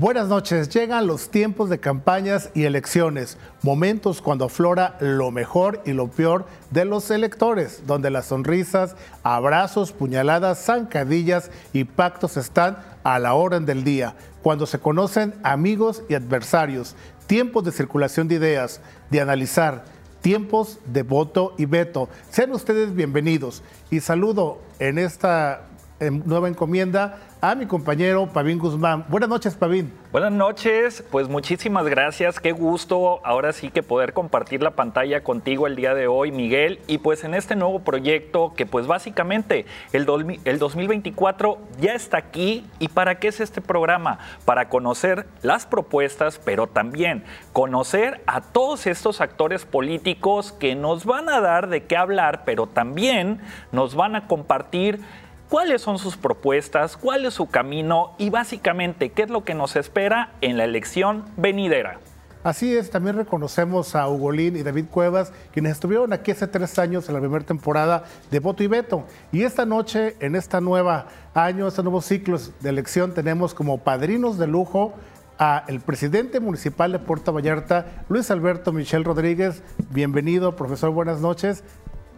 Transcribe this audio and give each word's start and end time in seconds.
Buenas 0.00 0.28
noches. 0.28 0.68
Llegan 0.68 1.08
los 1.08 1.28
tiempos 1.28 1.68
de 1.68 1.80
campañas 1.80 2.50
y 2.54 2.66
elecciones, 2.66 3.36
momentos 3.62 4.22
cuando 4.22 4.44
aflora 4.44 4.96
lo 5.00 5.32
mejor 5.32 5.82
y 5.86 5.92
lo 5.92 6.06
peor 6.06 6.46
de 6.70 6.84
los 6.84 7.10
electores, 7.10 7.82
donde 7.84 8.08
las 8.08 8.26
sonrisas, 8.26 8.94
abrazos, 9.24 9.90
puñaladas, 9.90 10.64
zancadillas 10.64 11.50
y 11.72 11.82
pactos 11.82 12.36
están 12.36 12.78
a 13.02 13.18
la 13.18 13.34
orden 13.34 13.66
del 13.66 13.82
día, 13.82 14.14
cuando 14.40 14.66
se 14.66 14.78
conocen 14.78 15.34
amigos 15.42 16.04
y 16.08 16.14
adversarios, 16.14 16.94
tiempos 17.26 17.64
de 17.64 17.72
circulación 17.72 18.28
de 18.28 18.36
ideas, 18.36 18.80
de 19.10 19.20
analizar, 19.20 19.82
tiempos 20.20 20.78
de 20.86 21.02
voto 21.02 21.56
y 21.58 21.64
veto. 21.64 22.08
Sean 22.30 22.52
ustedes 22.52 22.94
bienvenidos 22.94 23.64
y 23.90 23.98
saludo 23.98 24.60
en 24.78 24.98
esta 24.98 25.62
nueva 26.00 26.48
encomienda 26.48 27.18
a 27.40 27.54
mi 27.54 27.66
compañero 27.66 28.26
Pavín 28.26 28.58
Guzmán. 28.58 29.04
Buenas 29.08 29.28
noches, 29.28 29.54
Pavín. 29.54 29.92
Buenas 30.10 30.32
noches, 30.32 31.04
pues 31.10 31.28
muchísimas 31.28 31.86
gracias. 31.86 32.40
Qué 32.40 32.52
gusto 32.52 33.20
ahora 33.24 33.52
sí 33.52 33.70
que 33.70 33.82
poder 33.82 34.12
compartir 34.12 34.62
la 34.62 34.72
pantalla 34.72 35.22
contigo 35.22 35.66
el 35.66 35.76
día 35.76 35.94
de 35.94 36.08
hoy, 36.08 36.32
Miguel. 36.32 36.80
Y 36.86 36.98
pues 36.98 37.24
en 37.24 37.34
este 37.34 37.54
nuevo 37.54 37.80
proyecto 37.80 38.54
que 38.56 38.66
pues 38.66 38.86
básicamente 38.86 39.66
el, 39.92 40.06
el 40.44 40.58
2024 40.58 41.58
ya 41.80 41.94
está 41.94 42.18
aquí. 42.18 42.66
¿Y 42.78 42.88
para 42.88 43.18
qué 43.18 43.28
es 43.28 43.40
este 43.40 43.60
programa? 43.60 44.18
Para 44.44 44.68
conocer 44.68 45.26
las 45.42 45.66
propuestas, 45.66 46.40
pero 46.44 46.66
también 46.66 47.24
conocer 47.52 48.20
a 48.26 48.40
todos 48.40 48.86
estos 48.86 49.20
actores 49.20 49.64
políticos 49.64 50.52
que 50.52 50.74
nos 50.74 51.04
van 51.04 51.28
a 51.28 51.40
dar 51.40 51.68
de 51.68 51.84
qué 51.84 51.96
hablar, 51.96 52.42
pero 52.44 52.66
también 52.66 53.40
nos 53.72 53.94
van 53.94 54.16
a 54.16 54.26
compartir 54.26 55.00
cuáles 55.48 55.82
son 55.82 55.98
sus 55.98 56.16
propuestas, 56.16 56.96
cuál 56.96 57.24
es 57.24 57.34
su 57.34 57.46
camino 57.46 58.14
y 58.18 58.30
básicamente 58.30 59.10
qué 59.10 59.22
es 59.22 59.30
lo 59.30 59.44
que 59.44 59.54
nos 59.54 59.76
espera 59.76 60.32
en 60.40 60.56
la 60.56 60.64
elección 60.64 61.24
venidera. 61.36 62.00
Así 62.44 62.76
es, 62.76 62.90
también 62.90 63.16
reconocemos 63.16 63.96
a 63.96 64.08
Ugolín 64.08 64.56
y 64.56 64.62
David 64.62 64.86
Cuevas, 64.90 65.32
quienes 65.52 65.72
estuvieron 65.72 66.12
aquí 66.12 66.30
hace 66.30 66.46
tres 66.46 66.78
años 66.78 67.08
en 67.08 67.14
la 67.14 67.20
primera 67.20 67.44
temporada 67.44 68.04
de 68.30 68.38
Voto 68.38 68.62
y 68.62 68.68
Veto. 68.68 69.04
Y 69.32 69.42
esta 69.42 69.66
noche, 69.66 70.16
en 70.20 70.36
esta 70.36 70.60
nueva 70.60 71.08
año, 71.34 71.66
este 71.66 71.82
nuevo 71.82 72.00
ciclo 72.00 72.38
de 72.60 72.68
elección, 72.68 73.12
tenemos 73.12 73.54
como 73.54 73.78
padrinos 73.78 74.38
de 74.38 74.46
lujo 74.46 74.94
a 75.38 75.64
el 75.66 75.80
presidente 75.80 76.40
municipal 76.40 76.92
de 76.92 77.00
Puerto 77.00 77.32
Vallarta, 77.32 78.04
Luis 78.08 78.30
Alberto 78.30 78.72
Michel 78.72 79.04
Rodríguez. 79.04 79.62
Bienvenido, 79.90 80.54
profesor, 80.54 80.90
buenas 80.90 81.20
noches. 81.20 81.64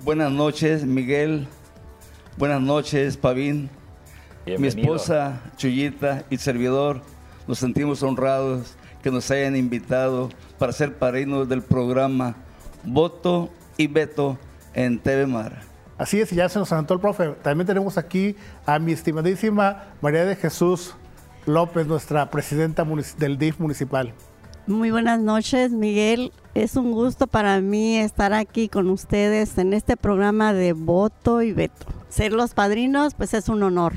Buenas 0.05 0.30
noches, 0.30 0.84
Miguel. 0.84 1.48
Buenas 2.41 2.62
noches, 2.62 3.19
Pavín. 3.19 3.69
Mi 4.46 4.66
esposa, 4.66 5.42
Chuyita 5.58 6.24
y 6.30 6.38
servidor, 6.38 7.02
nos 7.46 7.58
sentimos 7.58 8.02
honrados 8.02 8.78
que 9.02 9.10
nos 9.10 9.30
hayan 9.30 9.56
invitado 9.56 10.30
para 10.58 10.72
ser 10.72 10.96
padrinos 10.96 11.50
del 11.50 11.61
programa 11.61 12.36
Voto 12.83 13.50
y 13.77 13.88
Veto 13.88 14.38
en 14.72 14.98
TV 14.98 15.27
Mar. 15.27 15.61
Así 15.98 16.18
es, 16.18 16.33
y 16.33 16.36
ya 16.36 16.48
se 16.48 16.58
nos 16.58 16.72
anotó 16.72 16.94
el 16.94 17.00
profe. 17.00 17.28
También 17.42 17.66
tenemos 17.66 17.98
aquí 17.98 18.34
a 18.64 18.78
mi 18.78 18.92
estimadísima 18.92 19.88
María 20.00 20.24
de 20.24 20.34
Jesús 20.34 20.94
López, 21.44 21.86
nuestra 21.86 22.30
presidenta 22.30 22.86
del 23.18 23.36
DIF 23.36 23.61
municipal. 23.61 24.14
Muy 24.70 24.92
buenas 24.92 25.18
noches, 25.18 25.72
Miguel. 25.72 26.30
Es 26.54 26.76
un 26.76 26.92
gusto 26.92 27.26
para 27.26 27.60
mí 27.60 27.98
estar 27.98 28.32
aquí 28.32 28.68
con 28.68 28.88
ustedes 28.88 29.58
en 29.58 29.72
este 29.72 29.96
programa 29.96 30.52
de 30.52 30.74
Voto 30.74 31.42
y 31.42 31.52
Veto 31.52 31.86
ser 32.08 32.32
los 32.32 32.54
padrinos, 32.54 33.14
pues 33.14 33.34
es 33.34 33.48
un 33.48 33.64
honor. 33.64 33.94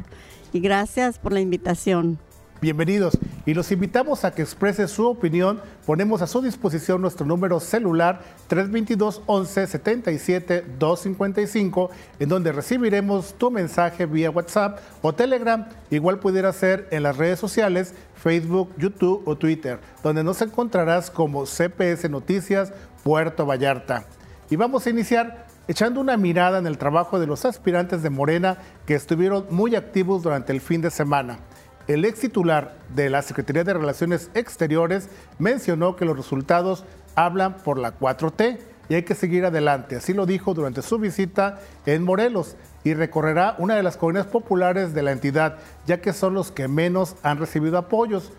Y 0.51 0.61
gracias 0.61 1.19
por 1.19 1.31
la 1.31 1.41
invitación. 1.41 2.17
Bienvenidos 2.63 3.17
y 3.45 3.53
los 3.55 3.73
invitamos 3.73 4.23
a 4.23 4.33
que 4.33 4.41
exprese 4.41 4.87
su 4.87 5.05
opinión. 5.05 5.59
Ponemos 5.85 6.21
a 6.21 6.27
su 6.27 6.41
disposición 6.41 7.01
nuestro 7.01 7.25
número 7.25 7.59
celular 7.59 8.21
322 8.47 9.21
11 9.25 9.67
77 9.67 10.65
255, 10.79 11.89
en 12.19 12.29
donde 12.29 12.53
recibiremos 12.53 13.33
tu 13.33 13.51
mensaje 13.51 14.05
vía 14.05 14.31
WhatsApp 14.31 14.79
o 15.01 15.11
Telegram. 15.11 15.67
Igual 15.91 16.19
pudiera 16.19 16.53
ser 16.53 16.87
en 16.91 17.03
las 17.03 17.17
redes 17.17 17.37
sociales, 17.37 17.95
Facebook, 18.15 18.69
YouTube 18.77 19.23
o 19.25 19.35
Twitter, 19.35 19.81
donde 20.01 20.23
nos 20.23 20.41
encontrarás 20.41 21.11
como 21.11 21.43
CPS 21.43 22.09
Noticias 22.09 22.71
Puerto 23.03 23.45
Vallarta. 23.45 24.05
Y 24.49 24.55
vamos 24.55 24.87
a 24.87 24.89
iniciar 24.89 25.47
echando 25.67 25.99
una 25.99 26.15
mirada 26.15 26.59
en 26.59 26.67
el 26.67 26.77
trabajo 26.77 27.19
de 27.19 27.27
los 27.27 27.43
aspirantes 27.43 28.03
de 28.03 28.09
Morena 28.09 28.59
que 28.85 28.95
estuvieron 28.95 29.47
muy 29.49 29.75
activos 29.75 30.23
durante 30.23 30.53
el 30.53 30.61
fin 30.61 30.79
de 30.79 30.91
semana. 30.91 31.39
El 31.87 32.05
ex 32.05 32.21
titular 32.21 32.77
de 32.95 33.09
la 33.09 33.21
Secretaría 33.21 33.65
de 33.65 33.73
Relaciones 33.73 34.29
Exteriores 34.35 35.09
mencionó 35.37 35.97
que 35.97 36.05
los 36.05 36.15
resultados 36.15 36.85
hablan 37.15 37.57
por 37.57 37.77
la 37.77 37.99
4T 37.99 38.57
y 38.87 38.95
hay 38.95 39.03
que 39.03 39.15
seguir 39.15 39.43
adelante. 39.45 39.97
Así 39.97 40.13
lo 40.13 40.25
dijo 40.25 40.53
durante 40.53 40.81
su 40.81 40.97
visita 40.97 41.59
en 41.85 42.03
Morelos 42.03 42.55
y 42.85 42.93
recorrerá 42.93 43.55
una 43.57 43.75
de 43.75 43.83
las 43.83 43.97
colonias 43.97 44.27
populares 44.27 44.93
de 44.93 45.03
la 45.03 45.11
entidad, 45.11 45.57
ya 45.85 45.99
que 45.99 46.13
son 46.13 46.33
los 46.33 46.51
que 46.51 46.69
menos 46.69 47.17
han 47.21 47.37
recibido 47.37 47.77
apoyos. 47.77 48.31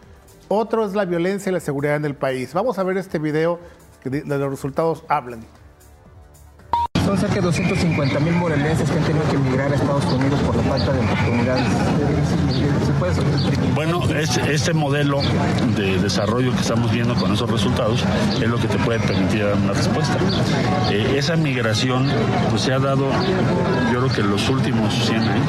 Otro 0.48 0.86
es 0.86 0.94
la 0.94 1.04
violencia 1.04 1.50
y 1.50 1.52
la 1.52 1.60
seguridad 1.60 1.96
en 1.96 2.06
el 2.06 2.14
país. 2.14 2.54
Vamos 2.54 2.78
a 2.78 2.82
ver 2.82 2.96
este 2.96 3.18
video 3.18 3.60
que 4.02 4.08
de 4.08 4.38
los 4.38 4.50
resultados 4.50 5.04
hablan. 5.08 5.40
Son 7.14 7.20
cerca 7.20 7.36
de 7.36 7.42
250 7.42 8.18
mil 8.18 8.32
morelenses 8.32 8.90
que 8.90 8.98
han 8.98 9.04
tenido 9.04 9.24
que 9.30 9.36
emigrar 9.36 9.70
a 9.70 9.76
Estados 9.76 10.04
Unidos 10.06 10.40
por 10.40 10.56
la 10.56 10.62
falta 10.64 10.92
de 10.92 10.98
oportunidades. 10.98 11.64
Bueno, 13.72 14.02
este, 14.48 14.74
modelo 14.74 15.20
de 15.76 15.98
desarrollo 15.98 16.52
que 16.52 16.60
estamos 16.60 16.90
viendo 16.90 17.14
con 17.14 17.32
esos 17.32 17.48
resultados 17.48 18.02
es 18.34 18.48
lo 18.48 18.58
que 18.58 18.66
te 18.66 18.78
puede 18.78 18.98
permitir 18.98 19.44
dar 19.44 19.54
una 19.54 19.74
respuesta. 19.74 20.16
Eh, 20.90 21.14
esa 21.16 21.36
migración 21.36 22.10
pues, 22.50 22.62
se 22.62 22.72
ha 22.72 22.80
dado, 22.80 23.08
yo 23.92 24.00
creo 24.00 24.12
que 24.12 24.20
en 24.22 24.30
los 24.30 24.48
últimos 24.48 24.92
100 25.06 25.20
años 25.20 25.46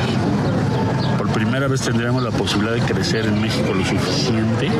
primera 1.35 1.67
vez 1.67 1.81
tendríamos 1.81 2.23
la 2.23 2.31
posibilidad 2.31 2.75
de 2.75 2.81
crecer 2.93 3.25
en 3.25 3.41
México 3.41 3.73
lo 3.73 3.83
suficiente 3.83 4.71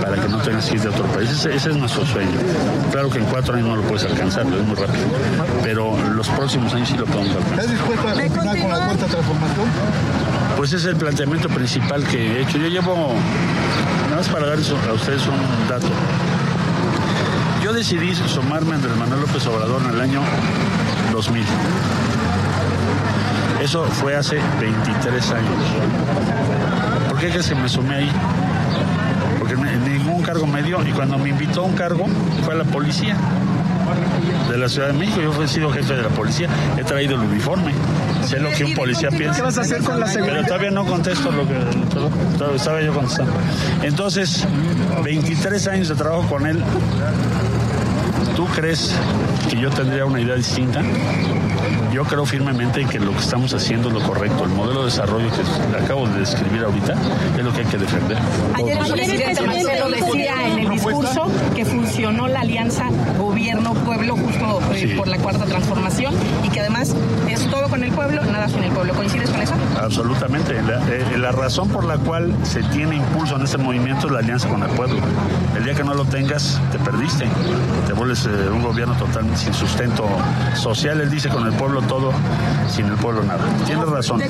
para 0.00 0.22
que 0.22 0.28
no 0.28 0.38
tengas 0.38 0.66
que 0.66 0.76
ir 0.76 0.82
de 0.82 0.88
otro 0.88 1.04
país. 1.06 1.28
Ese, 1.28 1.56
es 1.56 1.76
nuestro 1.76 2.06
sueño. 2.06 2.38
Claro 2.92 3.10
que 3.10 3.18
en 3.18 3.24
cuatro 3.24 3.54
años 3.54 3.66
no 3.66 3.76
lo 3.76 3.82
puedes 3.82 4.04
alcanzar, 4.04 4.46
es 4.46 4.66
muy 4.66 4.76
rápido. 4.76 5.04
Pero 5.64 5.98
los 6.12 6.28
próximos 6.28 6.72
años 6.74 6.88
sí 6.88 6.96
lo 6.96 7.06
podemos 7.06 7.34
alcanzar. 7.34 7.58
¿Estás 7.58 7.70
dispuesto 7.72 8.08
a 8.08 8.12
continuar 8.12 8.58
con 8.60 8.68
la 8.70 8.76
cuarta 8.86 9.06
transformación? 9.06 9.66
Pues 10.56 10.72
ese 10.72 10.76
es 10.76 10.92
el 10.92 10.96
planteamiento 10.96 11.48
principal 11.48 12.04
que 12.04 12.18
he 12.18 12.42
hecho. 12.42 12.56
Yo 12.56 12.68
llevo, 12.68 13.12
nada 14.04 14.16
más 14.16 14.28
para 14.28 14.46
dar 14.46 14.58
a 14.58 14.92
ustedes 14.92 15.26
un 15.26 15.68
dato. 15.68 15.88
Yo 17.64 17.72
decidí 17.72 18.14
sumarme 18.14 18.72
a 18.72 18.74
Andrés 18.76 18.96
Manuel 18.96 19.22
López 19.22 19.44
Obrador 19.48 19.82
en 19.82 19.90
el 19.90 20.00
año 20.00 20.20
2000. 21.10 21.44
Eso 23.64 23.82
fue 23.86 24.14
hace 24.14 24.38
23 24.60 25.30
años. 25.30 25.50
¿Por 27.08 27.18
qué 27.18 27.30
que 27.30 27.42
se 27.42 27.54
me 27.54 27.66
sumé 27.66 27.94
ahí? 27.94 28.12
Porque 29.38 29.56
ningún 29.56 30.22
cargo 30.22 30.46
me 30.46 30.62
dio 30.62 30.86
y 30.86 30.92
cuando 30.92 31.16
me 31.16 31.30
invitó 31.30 31.62
a 31.62 31.64
un 31.64 31.74
cargo 31.74 32.04
fue 32.44 32.52
a 32.52 32.58
la 32.58 32.64
policía 32.64 33.16
de 34.50 34.58
la 34.58 34.68
Ciudad 34.68 34.88
de 34.88 34.92
México. 34.92 35.18
Yo 35.22 35.42
he 35.42 35.48
sido 35.48 35.72
jefe 35.72 35.94
de 35.94 36.02
la 36.02 36.10
policía, 36.10 36.46
he 36.76 36.84
traído 36.84 37.14
el 37.14 37.22
uniforme. 37.22 37.72
Sé 38.26 38.38
lo 38.38 38.50
que 38.50 38.66
un 38.66 38.74
policía 38.74 39.08
piensa. 39.08 39.36
¿Qué 39.36 39.42
vas 39.42 39.56
a 39.56 39.62
hacer 39.62 39.82
con 39.82 39.98
la 39.98 40.08
seguridad? 40.08 40.34
Pero 40.36 40.46
todavía 40.46 40.70
no 40.70 40.84
contesto 40.84 41.32
lo 41.32 41.48
que 41.48 42.56
estaba 42.56 42.82
yo 42.82 42.92
contestando. 42.92 43.32
Entonces, 43.82 44.46
23 45.02 45.68
años 45.68 45.88
de 45.88 45.94
trabajo 45.94 46.28
con 46.28 46.46
él. 46.46 46.62
¿Tú 48.36 48.46
crees 48.48 48.94
que 49.48 49.56
yo 49.56 49.70
tendría 49.70 50.04
una 50.04 50.20
idea 50.20 50.34
distinta? 50.34 50.82
Yo 51.94 52.02
creo 52.02 52.26
firmemente 52.26 52.80
en 52.80 52.88
que 52.88 52.98
lo 52.98 53.12
que 53.12 53.20
estamos 53.20 53.54
haciendo 53.54 53.86
es 53.86 53.94
lo 53.94 54.00
correcto. 54.00 54.42
El 54.42 54.50
modelo 54.50 54.80
de 54.80 54.86
desarrollo 54.86 55.28
que 55.30 55.76
acabo 55.76 56.08
de 56.08 56.18
describir 56.18 56.64
ahorita 56.64 56.92
es 57.38 57.44
lo 57.44 57.52
que 57.52 57.60
hay 57.60 57.66
que 57.66 57.78
defender. 57.78 58.18
Ayer 58.52 58.78
el 58.84 58.92
presidente 58.92 59.42
Marcelo 59.42 59.88
decía 59.88 60.34
discurso 60.84 61.26
que 61.54 61.64
funcionó 61.64 62.28
la 62.28 62.40
alianza 62.40 62.88
gobierno-pueblo 63.18 64.16
justo 64.16 64.60
eh, 64.74 64.94
por 64.96 65.08
la 65.08 65.18
cuarta 65.18 65.44
transformación 65.44 66.14
y 66.42 66.48
que 66.48 66.60
además 66.60 66.94
es 67.28 67.48
todo 67.50 67.68
con 67.68 67.82
el 67.82 67.92
pueblo, 67.92 68.24
nada 68.24 68.48
sin 68.48 68.62
el 68.62 68.72
pueblo. 68.72 68.94
¿Coincides 68.94 69.30
con 69.30 69.40
eso? 69.40 69.54
Absolutamente. 69.80 70.60
La, 70.62 70.80
eh, 70.88 71.18
la 71.18 71.32
razón 71.32 71.68
por 71.68 71.84
la 71.84 71.96
cual 71.98 72.34
se 72.42 72.62
tiene 72.64 72.96
impulso 72.96 73.36
en 73.36 73.42
este 73.42 73.58
movimiento 73.58 74.06
es 74.06 74.12
la 74.12 74.18
alianza 74.20 74.48
con 74.48 74.62
el 74.62 74.70
pueblo. 74.70 75.00
El 75.56 75.64
día 75.64 75.74
que 75.74 75.84
no 75.84 75.94
lo 75.94 76.04
tengas, 76.04 76.60
te 76.72 76.78
perdiste. 76.78 77.26
Te 77.86 77.92
vuelves 77.92 78.26
eh, 78.26 78.50
un 78.50 78.62
gobierno 78.62 78.94
totalmente 78.96 79.38
sin 79.38 79.54
sustento 79.54 80.06
social. 80.54 81.00
Él 81.00 81.10
dice 81.10 81.28
con 81.28 81.46
el 81.46 81.52
pueblo 81.54 81.82
todo, 81.82 82.12
sin 82.68 82.86
el 82.86 82.96
pueblo 82.96 83.22
nada. 83.22 83.44
Tienes 83.66 83.88
razón. 83.88 84.20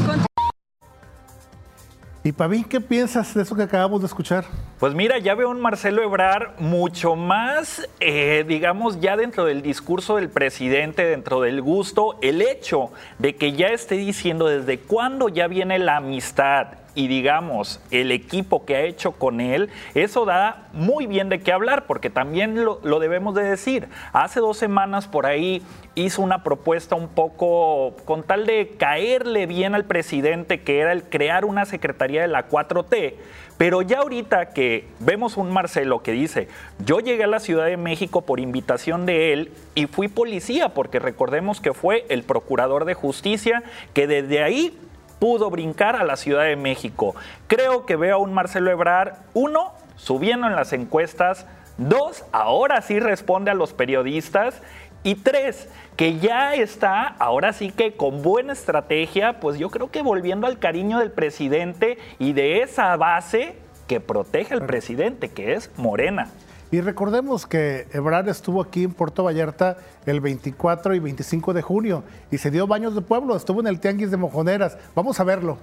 Y 2.26 2.32
Pavín, 2.32 2.64
¿qué 2.64 2.80
piensas 2.80 3.34
de 3.34 3.42
eso 3.42 3.54
que 3.54 3.64
acabamos 3.64 4.00
de 4.00 4.06
escuchar? 4.06 4.46
Pues 4.80 4.94
mira, 4.94 5.18
ya 5.18 5.34
veo 5.34 5.50
un 5.50 5.60
Marcelo 5.60 6.02
Ebrar 6.02 6.54
mucho 6.58 7.16
más, 7.16 7.86
eh, 8.00 8.46
digamos, 8.48 8.98
ya 8.98 9.14
dentro 9.14 9.44
del 9.44 9.60
discurso 9.60 10.16
del 10.16 10.30
presidente, 10.30 11.04
dentro 11.04 11.42
del 11.42 11.60
gusto, 11.60 12.16
el 12.22 12.40
hecho 12.40 12.90
de 13.18 13.36
que 13.36 13.52
ya 13.52 13.66
esté 13.66 13.96
diciendo 13.96 14.46
desde 14.46 14.78
cuándo 14.78 15.28
ya 15.28 15.48
viene 15.48 15.78
la 15.78 15.98
amistad 15.98 16.68
y 16.94 17.08
digamos 17.08 17.80
el 17.90 18.12
equipo 18.12 18.64
que 18.64 18.76
ha 18.76 18.82
hecho 18.82 19.12
con 19.12 19.40
él, 19.40 19.70
eso 19.94 20.24
da 20.24 20.68
muy 20.72 21.06
bien 21.06 21.28
de 21.28 21.40
qué 21.40 21.52
hablar, 21.52 21.86
porque 21.86 22.10
también 22.10 22.64
lo, 22.64 22.98
debemos 23.00 23.34
de 23.34 23.42
decir. 23.42 23.88
Hace 24.12 24.40
dos 24.40 24.56
semanas 24.56 25.08
por 25.08 25.26
ahí 25.26 25.62
hizo 25.94 26.22
una 26.22 26.42
propuesta 26.42 26.94
un 26.94 27.08
poco 27.08 27.96
con 28.04 28.22
tal 28.22 28.46
de 28.46 28.74
caerle 28.78 29.46
bien 29.46 29.74
al 29.74 29.84
presidente, 29.84 30.62
que 30.62 30.78
era 30.80 30.92
el 30.92 31.02
crear 31.04 31.44
una 31.44 31.64
secretaría 31.64 32.22
de 32.22 32.28
la 32.28 32.48
4T. 32.48 33.14
Pero 33.56 33.82
ya 33.82 33.98
ahorita 33.98 34.50
que 34.50 34.88
vemos 34.98 35.36
un 35.36 35.52
Marcelo 35.52 36.02
que 36.02 36.10
dice, 36.10 36.48
yo 36.84 36.98
llegué 36.98 37.22
a 37.24 37.28
la 37.28 37.38
Ciudad 37.38 37.66
de 37.66 37.76
México 37.76 38.22
por 38.22 38.40
invitación 38.40 39.06
de 39.06 39.32
él 39.32 39.52
y 39.76 39.86
fui 39.86 40.08
policía, 40.08 40.70
porque 40.70 40.98
recordemos 40.98 41.60
que 41.60 41.72
fue 41.72 42.04
el 42.08 42.24
procurador 42.24 42.84
de 42.84 42.94
justicia 42.94 43.62
que 43.92 44.08
desde 44.08 44.42
ahí 44.42 44.76
pudo 45.18 45.50
brincar 45.50 45.96
a 45.96 46.04
la 46.04 46.16
Ciudad 46.16 46.44
de 46.44 46.56
México. 46.56 47.14
Creo 47.46 47.86
que 47.86 47.96
veo 47.96 48.16
a 48.16 48.18
un 48.18 48.32
Marcelo 48.32 48.70
Ebrar, 48.70 49.18
uno, 49.34 49.72
subiendo 49.96 50.46
en 50.46 50.56
las 50.56 50.72
encuestas, 50.72 51.46
dos, 51.76 52.24
ahora 52.32 52.80
sí 52.82 53.00
responde 53.00 53.50
a 53.50 53.54
los 53.54 53.72
periodistas 53.72 54.60
y 55.02 55.16
tres, 55.16 55.68
que 55.96 56.18
ya 56.18 56.54
está, 56.54 57.06
ahora 57.18 57.52
sí 57.52 57.70
que 57.70 57.94
con 57.94 58.22
buena 58.22 58.52
estrategia, 58.52 59.38
pues 59.40 59.58
yo 59.58 59.70
creo 59.70 59.90
que 59.90 60.02
volviendo 60.02 60.46
al 60.46 60.58
cariño 60.58 60.98
del 60.98 61.10
presidente 61.10 61.98
y 62.18 62.32
de 62.32 62.62
esa 62.62 62.96
base 62.96 63.56
que 63.86 64.00
protege 64.00 64.54
al 64.54 64.66
presidente, 64.66 65.28
que 65.28 65.52
es 65.52 65.70
Morena. 65.76 66.30
Y 66.74 66.80
recordemos 66.80 67.46
que 67.46 67.86
Ebrard 67.92 68.28
estuvo 68.28 68.60
aquí 68.60 68.82
en 68.82 68.92
Puerto 68.92 69.22
Vallarta 69.22 69.76
el 70.06 70.20
24 70.20 70.96
y 70.96 70.98
25 70.98 71.54
de 71.54 71.62
junio 71.62 72.02
y 72.32 72.38
se 72.38 72.50
dio 72.50 72.66
baños 72.66 72.96
de 72.96 73.00
pueblo, 73.00 73.36
estuvo 73.36 73.60
en 73.60 73.68
el 73.68 73.78
Tianguis 73.78 74.10
de 74.10 74.16
Mojoneras. 74.16 74.76
Vamos 74.92 75.20
a 75.20 75.22
verlo. 75.22 75.58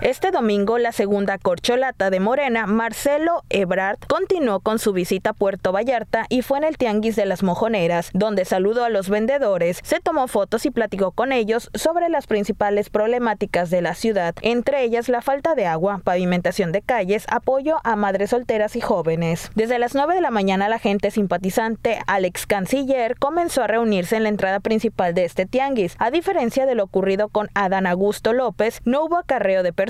Este 0.00 0.30
domingo, 0.30 0.78
la 0.78 0.92
segunda 0.92 1.38
corcholata 1.38 2.08
de 2.08 2.20
Morena, 2.20 2.68
Marcelo 2.68 3.42
Ebrard, 3.50 3.98
continuó 4.06 4.60
con 4.60 4.78
su 4.78 4.92
visita 4.92 5.30
a 5.30 5.32
Puerto 5.32 5.72
Vallarta 5.72 6.24
y 6.28 6.42
fue 6.42 6.58
en 6.58 6.64
el 6.64 6.78
Tianguis 6.78 7.16
de 7.16 7.26
las 7.26 7.42
Mojoneras, 7.42 8.10
donde 8.14 8.44
saludó 8.44 8.84
a 8.84 8.90
los 8.90 9.08
vendedores, 9.08 9.80
se 9.82 9.98
tomó 9.98 10.28
fotos 10.28 10.66
y 10.66 10.70
platicó 10.70 11.10
con 11.10 11.32
ellos 11.32 11.68
sobre 11.74 12.08
las 12.10 12.28
principales 12.28 12.90
problemáticas 12.90 13.70
de 13.70 13.82
la 13.82 13.94
ciudad, 13.96 14.36
entre 14.42 14.84
ellas 14.84 15.08
la 15.08 15.20
falta 15.20 15.56
de 15.56 15.66
agua, 15.66 16.00
pavimentación 16.04 16.70
de 16.70 16.80
calles, 16.80 17.26
apoyo 17.28 17.78
a 17.82 17.96
madres 17.96 18.30
solteras 18.30 18.76
y 18.76 18.80
jóvenes. 18.80 19.50
Desde 19.56 19.80
las 19.80 19.96
9 19.96 20.14
de 20.14 20.20
la 20.20 20.30
mañana, 20.30 20.68
la 20.68 20.78
gente 20.78 21.10
simpatizante 21.10 21.98
al 22.06 22.24
ex 22.24 22.46
canciller 22.46 23.18
comenzó 23.18 23.64
a 23.64 23.66
reunirse 23.66 24.14
en 24.14 24.22
la 24.22 24.28
entrada 24.28 24.60
principal 24.60 25.12
de 25.12 25.24
este 25.24 25.44
tianguis. 25.44 25.96
A 25.98 26.12
diferencia 26.12 26.66
de 26.66 26.76
lo 26.76 26.84
ocurrido 26.84 27.30
con 27.30 27.48
Adán 27.54 27.88
Augusto 27.88 28.32
López, 28.32 28.80
no 28.84 29.02
hubo 29.02 29.16
acarreo 29.16 29.64
de 29.64 29.72
personas 29.72 29.87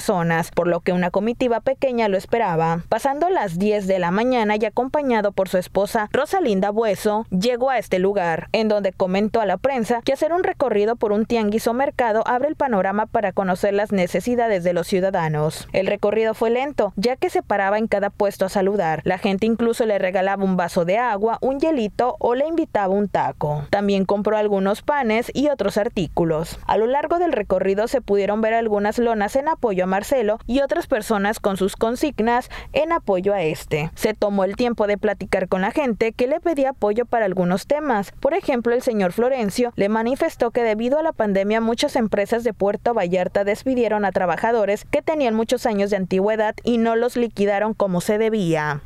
por 0.54 0.68
lo 0.68 0.80
que 0.80 0.92
una 0.92 1.10
comitiva 1.10 1.60
pequeña 1.60 2.08
lo 2.08 2.16
esperaba. 2.16 2.82
Pasando 2.88 3.28
las 3.30 3.58
10 3.58 3.86
de 3.88 3.98
la 3.98 4.10
mañana 4.10 4.54
y 4.56 4.64
acompañado 4.64 5.32
por 5.32 5.48
su 5.48 5.58
esposa 5.58 6.08
Rosalinda 6.12 6.70
Bueso, 6.70 7.26
llegó 7.30 7.70
a 7.70 7.78
este 7.78 7.98
lugar, 7.98 8.48
en 8.52 8.68
donde 8.68 8.92
comentó 8.92 9.40
a 9.40 9.46
la 9.46 9.56
prensa 9.56 10.00
que 10.04 10.12
hacer 10.12 10.32
un 10.32 10.44
recorrido 10.44 10.94
por 10.94 11.10
un 11.10 11.26
tianguis 11.26 11.66
o 11.66 11.74
mercado 11.74 12.22
abre 12.26 12.48
el 12.48 12.54
panorama 12.54 13.06
para 13.06 13.32
conocer 13.32 13.74
las 13.74 13.90
necesidades 13.90 14.62
de 14.62 14.72
los 14.72 14.86
ciudadanos. 14.86 15.68
El 15.72 15.88
recorrido 15.88 16.34
fue 16.34 16.50
lento, 16.50 16.92
ya 16.96 17.16
que 17.16 17.28
se 17.28 17.42
paraba 17.42 17.78
en 17.78 17.88
cada 17.88 18.10
puesto 18.10 18.46
a 18.46 18.48
saludar. 18.48 19.02
La 19.04 19.18
gente 19.18 19.46
incluso 19.46 19.84
le 19.84 19.98
regalaba 19.98 20.44
un 20.44 20.56
vaso 20.56 20.84
de 20.84 20.98
agua, 20.98 21.38
un 21.40 21.58
hielito 21.58 22.16
o 22.20 22.36
le 22.36 22.46
invitaba 22.46 22.94
un 22.94 23.08
taco. 23.08 23.64
También 23.70 24.04
compró 24.04 24.36
algunos 24.36 24.82
panes 24.82 25.30
y 25.34 25.48
otros 25.48 25.76
artículos. 25.76 26.60
A 26.66 26.76
lo 26.76 26.86
largo 26.86 27.18
del 27.18 27.32
recorrido 27.32 27.88
se 27.88 28.00
pudieron 28.00 28.40
ver 28.40 28.54
algunas 28.54 28.98
lonas 28.98 29.34
en 29.34 29.48
apoyo 29.48 29.84
a 29.84 29.87
Marcelo 29.88 30.38
y 30.46 30.60
otras 30.60 30.86
personas 30.86 31.40
con 31.40 31.56
sus 31.56 31.74
consignas 31.74 32.50
en 32.72 32.92
apoyo 32.92 33.34
a 33.34 33.42
este. 33.42 33.90
Se 33.94 34.14
tomó 34.14 34.44
el 34.44 34.54
tiempo 34.54 34.86
de 34.86 34.98
platicar 34.98 35.48
con 35.48 35.62
la 35.62 35.72
gente 35.72 36.12
que 36.12 36.26
le 36.26 36.40
pedía 36.40 36.70
apoyo 36.70 37.06
para 37.06 37.24
algunos 37.24 37.66
temas. 37.66 38.12
Por 38.20 38.34
ejemplo, 38.34 38.74
el 38.74 38.82
señor 38.82 39.12
Florencio 39.12 39.72
le 39.76 39.88
manifestó 39.88 40.50
que 40.50 40.62
debido 40.62 40.98
a 40.98 41.02
la 41.02 41.12
pandemia 41.12 41.60
muchas 41.60 41.96
empresas 41.96 42.44
de 42.44 42.52
Puerto 42.52 42.94
Vallarta 42.94 43.44
despidieron 43.44 44.04
a 44.04 44.12
trabajadores 44.12 44.84
que 44.84 45.02
tenían 45.02 45.34
muchos 45.34 45.66
años 45.66 45.90
de 45.90 45.96
antigüedad 45.96 46.54
y 46.62 46.78
no 46.78 46.96
los 46.96 47.16
liquidaron 47.16 47.74
como 47.74 48.00
se 48.00 48.18
debía. 48.18 48.82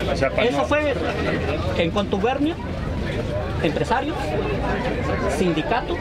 Eso 0.00 0.64
fue 0.64 0.94
en 1.78 1.90
contubernio 1.90 2.54
empresarios, 3.62 4.16
sindicatos 5.36 5.96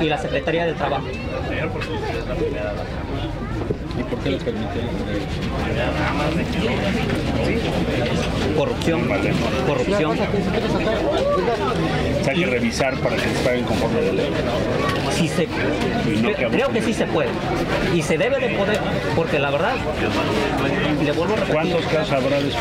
y 0.00 0.04
la 0.04 0.18
Secretaría 0.18 0.66
del 0.66 0.74
Trabajo. 0.74 1.06
¿Y 2.26 4.02
por 4.02 4.18
qué 4.18 4.30
les 4.30 4.42
permitieron? 4.42 4.90
Corrupción. 8.56 9.08
Corrupción. 9.66 10.18
Hay 12.30 12.36
que 12.36 12.46
revisar 12.46 12.94
para 12.96 13.16
que 13.16 13.22
se 13.22 13.44
paguen 13.44 13.64
conforme 13.64 13.98
a 14.00 14.02
la 14.02 14.12
ley. 14.12 14.30
Sí 15.12 15.28
se, 15.28 15.46
creo 16.50 16.68
que 16.70 16.82
sí 16.82 16.92
se 16.92 17.06
puede. 17.06 17.30
Y 17.94 18.02
se 18.02 18.18
debe 18.18 18.38
de 18.38 18.54
poder, 18.56 18.78
porque 19.14 19.38
la 19.38 19.50
verdad, 19.50 19.74
le 21.02 21.12
vuelvo 21.12 21.34
a 21.34 21.36
repetir. 21.36 21.54
¿Cuántos 21.54 21.86
casos 21.86 22.12
habrá 22.12 22.40
de 22.40 22.48
eso? 22.48 22.58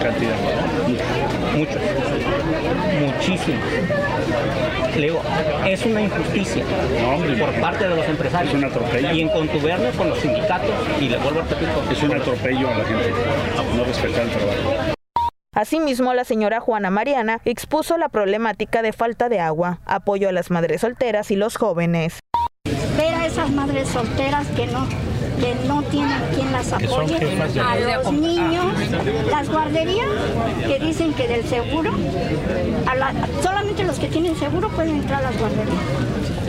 Cantidad. 0.00 0.36
Muchos. 1.56 1.76
Muchísimos. 3.00 3.64
Le 4.96 5.02
digo, 5.02 5.22
es 5.66 5.86
una 5.86 6.02
injusticia 6.02 6.64
por 7.38 7.60
parte 7.60 7.88
de 7.88 7.96
los 7.96 8.06
empresarios. 8.06 8.52
Es 8.52 8.58
un 8.58 8.64
atropello. 8.64 9.12
Y 9.12 9.20
en 9.20 9.28
contubernio 9.28 9.90
con 9.92 10.10
los 10.10 10.18
sindicatos, 10.18 10.70
y 11.00 11.08
le 11.08 11.16
vuelvo 11.18 11.40
a 11.40 11.42
repetir. 11.42 11.68
Es 11.90 12.02
un 12.02 12.14
atropello 12.14 12.68
a 12.68 12.78
la 12.78 12.84
gente, 12.84 13.10
no 13.76 13.84
respetar 13.84 14.22
el 14.22 14.30
trabajo. 14.30 14.99
Asimismo, 15.60 16.14
la 16.14 16.24
señora 16.24 16.58
Juana 16.58 16.88
Mariana 16.88 17.42
expuso 17.44 17.98
la 17.98 18.08
problemática 18.08 18.80
de 18.80 18.94
falta 18.94 19.28
de 19.28 19.40
agua, 19.40 19.80
apoyo 19.84 20.30
a 20.30 20.32
las 20.32 20.50
madres 20.50 20.80
solteras 20.80 21.30
y 21.30 21.36
los 21.36 21.58
jóvenes. 21.58 22.18
Ver 22.96 23.12
a 23.12 23.26
esas 23.26 23.50
madres 23.50 23.90
solteras 23.90 24.46
que 24.56 24.66
no 24.68 24.88
que 25.38 25.54
no 25.68 25.82
tienen 25.82 26.18
quien 26.34 26.50
las 26.50 26.72
apoye, 26.72 27.18
a 27.60 27.78
los 27.78 28.10
niños, 28.10 28.72
las 29.30 29.50
guarderías 29.50 30.08
que 30.66 30.78
dicen 30.78 31.12
que 31.12 31.28
del 31.28 31.44
seguro, 31.44 31.92
solamente 33.42 33.84
los 33.84 33.98
que 33.98 34.08
tienen 34.08 34.36
seguro 34.36 34.70
pueden 34.70 34.96
entrar 34.96 35.22
a 35.22 35.30
las 35.30 35.38
guarderías. 35.38 35.82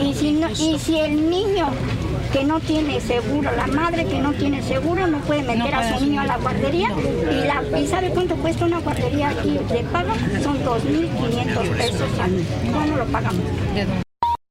Y 0.00 0.14
si, 0.14 0.42
y 0.58 0.78
si 0.78 0.98
el 0.98 1.28
niño 1.28 1.68
que 2.32 2.44
no 2.44 2.60
tiene 2.60 3.00
seguro, 3.00 3.50
la 3.54 3.66
madre 3.66 4.06
que 4.06 4.18
no 4.18 4.32
tiene 4.32 4.62
seguro 4.62 5.06
no 5.06 5.18
puede 5.18 5.42
meter 5.42 5.74
a 5.74 5.98
su 5.98 6.04
niño 6.04 6.22
a 6.22 6.26
la 6.26 6.38
guardería 6.38 6.88
y, 7.30 7.46
la, 7.46 7.78
y 7.78 7.86
sabe 7.86 8.10
cuánto 8.10 8.36
cuesta 8.36 8.64
una 8.64 8.80
guardería 8.80 9.30
aquí 9.30 9.58
de 9.70 9.84
pago, 9.92 10.14
son 10.42 10.64
2.500 10.64 11.68
pesos 11.76 12.18
al. 12.18 12.72
¿Cómo 12.72 12.96
lo 12.96 13.06
pagamos? 13.06 13.44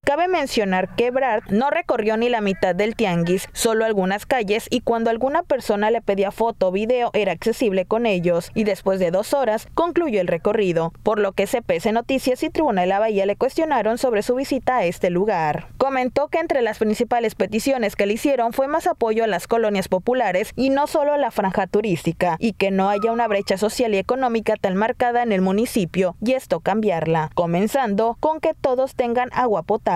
Cabe 0.03 0.27
mencionar 0.27 0.96
que 0.96 1.12
Brad 1.12 1.43
no 1.51 1.70
recorrió 1.70 2.17
ni 2.17 2.27
la 2.27 2.41
mitad 2.41 2.74
del 2.74 2.96
tianguis, 2.96 3.48
solo 3.53 3.86
algunas 3.86 4.25
calles 4.25 4.65
y 4.72 4.81
cuando 4.81 5.12
alguna 5.12 5.43
persona 5.43 5.91
le 5.91 6.01
pedía 6.01 6.31
foto 6.31 6.70
o 6.70 6.72
video 6.72 7.12
era 7.13 7.31
accesible 7.31 7.86
con 7.86 8.08
ellos 8.08 8.50
y 8.55 8.63
después 8.63 9.00
de 9.00 9.12
dos 9.12 9.36
horas 9.36 9.67
concluyó 9.75 10.20
el 10.20 10.27
recorrido, 10.27 10.91
por 11.03 11.20
lo 11.20 11.34
que 11.34 11.46
CPC 11.46 11.93
Noticias 11.93 12.41
y 12.41 12.50
Tribunal 12.50 12.86
de 12.86 12.89
la 12.89 13.00
Bahía 13.00 13.27
le 13.27 13.36
cuestionaron 13.36 14.00
sobre 14.00 14.24
su 14.24 14.34
visita 14.34 14.77
a 14.77 14.86
este 14.86 15.12
lugar. 15.12 15.67
Comentó 15.77 16.29
que 16.29 16.39
entre 16.39 16.63
las 16.63 16.79
principales 16.79 17.36
peticiones 17.36 17.96
que 17.96 18.08
le 18.08 18.13
hicieron 18.13 18.53
fue 18.53 18.67
más 18.67 18.88
apoyo 18.88 19.24
a 19.24 19.27
las 19.27 19.46
colonias 19.46 19.88
populares 19.88 20.51
y 20.55 20.72
no 20.72 20.88
solo 20.88 21.13
a 21.13 21.20
la 21.20 21.29
franja 21.29 21.67
turística 21.67 22.38
y 22.39 22.53
que 22.53 22.72
no 22.72 22.89
haya 22.89 23.12
una 23.12 23.27
brecha 23.27 23.55
social 23.55 23.93
y 23.93 24.00
económica 24.00 24.55
tan 24.55 24.75
marcada 24.75 25.22
en 25.22 25.31
el 25.31 25.41
municipio 25.41 26.15
y 26.25 26.34
esto 26.34 26.60
cambiarla, 26.60 27.29
comenzando 27.36 28.17
con 28.20 28.39
que 28.39 28.55
todos 28.55 28.96
tengan 28.96 29.29
agua 29.31 29.62
potable 29.62 29.91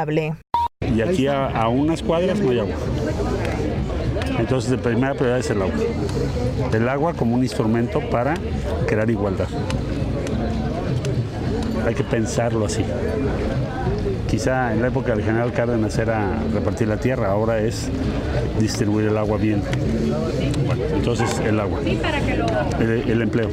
y 0.94 1.02
aquí 1.02 1.28
a, 1.28 1.68
unas 1.70 2.02
cuadras 2.02 2.40
no 2.40 2.52
hay 2.52 2.60
agua. 2.60 2.75
Entonces, 4.38 4.72
la 4.72 4.78
primera 4.78 5.14
prioridad 5.14 5.40
es 5.40 5.50
el 5.50 5.62
agua. 5.62 5.75
El 6.74 6.90
agua 6.90 7.14
como 7.14 7.36
un 7.36 7.44
instrumento 7.44 8.02
para 8.10 8.36
crear 8.86 9.10
igualdad. 9.10 9.48
Hay 11.86 11.96
que 11.96 12.04
pensarlo 12.04 12.66
así. 12.66 12.84
Quizá 14.28 14.74
en 14.74 14.82
la 14.82 14.88
época 14.88 15.16
del 15.16 15.24
general 15.24 15.54
Cárdenas 15.54 15.98
era 15.98 16.40
repartir 16.54 16.88
la 16.88 16.98
tierra, 16.98 17.32
ahora 17.32 17.60
es 17.60 17.90
distribuir 18.60 19.08
el 19.08 19.18
agua 19.18 19.38
bien. 19.38 19.62
entonces 20.94 21.40
el 21.40 21.60
agua. 21.60 21.80
el 22.80 23.22
empleo. 23.22 23.50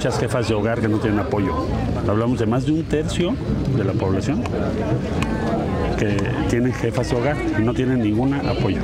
Muchas 0.00 0.18
jefas 0.18 0.48
de 0.48 0.54
hogar 0.54 0.80
que 0.80 0.88
no 0.88 0.96
tienen 0.96 1.20
apoyo. 1.20 1.52
Hablamos 2.08 2.38
de 2.38 2.46
más 2.46 2.64
de 2.64 2.72
un 2.72 2.84
tercio 2.84 3.34
de 3.76 3.84
la 3.84 3.92
población 3.92 4.42
que 5.98 6.16
tienen 6.48 6.72
jefas 6.72 7.10
de 7.10 7.16
hogar 7.16 7.36
y 7.58 7.60
no 7.60 7.74
tienen 7.74 8.00
ningún 8.00 8.32
apoyo. 8.32 8.80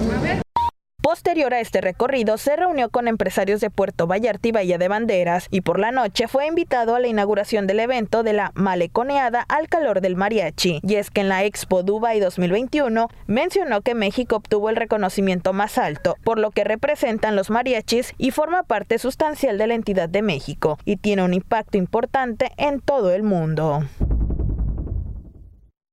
Posterior 1.26 1.54
a 1.54 1.60
este 1.60 1.80
recorrido, 1.80 2.38
se 2.38 2.54
reunió 2.54 2.88
con 2.88 3.08
empresarios 3.08 3.60
de 3.60 3.68
Puerto 3.68 4.06
Vallarta 4.06 4.46
y 4.46 4.52
Bahía 4.52 4.78
de 4.78 4.86
Banderas 4.86 5.48
y 5.50 5.62
por 5.62 5.80
la 5.80 5.90
noche 5.90 6.28
fue 6.28 6.46
invitado 6.46 6.94
a 6.94 7.00
la 7.00 7.08
inauguración 7.08 7.66
del 7.66 7.80
evento 7.80 8.22
de 8.22 8.32
la 8.32 8.52
Maleconeada 8.54 9.44
al 9.48 9.68
calor 9.68 10.00
del 10.00 10.14
mariachi. 10.14 10.78
Y 10.84 10.94
es 10.94 11.10
que 11.10 11.22
en 11.22 11.28
la 11.28 11.42
Expo 11.42 11.82
Dubai 11.82 12.20
2021 12.20 13.08
mencionó 13.26 13.80
que 13.80 13.96
México 13.96 14.36
obtuvo 14.36 14.70
el 14.70 14.76
reconocimiento 14.76 15.52
más 15.52 15.78
alto, 15.78 16.14
por 16.22 16.38
lo 16.38 16.52
que 16.52 16.62
representan 16.62 17.34
los 17.34 17.50
mariachis 17.50 18.14
y 18.18 18.30
forma 18.30 18.62
parte 18.62 19.00
sustancial 19.00 19.58
de 19.58 19.66
la 19.66 19.74
entidad 19.74 20.08
de 20.08 20.22
México 20.22 20.78
y 20.84 20.96
tiene 20.96 21.24
un 21.24 21.34
impacto 21.34 21.76
importante 21.76 22.52
en 22.56 22.80
todo 22.80 23.12
el 23.12 23.24
mundo. 23.24 23.82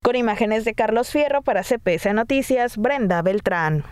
Con 0.03 0.15
imágenes 0.15 0.63
de 0.63 0.75
Carlos 0.75 1.09
Fierro 1.09 1.41
para 1.41 1.63
CPS 1.63 2.13
Noticias, 2.13 2.77
Brenda 2.77 3.23
Beltrán. 3.23 3.83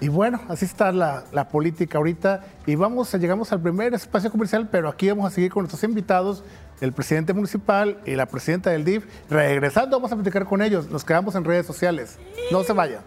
Y 0.00 0.08
bueno, 0.08 0.40
así 0.48 0.64
está 0.64 0.92
la, 0.92 1.48
política 1.50 1.98
ahorita. 1.98 2.44
Y 2.66 2.74
vamos, 2.74 3.12
llegamos 3.14 3.52
al 3.52 3.60
primer 3.60 3.94
espacio 3.94 4.30
comercial, 4.30 4.68
pero 4.70 4.88
aquí 4.88 5.08
vamos 5.08 5.26
a 5.26 5.30
seguir 5.30 5.52
con 5.52 5.62
nuestros 5.62 5.82
invitados, 5.84 6.42
el 6.80 6.92
presidente 6.92 7.32
municipal 7.32 7.98
y 8.04 8.14
la 8.14 8.26
presidenta 8.26 8.70
del 8.70 8.84
DIF. 8.84 9.06
Regresando, 9.30 9.96
vamos 9.96 10.12
a 10.12 10.16
platicar 10.16 10.44
con 10.46 10.62
ellos. 10.62 10.90
Nos 10.90 11.04
quedamos 11.04 11.34
en 11.34 11.44
redes 11.44 11.66
sociales. 11.66 12.18
No 12.50 12.64
se 12.64 12.72
vayan. 12.72 13.02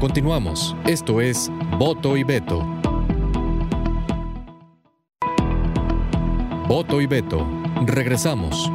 Continuamos. 0.00 0.74
Esto 0.86 1.20
es 1.20 1.50
Voto 1.78 2.16
y 2.16 2.24
Veto. 2.24 2.66
Voto 6.66 7.00
y 7.02 7.06
Veto. 7.06 7.46
Regresamos. 7.84 8.70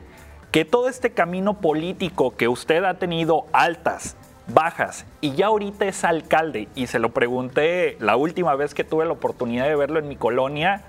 que 0.51 0.65
todo 0.65 0.89
este 0.89 1.11
camino 1.11 1.61
político 1.61 2.35
que 2.35 2.49
usted 2.49 2.83
ha 2.83 2.95
tenido 2.95 3.45
altas, 3.53 4.17
bajas 4.47 5.05
y 5.21 5.33
ya 5.33 5.47
ahorita 5.47 5.85
es 5.85 6.03
alcalde 6.03 6.67
y 6.75 6.87
se 6.87 6.99
lo 6.99 7.13
pregunté 7.13 7.97
la 7.99 8.17
última 8.17 8.55
vez 8.55 8.73
que 8.73 8.83
tuve 8.83 9.05
la 9.05 9.13
oportunidad 9.13 9.67
de 9.67 9.75
verlo 9.75 9.99
en 9.99 10.07
mi 10.07 10.15
colonia, 10.15 10.81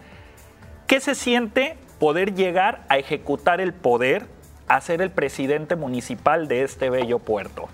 ¿qué 0.86 1.00
se 1.00 1.14
siente 1.14 1.76
poder 1.98 2.34
llegar 2.34 2.84
a 2.88 2.98
ejecutar 2.98 3.60
el 3.60 3.72
poder, 3.72 4.26
a 4.66 4.80
ser 4.80 5.00
el 5.00 5.10
presidente 5.10 5.76
municipal 5.76 6.48
de 6.48 6.62
este 6.62 6.90
bello 6.90 7.18
puerto? 7.18 7.68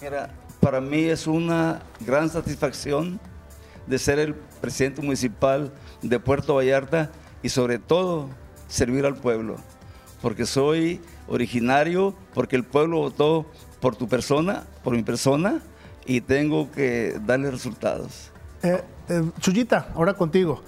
Mira, 0.00 0.30
para 0.60 0.80
mí 0.80 1.04
es 1.04 1.26
una 1.26 1.80
gran 2.00 2.28
satisfacción 2.28 3.18
de 3.86 3.98
ser 3.98 4.18
el 4.18 4.34
presidente 4.34 5.00
municipal 5.00 5.72
de 6.02 6.20
Puerto 6.20 6.56
Vallarta 6.56 7.10
y 7.42 7.48
sobre 7.48 7.78
todo 7.78 8.28
servir 8.68 9.06
al 9.06 9.14
pueblo, 9.14 9.56
porque 10.20 10.44
soy 10.44 11.00
originario, 11.28 12.14
porque 12.34 12.56
el 12.56 12.64
pueblo 12.64 12.98
votó 12.98 13.46
por 13.80 13.96
tu 13.96 14.08
persona, 14.08 14.64
por 14.82 14.94
mi 14.94 15.02
persona, 15.02 15.60
y 16.06 16.20
tengo 16.20 16.70
que 16.70 17.18
darle 17.24 17.50
resultados. 17.50 18.30
Eh, 18.62 18.82
eh, 19.08 19.30
Chuyita, 19.40 19.88
ahora 19.94 20.14
contigo. 20.14 20.62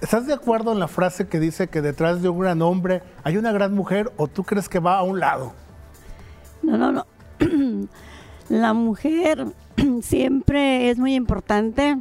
¿Estás 0.00 0.26
de 0.26 0.34
acuerdo 0.34 0.72
en 0.72 0.78
la 0.78 0.88
frase 0.88 1.26
que 1.26 1.40
dice 1.40 1.68
que 1.68 1.80
detrás 1.80 2.20
de 2.20 2.28
un 2.28 2.38
gran 2.38 2.60
hombre 2.62 3.02
hay 3.22 3.38
una 3.38 3.52
gran 3.52 3.72
mujer 3.72 4.12
o 4.16 4.28
tú 4.28 4.44
crees 4.44 4.68
que 4.68 4.78
va 4.78 4.98
a 4.98 5.02
un 5.02 5.18
lado? 5.18 5.54
No, 6.62 6.76
no, 6.76 6.92
no. 6.92 7.06
La 8.48 8.74
mujer 8.74 9.46
siempre 10.02 10.90
es 10.90 10.98
muy 10.98 11.14
importante 11.14 11.96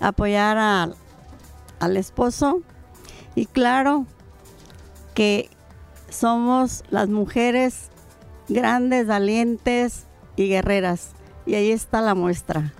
apoyar 0.00 0.58
al 1.78 1.96
esposo 1.96 2.62
y 3.36 3.46
claro 3.46 4.06
que 5.14 5.48
somos 6.16 6.84
las 6.90 7.08
mujeres 7.08 7.90
grandes, 8.48 9.06
valientes 9.06 10.06
y 10.36 10.48
guerreras. 10.48 11.10
Y 11.44 11.54
ahí 11.54 11.70
está 11.70 12.00
la 12.00 12.14
muestra. 12.14 12.72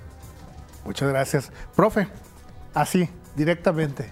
Muchas 0.85 1.09
gracias. 1.09 1.53
Profe, 1.75 2.09
así, 2.75 3.09
directamente, 3.35 4.11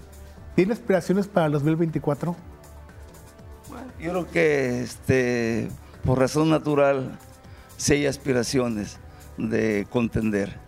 ¿tiene 0.55 0.73
aspiraciones 0.73 1.27
para 1.27 1.47
el 1.47 1.53
2024? 1.53 2.37
yo 4.01 4.11
creo 4.11 4.31
que 4.31 4.83
este, 4.83 5.69
por 6.05 6.19
razón 6.19 6.51
natural 6.51 7.19
sí 7.77 7.95
hay 7.95 8.07
aspiraciones 8.07 8.99
de 9.39 9.87
contender. 9.91 10.59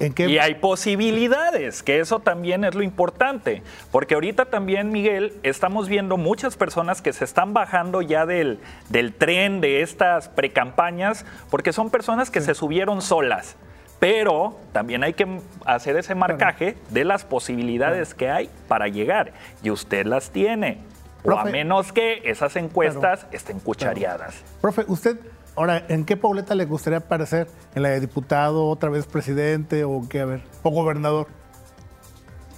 Y 0.00 0.38
hay 0.38 0.54
posibilidades, 0.54 1.82
que 1.82 2.00
eso 2.00 2.20
también 2.20 2.64
es 2.64 2.74
lo 2.74 2.82
importante, 2.82 3.62
porque 3.90 4.14
ahorita 4.14 4.46
también, 4.46 4.90
Miguel, 4.90 5.34
estamos 5.42 5.88
viendo 5.88 6.16
muchas 6.16 6.56
personas 6.56 7.02
que 7.02 7.12
se 7.12 7.24
están 7.24 7.52
bajando 7.52 8.00
ya 8.00 8.24
del, 8.24 8.60
del 8.88 9.12
tren 9.12 9.60
de 9.60 9.82
estas 9.82 10.28
precampañas, 10.30 11.26
porque 11.50 11.74
son 11.74 11.90
personas 11.90 12.30
que 12.30 12.40
se 12.40 12.54
subieron 12.54 13.02
solas. 13.02 13.56
Pero 13.98 14.58
también 14.72 15.04
hay 15.04 15.12
que 15.12 15.26
hacer 15.66 15.96
ese 15.96 16.14
marcaje 16.14 16.78
de 16.88 17.04
las 17.04 17.26
posibilidades 17.26 18.14
que 18.14 18.30
hay 18.30 18.48
para 18.66 18.88
llegar. 18.88 19.34
Y 19.62 19.70
usted 19.70 20.06
las 20.06 20.30
tiene. 20.30 20.78
o 21.22 21.32
a 21.32 21.44
menos 21.44 21.92
que 21.92 22.22
esas 22.24 22.56
encuestas 22.56 23.26
estén 23.30 23.60
cuchareadas. 23.60 24.42
Profe, 24.62 24.84
usted 24.88 25.20
Ahora, 25.56 25.84
¿en 25.88 26.04
qué 26.04 26.16
Pauleta 26.16 26.54
le 26.54 26.64
gustaría 26.64 26.98
aparecer? 26.98 27.48
¿En 27.74 27.82
la 27.82 27.90
de 27.90 28.00
diputado, 28.00 28.66
otra 28.68 28.88
vez 28.88 29.06
presidente 29.06 29.84
o 29.84 30.06
qué? 30.08 30.20
A 30.20 30.24
ver, 30.24 30.42
o 30.62 30.70
gobernador. 30.70 31.26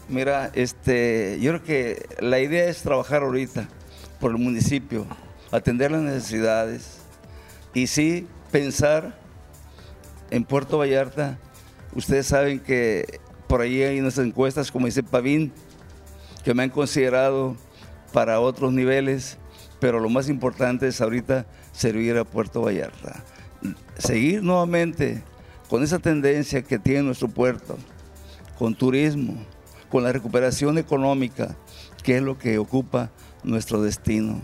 Mira, 0.08 0.50
este, 0.54 1.38
yo 1.40 1.52
creo 1.52 1.64
que 1.64 2.06
la 2.20 2.38
idea 2.38 2.66
es 2.66 2.82
trabajar 2.82 3.22
ahorita 3.22 3.68
por 4.20 4.30
el 4.32 4.38
municipio, 4.38 5.06
atender 5.50 5.90
las 5.90 6.02
necesidades 6.02 6.98
y 7.74 7.86
sí 7.86 8.28
pensar 8.50 9.18
en 10.30 10.44
Puerto 10.44 10.78
Vallarta. 10.78 11.38
Ustedes 11.94 12.26
saben 12.26 12.60
que 12.60 13.20
por 13.46 13.60
ahí 13.60 13.82
hay 13.82 14.00
unas 14.00 14.18
encuestas, 14.18 14.70
como 14.70 14.86
dice 14.86 15.02
Pavín, 15.02 15.52
que 16.44 16.54
me 16.54 16.62
han 16.62 16.70
considerado 16.70 17.56
para 18.12 18.40
otros 18.40 18.72
niveles, 18.72 19.38
pero 19.80 19.98
lo 19.98 20.08
más 20.08 20.28
importante 20.28 20.88
es 20.88 21.00
ahorita 21.00 21.46
servir 21.72 22.16
a 22.16 22.24
Puerto 22.24 22.62
Vallarta. 22.62 23.24
Seguir 23.98 24.42
nuevamente 24.42 25.22
con 25.68 25.82
esa 25.82 25.98
tendencia 25.98 26.62
que 26.62 26.78
tiene 26.78 27.02
nuestro 27.02 27.28
puerto, 27.28 27.78
con 28.58 28.74
turismo, 28.74 29.34
con 29.90 30.02
la 30.02 30.12
recuperación 30.12 30.78
económica, 30.78 31.56
que 32.02 32.16
es 32.16 32.22
lo 32.22 32.38
que 32.38 32.58
ocupa 32.58 33.10
nuestro 33.42 33.82
destino. 33.82 34.40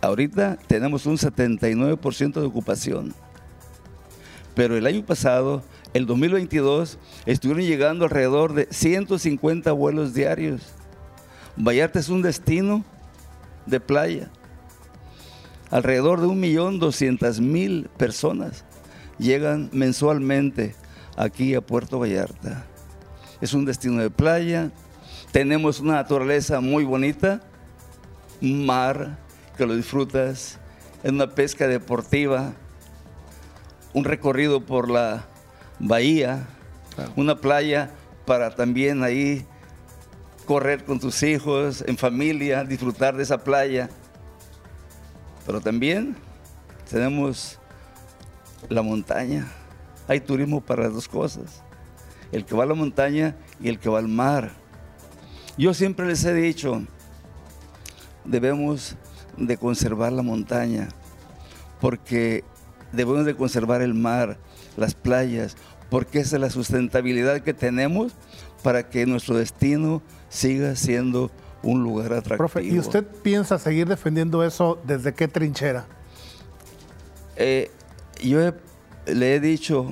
Ahorita 0.00 0.56
tenemos 0.66 1.06
un 1.06 1.16
79% 1.16 2.40
de 2.40 2.46
ocupación, 2.46 3.14
pero 4.54 4.76
el 4.76 4.86
año 4.86 5.04
pasado 5.04 5.62
el 5.94 6.06
2022 6.06 6.98
estuvieron 7.26 7.64
llegando 7.64 8.04
alrededor 8.04 8.54
de 8.54 8.68
150 8.70 9.72
vuelos 9.72 10.14
diarios. 10.14 10.62
Vallarta 11.56 11.98
es 11.98 12.08
un 12.08 12.22
destino 12.22 12.84
de 13.66 13.80
playa. 13.80 14.30
Alrededor 15.70 16.20
de 16.20 16.28
1.200.000 16.28 17.88
personas 17.88 18.64
llegan 19.18 19.68
mensualmente 19.72 20.74
aquí 21.16 21.54
a 21.54 21.60
Puerto 21.60 21.98
Vallarta. 21.98 22.64
Es 23.40 23.52
un 23.52 23.64
destino 23.64 24.00
de 24.00 24.10
playa, 24.10 24.70
tenemos 25.32 25.80
una 25.80 25.94
naturaleza 25.94 26.60
muy 26.60 26.84
bonita, 26.84 27.42
un 28.40 28.64
mar 28.64 29.18
que 29.56 29.66
lo 29.66 29.74
disfrutas, 29.76 30.58
es 31.02 31.12
una 31.12 31.28
pesca 31.28 31.66
deportiva, 31.68 32.54
un 33.92 34.04
recorrido 34.04 34.64
por 34.64 34.90
la 34.90 35.26
bahía, 35.78 36.46
una 37.16 37.36
playa 37.36 37.90
para 38.24 38.54
también 38.54 39.02
ahí 39.02 39.44
correr 40.46 40.84
con 40.84 40.98
tus 40.98 41.22
hijos, 41.22 41.84
en 41.86 41.98
familia, 41.98 42.64
disfrutar 42.64 43.16
de 43.16 43.22
esa 43.22 43.44
playa. 43.44 43.90
Pero 45.48 45.62
también 45.62 46.14
tenemos 46.90 47.58
la 48.68 48.82
montaña. 48.82 49.50
Hay 50.06 50.20
turismo 50.20 50.60
para 50.60 50.82
las 50.82 50.92
dos 50.92 51.08
cosas. 51.08 51.62
El 52.30 52.44
que 52.44 52.54
va 52.54 52.64
a 52.64 52.66
la 52.66 52.74
montaña 52.74 53.34
y 53.58 53.70
el 53.70 53.78
que 53.78 53.88
va 53.88 53.98
al 53.98 54.08
mar. 54.08 54.52
Yo 55.56 55.72
siempre 55.72 56.06
les 56.06 56.22
he 56.26 56.34
dicho, 56.34 56.82
debemos 58.26 58.96
de 59.38 59.56
conservar 59.56 60.12
la 60.12 60.20
montaña, 60.20 60.88
porque 61.80 62.44
debemos 62.92 63.24
de 63.24 63.34
conservar 63.34 63.80
el 63.80 63.94
mar, 63.94 64.36
las 64.76 64.94
playas, 64.94 65.56
porque 65.88 66.18
esa 66.18 66.36
es 66.36 66.42
la 66.42 66.50
sustentabilidad 66.50 67.40
que 67.40 67.54
tenemos 67.54 68.12
para 68.62 68.90
que 68.90 69.06
nuestro 69.06 69.38
destino 69.38 70.02
siga 70.28 70.76
siendo 70.76 71.30
un 71.62 71.82
lugar 71.82 72.12
atractivo. 72.12 72.36
Profe, 72.36 72.64
¿y 72.64 72.78
usted 72.78 73.04
piensa 73.04 73.58
seguir 73.58 73.88
defendiendo 73.88 74.44
eso 74.44 74.78
desde 74.84 75.14
qué 75.14 75.28
trinchera? 75.28 75.86
Eh, 77.36 77.70
yo 78.22 78.52
le 79.06 79.34
he 79.34 79.40
dicho 79.40 79.86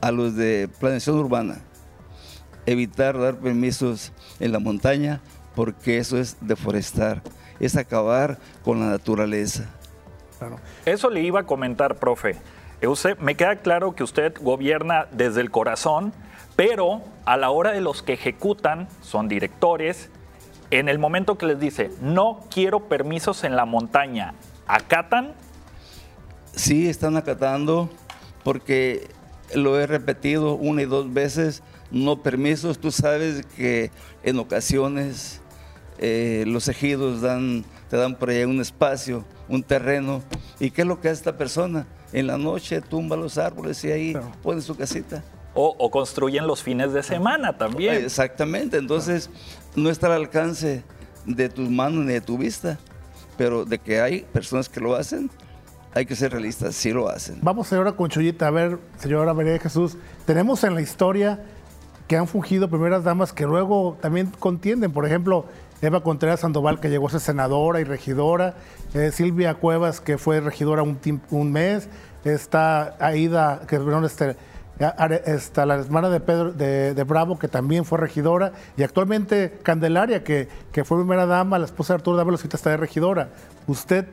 a 0.00 0.10
los 0.10 0.36
de 0.36 0.68
planeación 0.80 1.18
urbana, 1.18 1.58
evitar 2.66 3.18
dar 3.18 3.36
permisos 3.36 4.12
en 4.40 4.52
la 4.52 4.58
montaña 4.58 5.20
porque 5.54 5.98
eso 5.98 6.18
es 6.18 6.36
deforestar, 6.40 7.22
es 7.60 7.76
acabar 7.76 8.38
con 8.64 8.80
la 8.80 8.86
naturaleza. 8.86 9.70
Eso 10.84 11.10
le 11.10 11.22
iba 11.22 11.40
a 11.40 11.44
comentar, 11.44 11.96
profe. 11.96 12.36
Usted, 12.86 13.16
me 13.18 13.34
queda 13.34 13.56
claro 13.56 13.94
que 13.94 14.02
usted 14.02 14.34
gobierna 14.40 15.06
desde 15.10 15.40
el 15.40 15.50
corazón, 15.50 16.12
pero 16.54 17.02
a 17.24 17.36
la 17.36 17.50
hora 17.50 17.72
de 17.72 17.80
los 17.80 18.02
que 18.02 18.12
ejecutan, 18.12 18.88
son 19.00 19.26
directores, 19.28 20.10
en 20.70 20.88
el 20.88 20.98
momento 20.98 21.38
que 21.38 21.46
les 21.46 21.60
dice, 21.60 21.90
no 22.00 22.40
quiero 22.50 22.88
permisos 22.88 23.44
en 23.44 23.56
la 23.56 23.64
montaña, 23.64 24.34
¿acatan? 24.66 25.34
Sí, 26.54 26.88
están 26.88 27.16
acatando 27.16 27.90
porque 28.42 29.08
lo 29.54 29.78
he 29.78 29.86
repetido 29.86 30.54
una 30.54 30.82
y 30.82 30.86
dos 30.86 31.12
veces, 31.12 31.62
no 31.90 32.22
permisos. 32.22 32.78
Tú 32.78 32.90
sabes 32.90 33.44
que 33.56 33.90
en 34.22 34.38
ocasiones 34.38 35.40
eh, 35.98 36.44
los 36.46 36.68
ejidos 36.68 37.20
dan, 37.20 37.64
te 37.88 37.96
dan 37.96 38.16
por 38.16 38.30
ahí 38.30 38.44
un 38.44 38.60
espacio, 38.60 39.24
un 39.48 39.62
terreno. 39.62 40.22
¿Y 40.60 40.70
qué 40.70 40.82
es 40.82 40.88
lo 40.88 41.00
que 41.00 41.08
hace 41.08 41.18
esta 41.18 41.36
persona? 41.36 41.86
En 42.12 42.26
la 42.26 42.38
noche 42.38 42.80
tumba 42.80 43.16
los 43.16 43.38
árboles 43.38 43.82
y 43.84 43.90
ahí 43.90 44.16
pone 44.42 44.60
su 44.60 44.76
casita. 44.76 45.24
O, 45.54 45.90
construyen 45.90 46.46
los 46.46 46.62
fines 46.62 46.92
de 46.92 47.02
semana 47.02 47.56
también. 47.56 47.94
Exactamente, 48.04 48.76
entonces 48.76 49.30
no 49.76 49.88
está 49.88 50.08
al 50.08 50.14
alcance 50.14 50.82
de 51.26 51.48
tus 51.48 51.70
manos 51.70 52.04
ni 52.04 52.12
de 52.12 52.20
tu 52.20 52.36
vista, 52.36 52.78
pero 53.36 53.64
de 53.64 53.78
que 53.78 54.00
hay 54.00 54.22
personas 54.32 54.68
que 54.68 54.80
lo 54.80 54.96
hacen, 54.96 55.30
hay 55.94 56.06
que 56.06 56.16
ser 56.16 56.32
realistas, 56.32 56.74
sí 56.74 56.90
lo 56.90 57.08
hacen. 57.08 57.38
Vamos 57.40 57.72
ahora 57.72 57.92
con 57.92 58.10
Chuyita, 58.10 58.48
a 58.48 58.50
ver, 58.50 58.78
señora 58.98 59.32
María 59.32 59.58
Jesús, 59.60 59.96
tenemos 60.26 60.64
en 60.64 60.74
la 60.74 60.80
historia 60.80 61.44
que 62.08 62.16
han 62.16 62.26
fungido 62.26 62.68
primeras 62.68 63.04
damas 63.04 63.32
que 63.32 63.44
luego 63.44 63.96
también 64.00 64.30
contienden, 64.38 64.92
por 64.92 65.06
ejemplo, 65.06 65.46
Eva 65.80 66.02
Contreras 66.02 66.40
Sandoval, 66.40 66.80
que 66.80 66.90
llegó 66.90 67.06
a 67.06 67.10
ser 67.10 67.20
senadora 67.20 67.80
y 67.80 67.84
regidora, 67.84 68.54
eh, 68.94 69.10
Silvia 69.12 69.54
Cuevas, 69.54 70.00
que 70.00 70.18
fue 70.18 70.40
regidora 70.40 70.82
un, 70.82 70.98
un 71.30 71.52
mes, 71.52 71.88
está 72.24 72.96
Aida, 73.00 73.62
que 73.68 73.80
este, 74.04 74.36
está 74.78 75.66
la 75.66 75.76
hermana 75.76 76.10
de 76.10 76.20
Pedro 76.20 76.52
de, 76.52 77.04
Bravo, 77.04 77.38
que 77.38 77.48
también 77.48 77.84
fue 77.84 77.98
regidora, 77.98 78.52
y 78.76 78.82
actualmente 78.82 79.58
Candelaria, 79.62 80.24
que, 80.24 80.48
que 80.72 80.84
fue 80.84 80.98
primera 80.98 81.26
dama, 81.26 81.58
la 81.58 81.64
esposa 81.64 81.92
de 81.92 81.96
Arturo 81.96 82.16
Dávila, 82.16 82.38
está 82.42 82.70
de 82.70 82.76
regidora. 82.76 83.30
¿Usted 83.66 84.06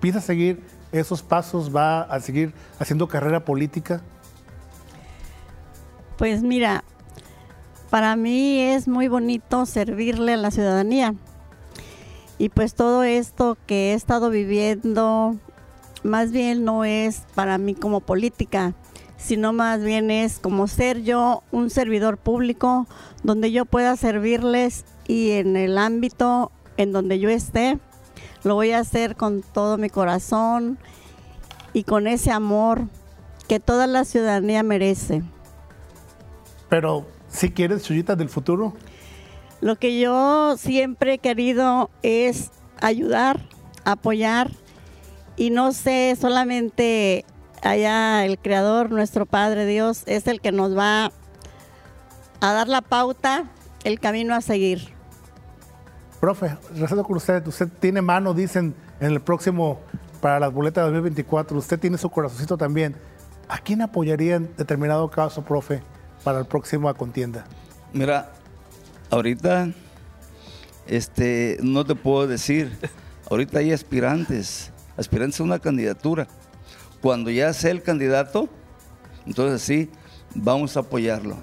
piensa 0.00 0.20
seguir 0.20 0.62
esos 0.92 1.22
pasos? 1.22 1.74
¿Va 1.74 2.02
a 2.02 2.20
seguir 2.20 2.52
haciendo 2.78 3.08
carrera 3.08 3.44
política? 3.44 4.02
Pues 6.18 6.42
mira, 6.42 6.84
para 7.90 8.14
mí 8.16 8.60
es 8.60 8.86
muy 8.86 9.08
bonito 9.08 9.66
servirle 9.66 10.34
a 10.34 10.36
la 10.36 10.50
ciudadanía. 10.50 11.14
Y 12.38 12.48
pues 12.48 12.74
todo 12.74 13.04
esto 13.04 13.56
que 13.66 13.92
he 13.92 13.94
estado 13.94 14.30
viviendo, 14.30 15.36
más 16.02 16.32
bien 16.32 16.64
no 16.64 16.84
es 16.84 17.22
para 17.34 17.58
mí 17.58 17.74
como 17.74 18.00
política, 18.00 18.74
sino 19.24 19.54
más 19.54 19.82
bien 19.82 20.10
es 20.10 20.38
como 20.38 20.66
ser 20.66 21.02
yo 21.02 21.42
un 21.50 21.70
servidor 21.70 22.18
público 22.18 22.86
donde 23.22 23.50
yo 23.50 23.64
pueda 23.64 23.96
servirles 23.96 24.84
y 25.08 25.30
en 25.30 25.56
el 25.56 25.78
ámbito 25.78 26.52
en 26.76 26.92
donde 26.92 27.18
yo 27.18 27.30
esté, 27.30 27.78
lo 28.42 28.54
voy 28.54 28.72
a 28.72 28.80
hacer 28.80 29.16
con 29.16 29.42
todo 29.42 29.78
mi 29.78 29.88
corazón 29.88 30.76
y 31.72 31.84
con 31.84 32.06
ese 32.06 32.32
amor 32.32 32.82
que 33.48 33.60
toda 33.60 33.86
la 33.86 34.04
ciudadanía 34.04 34.62
merece. 34.62 35.22
Pero, 36.68 37.06
si 37.28 37.50
quieres, 37.50 37.82
Chuyita, 37.82 38.16
del 38.16 38.28
futuro? 38.28 38.74
Lo 39.62 39.76
que 39.76 39.98
yo 39.98 40.56
siempre 40.58 41.14
he 41.14 41.18
querido 41.18 41.88
es 42.02 42.50
ayudar, 42.82 43.40
apoyar 43.84 44.50
y 45.36 45.48
no 45.48 45.72
sé, 45.72 46.14
solamente 46.20 47.24
allá 47.64 48.24
el 48.24 48.38
Creador, 48.38 48.90
nuestro 48.90 49.26
Padre 49.26 49.66
Dios, 49.66 50.02
es 50.06 50.26
el 50.26 50.40
que 50.40 50.52
nos 50.52 50.76
va 50.76 51.12
a 52.40 52.52
dar 52.52 52.68
la 52.68 52.82
pauta, 52.82 53.44
el 53.84 53.98
camino 54.00 54.34
a 54.34 54.40
seguir. 54.40 54.92
Profe, 56.20 56.56
recuerdo 56.74 57.04
con 57.04 57.16
usted, 57.16 57.46
usted 57.46 57.68
tiene 57.80 58.00
mano, 58.00 58.34
dicen, 58.34 58.74
en 59.00 59.10
el 59.10 59.20
próximo, 59.20 59.80
para 60.20 60.40
las 60.40 60.52
boletas 60.52 60.82
de 60.82 60.92
2024, 60.92 61.58
usted 61.58 61.78
tiene 61.78 61.98
su 61.98 62.08
corazoncito 62.08 62.56
también. 62.56 62.96
¿A 63.48 63.58
quién 63.58 63.82
apoyaría 63.82 64.36
en 64.36 64.54
determinado 64.56 65.10
caso, 65.10 65.44
profe, 65.44 65.82
para 66.22 66.38
el 66.38 66.46
próximo 66.46 66.88
a 66.88 66.94
contienda? 66.94 67.44
Mira, 67.92 68.32
ahorita, 69.10 69.68
este, 70.86 71.58
no 71.62 71.84
te 71.84 71.94
puedo 71.94 72.26
decir, 72.26 72.78
ahorita 73.30 73.58
hay 73.58 73.72
aspirantes, 73.72 74.72
aspirantes 74.96 75.40
a 75.40 75.44
una 75.44 75.58
candidatura. 75.58 76.26
Cuando 77.04 77.30
ya 77.30 77.52
sea 77.52 77.70
el 77.70 77.82
candidato, 77.82 78.48
entonces 79.26 79.62
sí, 79.62 79.90
vamos 80.34 80.76
a 80.76 80.80
apoyarlo. 80.80 81.36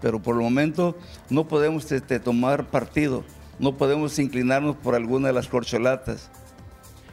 Pero 0.00 0.20
por 0.20 0.36
el 0.36 0.42
momento 0.42 0.96
no 1.28 1.48
podemos 1.48 1.90
este, 1.90 2.20
tomar 2.20 2.66
partido 2.66 3.24
no 3.60 3.76
podemos 3.76 4.18
inclinarnos 4.18 4.74
por 4.76 4.94
alguna 4.94 5.28
de 5.28 5.34
las 5.34 5.46
corcholatas. 5.46 6.30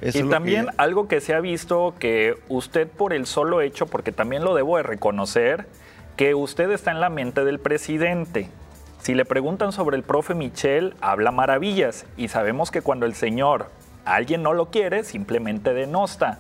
y 0.02 0.24
también 0.24 0.68
algo 0.78 1.08
que 1.08 1.20
se 1.20 1.34
ha 1.34 1.42
visto 1.42 1.94
que 2.00 2.36
usted 2.48 2.88
por 2.88 3.14
el 3.14 3.26
solo 3.26 3.62
hecho, 3.62 3.86
porque 3.86 4.12
también 4.12 4.44
lo 4.44 4.56
debo 4.56 4.78
de 4.78 4.84
reconocer, 4.84 5.68
que 6.16 6.34
usted 6.34 6.72
está 6.72 6.92
en 6.92 7.02
la 7.02 7.10
mente 7.10 7.44
del 7.44 7.60
presidente. 7.60 8.50
Si 9.02 9.14
le 9.14 9.26
preguntan 9.26 9.72
sobre 9.74 9.98
el 9.98 10.04
profe 10.04 10.34
Michel, 10.34 10.96
habla 11.02 11.32
maravillas 11.32 12.06
y 12.16 12.30
sabemos 12.30 12.72
que 12.72 12.82
cuando 12.82 13.06
el 13.06 13.14
señor 13.14 13.70
alguien 14.06 14.42
no 14.42 14.54
lo 14.54 14.72
quiere, 14.72 15.04
simplemente 15.04 15.74
denosta. 15.74 16.40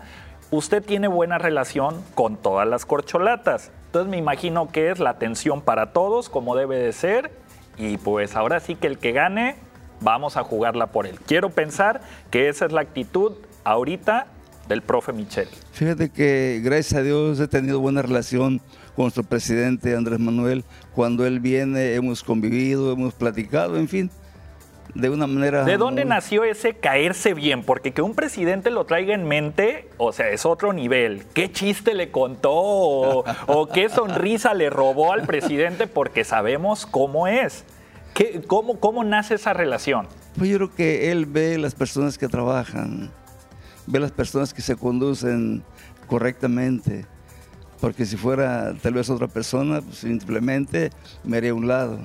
Usted 0.50 0.82
tiene 0.82 1.10
buena 1.10 1.38
relación 1.38 2.02
con 2.16 2.38
todas 2.38 2.68
las 2.68 2.86
corcholatas. 2.86 3.72
Entonces 3.88 4.10
me 4.10 4.18
imagino 4.18 4.70
que 4.72 4.92
es 4.92 5.00
la 5.00 5.10
atención 5.10 5.62
para 5.62 5.92
todos, 5.92 6.30
como 6.30 6.56
debe 6.56 6.78
de 6.78 6.94
ser. 6.94 7.32
Y 7.78 7.98
pues 7.98 8.36
ahora 8.36 8.62
sí 8.62 8.76
que 8.76 8.88
el 8.88 8.98
que 8.98 9.12
gane 9.12 9.56
vamos 10.00 10.38
a 10.38 10.44
jugarla 10.44 10.88
por 10.88 11.06
él. 11.06 11.20
Quiero 11.26 11.50
pensar 11.50 12.02
que 12.32 12.48
esa 12.48 12.66
es 12.66 12.72
la 12.72 12.82
actitud 12.82 13.34
ahorita 13.66 14.28
del 14.70 14.82
profe 14.82 15.14
Michel. 15.14 15.50
Fíjate 15.72 16.10
que 16.10 16.62
gracias 16.64 17.00
a 17.00 17.04
Dios 17.04 17.40
he 17.40 17.48
tenido 17.48 17.80
buena 17.80 18.02
relación 18.02 18.60
con 18.96 19.06
nuestro 19.06 19.24
presidente 19.24 19.96
Andrés 19.96 20.20
Manuel. 20.20 20.64
Cuando 20.94 21.26
él 21.26 21.40
viene 21.40 21.96
hemos 21.96 22.24
convivido, 22.24 22.92
hemos 22.94 23.14
platicado, 23.14 23.78
en 23.78 23.88
fin. 23.88 24.12
De 24.94 25.10
una 25.10 25.28
manera... 25.28 25.64
¿De 25.64 25.78
dónde 25.78 26.06
nació 26.06 26.44
ese 26.44 26.76
caerse 26.76 27.34
bien? 27.34 27.64
Porque 27.64 27.92
que 27.92 28.02
un 28.02 28.16
presidente 28.16 28.70
lo 28.72 28.86
traiga 28.86 29.14
en 29.14 29.28
mente, 29.28 29.90
o 29.98 30.12
sea, 30.12 30.30
es 30.30 30.46
otro 30.46 30.74
nivel. 30.74 31.26
¿Qué 31.34 31.52
chiste 31.52 31.94
le 31.94 32.12
contó 32.12 32.52
o, 32.52 33.70
qué 33.74 33.90
sonrisa 33.90 34.54
le 34.54 34.70
robó 34.70 35.14
al 35.14 35.24
presidente? 35.24 35.88
Porque 35.88 36.24
sabemos 36.24 36.86
cómo 36.86 37.28
es. 37.28 37.64
¿Qué, 38.14 38.42
cómo, 38.48 38.80
¿Cómo 38.80 39.04
nace 39.04 39.36
esa 39.36 39.54
relación? 39.54 40.08
Pues 40.38 40.50
yo 40.50 40.58
creo 40.58 40.76
que 40.76 41.12
él 41.12 41.26
ve 41.26 41.58
las 41.58 41.76
personas 41.76 42.18
que 42.18 42.28
trabajan, 42.28 43.12
ve 43.86 44.00
las 44.00 44.12
personas 44.12 44.54
que 44.54 44.62
se 44.62 44.76
conducen 44.76 45.64
correctamente. 46.08 47.06
Porque 47.80 48.06
si 48.06 48.18
fuera 48.18 48.74
tal 48.82 48.94
vez 48.94 49.10
otra 49.10 49.28
persona, 49.28 49.82
pues 49.82 49.98
simplemente 49.98 50.90
me 51.24 51.38
haría 51.38 51.52
a 51.52 51.54
un 51.54 51.68
lado. 51.68 52.00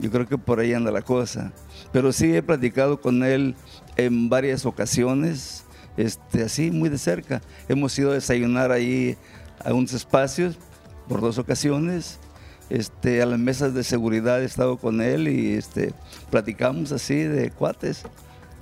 Yo 0.00 0.10
creo 0.10 0.26
que 0.26 0.38
por 0.38 0.60
ahí 0.60 0.72
anda 0.72 0.90
la 0.90 1.02
cosa. 1.02 1.52
Pero 1.92 2.12
sí 2.12 2.34
he 2.34 2.42
platicado 2.42 3.00
con 3.00 3.22
él 3.22 3.54
en 3.96 4.28
varias 4.28 4.66
ocasiones, 4.66 5.64
este, 5.96 6.42
así 6.42 6.70
muy 6.70 6.88
de 6.88 6.98
cerca. 6.98 7.40
Hemos 7.68 7.98
ido 7.98 8.10
a 8.10 8.14
desayunar 8.14 8.72
ahí 8.72 9.16
a 9.64 9.72
unos 9.72 9.92
espacios 9.92 10.58
por 11.08 11.20
dos 11.20 11.38
ocasiones. 11.38 12.18
Este, 12.70 13.22
a 13.22 13.26
las 13.26 13.38
mesas 13.38 13.72
de 13.72 13.82
seguridad 13.82 14.42
he 14.42 14.44
estado 14.44 14.76
con 14.76 15.00
él 15.00 15.26
y 15.28 15.54
este, 15.54 15.94
platicamos 16.30 16.92
así 16.92 17.22
de 17.22 17.50
cuates. 17.50 18.04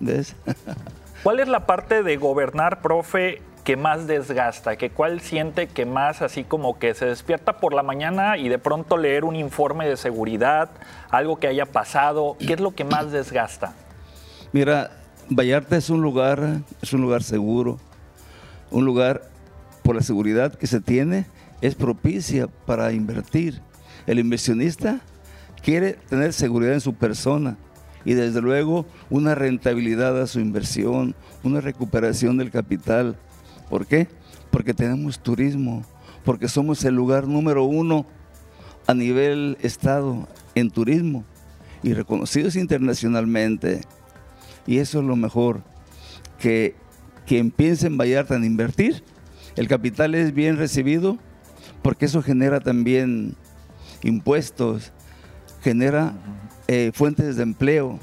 ¿Cuál 1.22 1.40
es 1.40 1.48
la 1.48 1.66
parte 1.66 2.02
de 2.02 2.16
gobernar, 2.16 2.80
profe, 2.82 3.40
que 3.66 3.76
más 3.76 4.06
desgasta? 4.06 4.76
que 4.76 4.90
¿Cuál 4.90 5.20
siente 5.20 5.66
que 5.66 5.86
más 5.86 6.22
así 6.22 6.44
como 6.44 6.78
que 6.78 6.94
se 6.94 7.04
despierta 7.04 7.58
por 7.58 7.74
la 7.74 7.82
mañana 7.82 8.38
y 8.38 8.48
de 8.48 8.60
pronto 8.60 8.96
leer 8.96 9.24
un 9.24 9.34
informe 9.34 9.88
de 9.88 9.96
seguridad, 9.96 10.70
algo 11.10 11.40
que 11.40 11.48
haya 11.48 11.66
pasado? 11.66 12.36
¿Qué 12.38 12.52
es 12.52 12.60
lo 12.60 12.76
que 12.76 12.84
más 12.84 13.10
desgasta? 13.10 13.74
Mira, 14.52 14.92
Vallarta 15.28 15.76
es 15.76 15.90
un 15.90 16.00
lugar, 16.00 16.60
es 16.80 16.92
un 16.92 17.00
lugar 17.00 17.24
seguro, 17.24 17.80
un 18.70 18.84
lugar 18.84 19.22
por 19.82 19.96
la 19.96 20.02
seguridad 20.02 20.54
que 20.54 20.68
se 20.68 20.80
tiene, 20.80 21.26
es 21.60 21.74
propicia 21.74 22.46
para 22.66 22.92
invertir. 22.92 23.60
El 24.06 24.20
inversionista 24.20 25.00
quiere 25.60 25.94
tener 26.08 26.32
seguridad 26.32 26.74
en 26.74 26.80
su 26.80 26.94
persona 26.94 27.56
y 28.04 28.14
desde 28.14 28.40
luego 28.40 28.86
una 29.10 29.34
rentabilidad 29.34 30.22
a 30.22 30.28
su 30.28 30.38
inversión, 30.38 31.16
una 31.42 31.60
recuperación 31.60 32.36
del 32.36 32.52
capital. 32.52 33.16
¿Por 33.68 33.86
qué? 33.86 34.08
Porque 34.50 34.74
tenemos 34.74 35.18
turismo, 35.18 35.84
porque 36.24 36.48
somos 36.48 36.84
el 36.84 36.94
lugar 36.94 37.26
número 37.26 37.64
uno 37.64 38.06
a 38.86 38.94
nivel 38.94 39.58
estado 39.60 40.28
en 40.54 40.70
turismo 40.70 41.24
y 41.82 41.92
reconocidos 41.92 42.56
internacionalmente. 42.56 43.80
Y 44.66 44.78
eso 44.78 45.00
es 45.00 45.04
lo 45.04 45.16
mejor, 45.16 45.62
que 46.38 46.74
quien 47.26 47.50
piense 47.50 47.86
en 47.88 47.98
Vallarta 47.98 48.36
en 48.36 48.44
invertir, 48.44 49.02
el 49.56 49.68
capital 49.68 50.14
es 50.14 50.34
bien 50.34 50.56
recibido 50.56 51.18
porque 51.82 52.06
eso 52.06 52.22
genera 52.22 52.60
también 52.60 53.36
impuestos, 54.02 54.92
genera 55.62 56.14
eh, 56.68 56.90
fuentes 56.94 57.36
de 57.36 57.42
empleo 57.42 57.98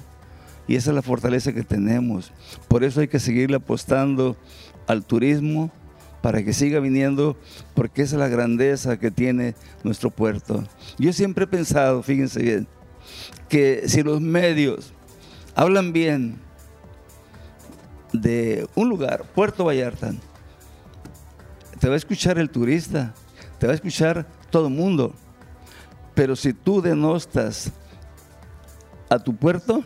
y 0.67 0.76
esa 0.76 0.91
es 0.91 0.95
la 0.95 1.02
fortaleza 1.02 1.54
que 1.54 1.63
tenemos. 1.63 2.32
Por 2.67 2.84
eso 2.84 3.02
hay 3.02 3.08
que 3.08 3.19
seguirle 3.19 3.58
apostando 3.58 4.38
al 4.87 5.05
turismo 5.05 5.71
para 6.21 6.41
que 6.43 6.53
siga 6.53 6.79
viniendo, 6.79 7.35
porque 7.73 8.01
esa 8.01 8.15
es 8.15 8.19
la 8.19 8.29
grandeza 8.29 8.97
que 8.97 9.11
tiene 9.11 9.55
nuestro 9.83 10.09
puerto. 10.09 10.63
Yo 10.97 11.11
siempre 11.11 11.43
he 11.43 11.47
pensado, 11.47 12.01
fíjense 12.01 12.41
bien, 12.41 12.67
que 13.49 13.83
si 13.87 14.03
los 14.03 14.21
medios 14.21 14.93
hablan 15.53 15.91
bien 15.91 16.39
de 18.13 18.67
un 18.75 18.87
lugar, 18.87 19.25
Puerto 19.35 19.65
Vallarta, 19.65 20.13
te 21.79 21.87
va 21.89 21.95
a 21.95 21.97
escuchar 21.97 22.37
el 22.37 22.49
turista, 22.49 23.13
te 23.59 23.67
va 23.67 23.73
a 23.73 23.75
escuchar 23.75 24.25
todo 24.49 24.67
el 24.67 24.73
mundo. 24.73 25.13
Pero 26.15 26.35
si 26.35 26.53
tú 26.53 26.81
denostas 26.81 27.71
a 29.09 29.19
tu 29.19 29.35
puerto, 29.35 29.83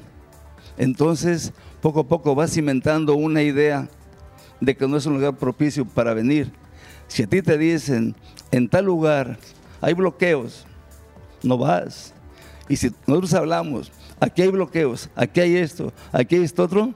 entonces 0.77 1.51
poco 1.81 2.01
a 2.01 2.07
poco 2.07 2.36
vas 2.36 2.51
cimentando 2.51 3.15
una 3.15 3.41
idea 3.41 3.89
de 4.60 4.76
que 4.76 4.88
no 4.88 4.98
es 4.98 5.06
un 5.06 5.15
lugar 5.15 5.36
propicio 5.36 5.86
para 5.86 6.13
venir. 6.13 6.52
Si 7.08 7.24
a 7.24 7.28
ti 7.28 7.41
te 7.41 7.58
dicen, 7.58 8.15
en 8.52 8.67
tal 8.67 8.86
lugar 8.86 9.38
hay 9.82 9.93
bloqueos, 9.93 10.65
no 11.43 11.58
vas. 11.58 12.13
Y 12.70 12.76
si 12.76 12.91
nosotros 13.06 13.34
hablamos, 13.34 13.91
aquí 14.20 14.41
hay 14.41 14.50
bloqueos, 14.50 15.10
aquí 15.15 15.39
hay 15.39 15.58
esto, 15.58 15.93
aquí 16.12 16.36
hay 16.36 16.43
esto 16.43 16.63
otro, 16.63 16.93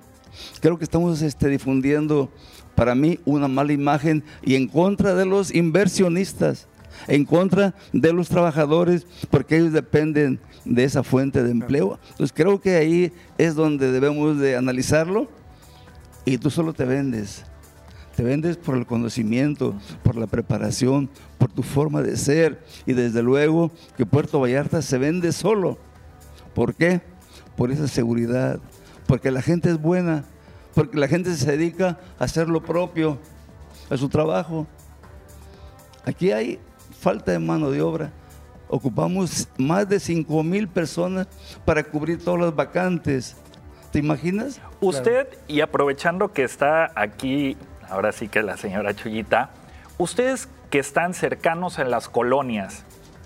creo 0.59 0.77
que 0.77 0.83
estamos 0.83 1.21
este, 1.21 1.47
difundiendo 1.47 2.29
para 2.75 2.95
mí 2.95 3.19
una 3.25 3.47
mala 3.47 3.73
imagen 3.73 4.23
y 4.43 4.55
en 4.55 4.67
contra 4.67 5.13
de 5.13 5.25
los 5.25 5.53
inversionistas, 5.53 6.67
en 7.07 7.25
contra 7.25 7.73
de 7.93 8.11
los 8.13 8.27
trabajadores, 8.27 9.05
porque 9.29 9.57
ellos 9.57 9.73
dependen 9.73 10.39
de 10.65 10.83
esa 10.83 11.03
fuente 11.03 11.43
de 11.43 11.51
empleo. 11.51 11.99
Entonces 12.09 12.33
creo 12.35 12.59
que 12.59 12.75
ahí 12.75 13.13
es 13.37 13.55
donde 13.55 13.91
debemos 13.91 14.39
de 14.39 14.55
analizarlo 14.55 15.29
y 16.25 16.37
tú 16.37 16.49
solo 16.49 16.73
te 16.73 16.85
vendes. 16.85 17.43
Te 18.15 18.23
vendes 18.23 18.57
por 18.57 18.75
el 18.75 18.85
conocimiento, 18.85 19.73
por 20.03 20.15
la 20.15 20.27
preparación, 20.27 21.09
por 21.37 21.51
tu 21.51 21.63
forma 21.63 22.01
de 22.01 22.17
ser. 22.17 22.63
Y 22.85 22.93
desde 22.93 23.23
luego 23.23 23.71
que 23.97 24.05
Puerto 24.05 24.39
Vallarta 24.39 24.81
se 24.81 24.97
vende 24.97 25.31
solo. 25.31 25.77
¿Por 26.53 26.75
qué? 26.75 27.01
Por 27.55 27.71
esa 27.71 27.87
seguridad. 27.87 28.59
Porque 29.07 29.31
la 29.31 29.41
gente 29.41 29.69
es 29.69 29.81
buena. 29.81 30.25
Porque 30.73 30.97
la 30.97 31.07
gente 31.07 31.33
se 31.35 31.51
dedica 31.51 31.99
a 32.19 32.25
hacer 32.25 32.47
lo 32.47 32.61
propio, 32.61 33.17
a 33.89 33.97
su 33.97 34.09
trabajo. 34.09 34.67
Aquí 36.05 36.31
hay 36.31 36.59
falta 36.99 37.31
de 37.31 37.39
mano 37.39 37.71
de 37.71 37.81
obra. 37.81 38.11
Ocupamos 38.67 39.49
más 39.57 39.87
de 39.89 39.99
5 39.99 40.43
mil 40.43 40.67
personas 40.67 41.27
para 41.65 41.83
cubrir 41.83 42.23
todas 42.23 42.39
las 42.39 42.55
vacantes. 42.55 43.35
¿Te 43.91 43.99
imaginas? 43.99 44.61
Usted, 44.79 45.27
y 45.47 45.59
aprovechando 45.59 46.31
que 46.31 46.43
está 46.43 46.89
aquí 46.95 47.57
ahora 47.91 48.11
sí 48.13 48.29
que 48.29 48.41
la 48.41 48.57
señora 48.57 48.95
Chuyita, 48.95 49.49
ustedes 49.97 50.47
que 50.69 50.79
están 50.79 51.13
cercanos 51.13 51.77
en 51.77 51.91
las 51.91 52.07
colonias, 52.07 52.85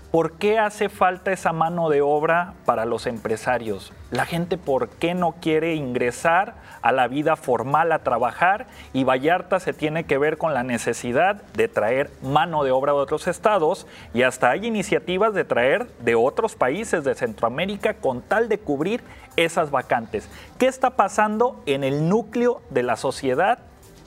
¿por 0.09 0.33
qué 0.33 0.57
hace 0.57 0.89
falta 0.89 1.31
esa 1.31 1.53
mano 1.53 1.89
de 1.89 2.01
obra 2.01 2.55
para 2.65 2.85
los 2.85 3.05
empresarios? 3.05 3.93
La 4.09 4.25
gente, 4.25 4.57
¿por 4.57 4.89
qué 4.89 5.13
no 5.13 5.35
quiere 5.39 5.75
ingresar 5.75 6.55
a 6.81 6.91
la 6.91 7.07
vida 7.07 7.35
formal 7.35 7.91
a 7.91 7.99
trabajar? 7.99 8.65
Y 8.91 9.03
Vallarta 9.03 9.59
se 9.59 9.73
tiene 9.73 10.05
que 10.05 10.17
ver 10.17 10.39
con 10.39 10.55
la 10.55 10.63
necesidad 10.63 11.43
de 11.53 11.67
traer 11.67 12.09
mano 12.23 12.63
de 12.63 12.71
obra 12.71 12.93
de 12.93 12.99
otros 12.99 13.27
estados 13.27 13.85
y 14.15 14.23
hasta 14.23 14.49
hay 14.49 14.65
iniciativas 14.65 15.35
de 15.35 15.43
traer 15.43 15.87
de 15.99 16.15
otros 16.15 16.55
países 16.55 17.03
de 17.03 17.13
Centroamérica 17.13 17.93
con 17.93 18.23
tal 18.23 18.49
de 18.49 18.57
cubrir 18.57 19.03
esas 19.35 19.69
vacantes. 19.69 20.27
¿Qué 20.57 20.65
está 20.65 20.91
pasando 20.91 21.61
en 21.67 21.83
el 21.83 22.09
núcleo 22.09 22.63
de 22.71 22.81
la 22.81 22.95
sociedad 22.95 23.59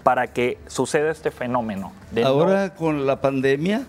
para 0.08 0.26
que 0.26 0.56
suceda 0.68 1.10
este 1.10 1.30
fenómeno. 1.30 1.92
Ahora 2.24 2.74
con 2.74 3.04
la 3.04 3.20
pandemia, 3.20 3.86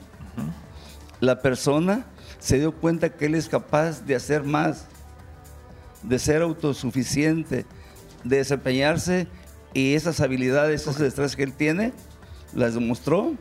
la 1.22 1.42
persona 1.42 2.08
se 2.40 2.60
dio 2.60 2.74
cuenta 2.74 3.08
que 3.08 3.28
él 3.28 3.36
es 3.36 3.48
capaz 3.48 4.06
de 4.06 4.16
hacer 4.16 4.44
más, 4.44 4.86
de 6.04 6.20
ser 6.20 6.42
autosuficiente, 6.42 7.66
de 8.26 8.36
desempeñarse 8.36 9.30
y 9.74 9.94
esas 9.94 10.20
habilidades, 10.20 10.82
esas 10.82 11.00
destrezas 11.00 11.38
que 11.38 11.44
él 11.44 11.54
tiene, 11.54 11.94
las 12.54 12.74
demostró 12.74 13.36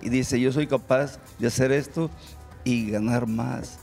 y 0.00 0.10
dice, 0.10 0.38
yo 0.38 0.52
soy 0.52 0.68
capaz 0.68 1.18
de 1.40 1.48
hacer 1.48 1.72
esto 1.72 2.08
y 2.62 2.88
ganar 2.92 3.26
más. 3.26 3.80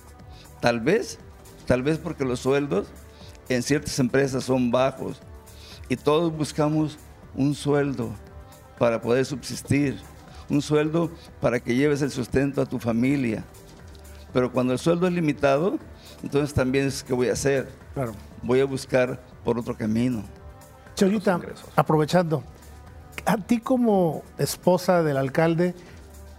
Tal 0.62 0.80
vez, 0.80 1.19
tal 1.65 1.84
vez 1.84 1.98
porque 1.98 2.24
los 2.24 2.39
sueldos 2.39 2.88
en 3.50 3.63
ciertas 3.63 4.00
empresas 4.00 4.45
son 4.45 4.72
bajos 4.72 5.22
y 5.89 5.98
todos 5.98 6.32
buscamos 6.32 6.98
un 7.36 7.54
sueldo 7.54 8.10
para 8.78 9.02
poder 9.02 9.26
subsistir, 9.26 10.00
un 10.50 10.62
sueldo 10.62 11.12
para 11.42 11.60
que 11.60 11.76
lleves 11.76 12.02
el 12.02 12.12
sustento 12.12 12.62
a 12.62 12.65
tu 12.65 12.80
familia. 12.80 13.44
Pero 14.34 14.52
cuando 14.52 14.74
el 14.74 14.80
sueldo 14.80 15.08
es 15.08 15.13
limitado, 15.13 15.78
entonces 16.24 16.54
también 16.54 16.88
es 16.88 17.04
que 17.04 17.13
voy 17.13 17.30
a 17.30 17.34
hacer. 17.34 17.70
Claro. 17.94 18.13
Voy 18.44 18.60
a 18.60 18.65
buscar 18.65 19.20
por 19.44 19.58
otro 19.58 19.76
camino. 19.76 20.24
Cholita, 20.96 21.39
aprovechando, 21.76 22.44
a 23.26 23.38
ti 23.38 23.60
como 23.60 24.24
esposa 24.38 25.04
del 25.04 25.18
alcalde, 25.18 25.74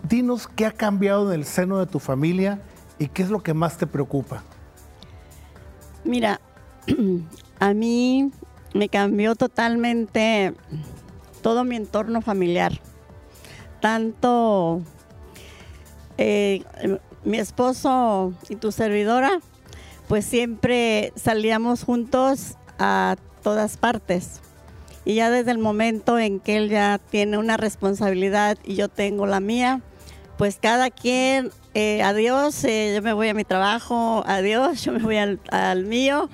dinos 0.09 0.47
qué 0.47 0.67
ha 0.67 0.73
cambiado 0.73 1.33
en 1.33 1.41
el 1.41 1.47
seno 1.47 1.79
de 1.79 1.87
tu 1.87 1.99
familia 1.99 2.61
y 2.99 3.09
qué 3.09 3.23
es 3.23 3.31
lo 3.31 3.43
que 3.43 3.55
más 3.55 3.77
te 3.79 3.87
preocupa. 3.87 4.43
Mira, 6.05 6.41
a 7.59 7.75
mí 7.75 8.31
me 8.75 8.89
cambió 8.89 9.35
totalmente 9.35 10.55
todo 11.43 11.65
mi 11.65 11.77
entorno 11.77 12.23
familiar. 12.23 12.81
Tanto 13.81 14.83
eh, 16.19 16.63
mi 17.25 17.39
esposo 17.39 18.35
y 18.49 18.57
tu 18.57 18.73
servidora, 18.73 19.41
pues 20.09 20.25
siempre 20.25 21.13
salíamos 21.17 21.85
juntos 21.85 22.57
a 22.79 23.17
todas 23.43 23.77
partes. 23.77 24.41
Y 25.05 25.15
ya 25.15 25.31
desde 25.31 25.51
el 25.51 25.59
momento 25.59 26.19
en 26.19 26.41
que 26.41 26.59
él 26.59 26.69
ya 26.69 27.01
tiene 27.11 27.39
una 27.39 27.57
responsabilidad 27.57 28.59
y 28.65 28.75
yo 28.75 28.89
tengo 28.89 29.27
la 29.27 29.41
mía, 29.41 29.81
pues 30.37 30.59
cada 30.61 30.91
quien, 30.91 31.51
eh, 31.75 32.03
adiós, 32.03 32.65
eh, 32.65 32.93
yo 32.95 33.03
me 33.03 33.15
voy 33.15 33.29
a 33.29 33.35
mi 33.35 33.45
trabajo, 33.45 34.23
adiós, 34.27 34.83
yo 34.85 34.93
me 34.93 35.01
voy 35.01 35.17
al, 35.17 35.41
al 35.51 35.87
mío 35.87 36.29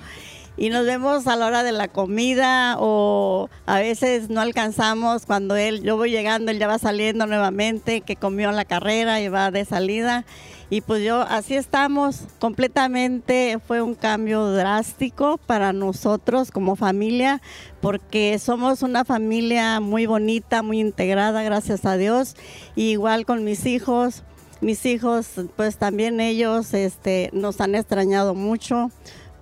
y 0.57 0.69
nos 0.69 0.85
vemos 0.85 1.27
a 1.27 1.35
la 1.35 1.45
hora 1.45 1.61
de 1.61 1.71
la 1.71 1.87
comida 1.87 2.77
o 2.79 3.47
a 3.67 3.77
veces 3.79 4.29
no 4.29 4.41
alcanzamos 4.41 5.27
cuando 5.27 5.55
él, 5.55 5.83
yo 5.83 5.97
voy 5.97 6.09
llegando, 6.09 6.51
él 6.51 6.57
ya 6.57 6.67
va 6.67 6.79
saliendo 6.79 7.27
nuevamente, 7.27 8.01
que 8.01 8.15
comió 8.15 8.51
la 8.51 8.65
carrera 8.65 9.21
y 9.21 9.29
va 9.29 9.51
de 9.51 9.65
salida. 9.65 10.25
Y 10.69 10.81
pues 10.81 11.03
yo, 11.03 11.21
así 11.21 11.55
estamos, 11.55 12.23
completamente 12.39 13.59
fue 13.65 13.81
un 13.81 13.93
cambio 13.93 14.51
drástico 14.51 15.37
para 15.37 15.73
nosotros 15.73 16.51
como 16.51 16.75
familia, 16.75 17.39
porque 17.79 18.37
somos 18.39 18.81
una 18.81 19.05
familia 19.05 19.79
muy 19.79 20.07
bonita, 20.07 20.63
muy 20.63 20.79
integrada, 20.79 21.43
gracias 21.43 21.85
a 21.85 21.97
Dios. 21.97 22.35
igual 22.75 23.25
con 23.25 23.43
mis 23.43 23.65
hijos, 23.67 24.23
mis 24.59 24.85
hijos, 24.87 25.29
pues 25.55 25.77
también 25.77 26.19
ellos 26.19 26.73
este, 26.73 27.29
nos 27.31 27.61
han 27.61 27.75
extrañado 27.75 28.33
mucho 28.33 28.91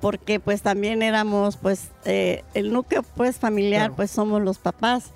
porque 0.02 0.40
pues 0.40 0.62
también 0.62 1.02
éramos 1.02 1.58
pues 1.58 1.90
eh, 2.06 2.44
el 2.54 2.72
núcleo 2.72 3.04
pues 3.16 3.38
familiar 3.38 3.94
pues 3.96 4.12
somos 4.12 4.42
los 4.42 4.58
papás. 4.58 5.12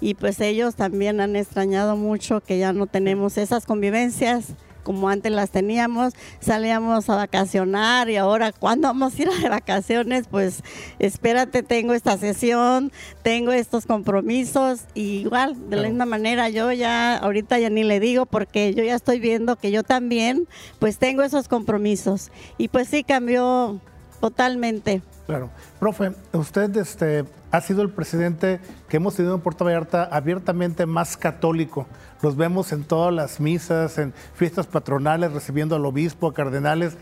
Y 0.00 0.14
pues 0.14 0.40
ellos 0.40 0.74
también 0.74 1.20
han 1.20 1.34
extrañado 1.34 1.96
mucho 1.96 2.42
que 2.42 2.58
ya 2.58 2.72
no 2.72 2.86
tenemos 2.86 3.38
esas 3.38 3.64
convivencias 3.64 4.54
como 4.84 5.08
antes 5.08 5.32
las 5.32 5.50
teníamos, 5.50 6.12
salíamos 6.38 7.08
a 7.10 7.16
vacacionar 7.16 8.08
y 8.10 8.16
ahora 8.16 8.52
cuando 8.52 8.86
vamos 8.86 9.18
a 9.18 9.22
ir 9.22 9.28
a 9.28 9.48
vacaciones, 9.48 10.26
pues 10.30 10.62
espérate, 11.00 11.62
tengo 11.64 11.94
esta 11.94 12.16
sesión, 12.18 12.92
tengo 13.22 13.50
estos 13.50 13.86
compromisos. 13.86 14.82
Y 14.94 15.22
igual, 15.22 15.70
de 15.70 15.76
la 15.76 15.88
misma 15.88 16.06
manera, 16.06 16.50
yo 16.50 16.70
ya 16.70 17.16
ahorita 17.16 17.58
ya 17.58 17.70
ni 17.70 17.82
le 17.82 17.98
digo 17.98 18.26
porque 18.26 18.74
yo 18.74 18.84
ya 18.84 18.94
estoy 18.94 19.18
viendo 19.18 19.56
que 19.56 19.72
yo 19.72 19.82
también 19.82 20.46
pues 20.78 20.98
tengo 20.98 21.22
esos 21.22 21.48
compromisos. 21.48 22.30
Y 22.58 22.68
pues 22.68 22.88
sí 22.88 23.02
cambió 23.02 23.80
Totalmente. 24.24 25.02
Claro. 25.26 25.50
Profe, 25.78 26.12
usted 26.32 26.74
este, 26.78 27.26
ha 27.50 27.60
sido 27.60 27.82
el 27.82 27.90
presidente 27.90 28.58
que 28.88 28.96
hemos 28.96 29.14
tenido 29.14 29.34
en 29.34 29.42
Puerto 29.42 29.66
Vallarta 29.66 30.04
abiertamente 30.04 30.86
más 30.86 31.18
católico. 31.18 31.86
Los 32.22 32.34
vemos 32.34 32.72
en 32.72 32.84
todas 32.84 33.12
las 33.12 33.38
misas, 33.38 33.98
en 33.98 34.14
fiestas 34.32 34.66
patronales, 34.66 35.30
recibiendo 35.34 35.76
al 35.76 35.84
obispo, 35.84 36.26
a 36.26 36.32
cardenales. 36.32 36.96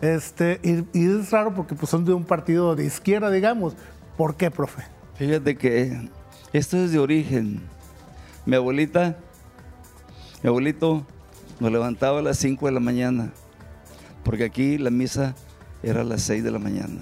Este, 0.00 0.60
y, 0.62 0.86
es 1.04 1.32
raro 1.32 1.52
porque 1.52 1.74
pues, 1.74 1.90
son 1.90 2.04
de 2.04 2.12
un 2.12 2.22
partido 2.22 2.76
de 2.76 2.84
izquierda, 2.84 3.28
digamos. 3.32 3.74
¿Por 4.16 4.36
qué, 4.36 4.52
profe? 4.52 4.84
Fíjate 5.16 5.56
que 5.56 6.08
esto 6.52 6.76
es 6.76 6.92
de 6.92 7.00
origen. 7.00 7.60
Mi 8.46 8.54
abuelita, 8.54 9.16
mi 10.44 10.48
abuelito 10.48 11.04
nos 11.58 11.72
levantaba 11.72 12.20
a 12.20 12.22
las 12.22 12.38
5 12.38 12.66
de 12.66 12.72
la 12.72 12.78
mañana, 12.78 13.32
porque 14.22 14.44
aquí 14.44 14.78
la 14.78 14.90
misa 14.90 15.34
era 15.82 16.04
las 16.04 16.22
6 16.22 16.44
de 16.44 16.50
la 16.50 16.58
mañana. 16.58 17.00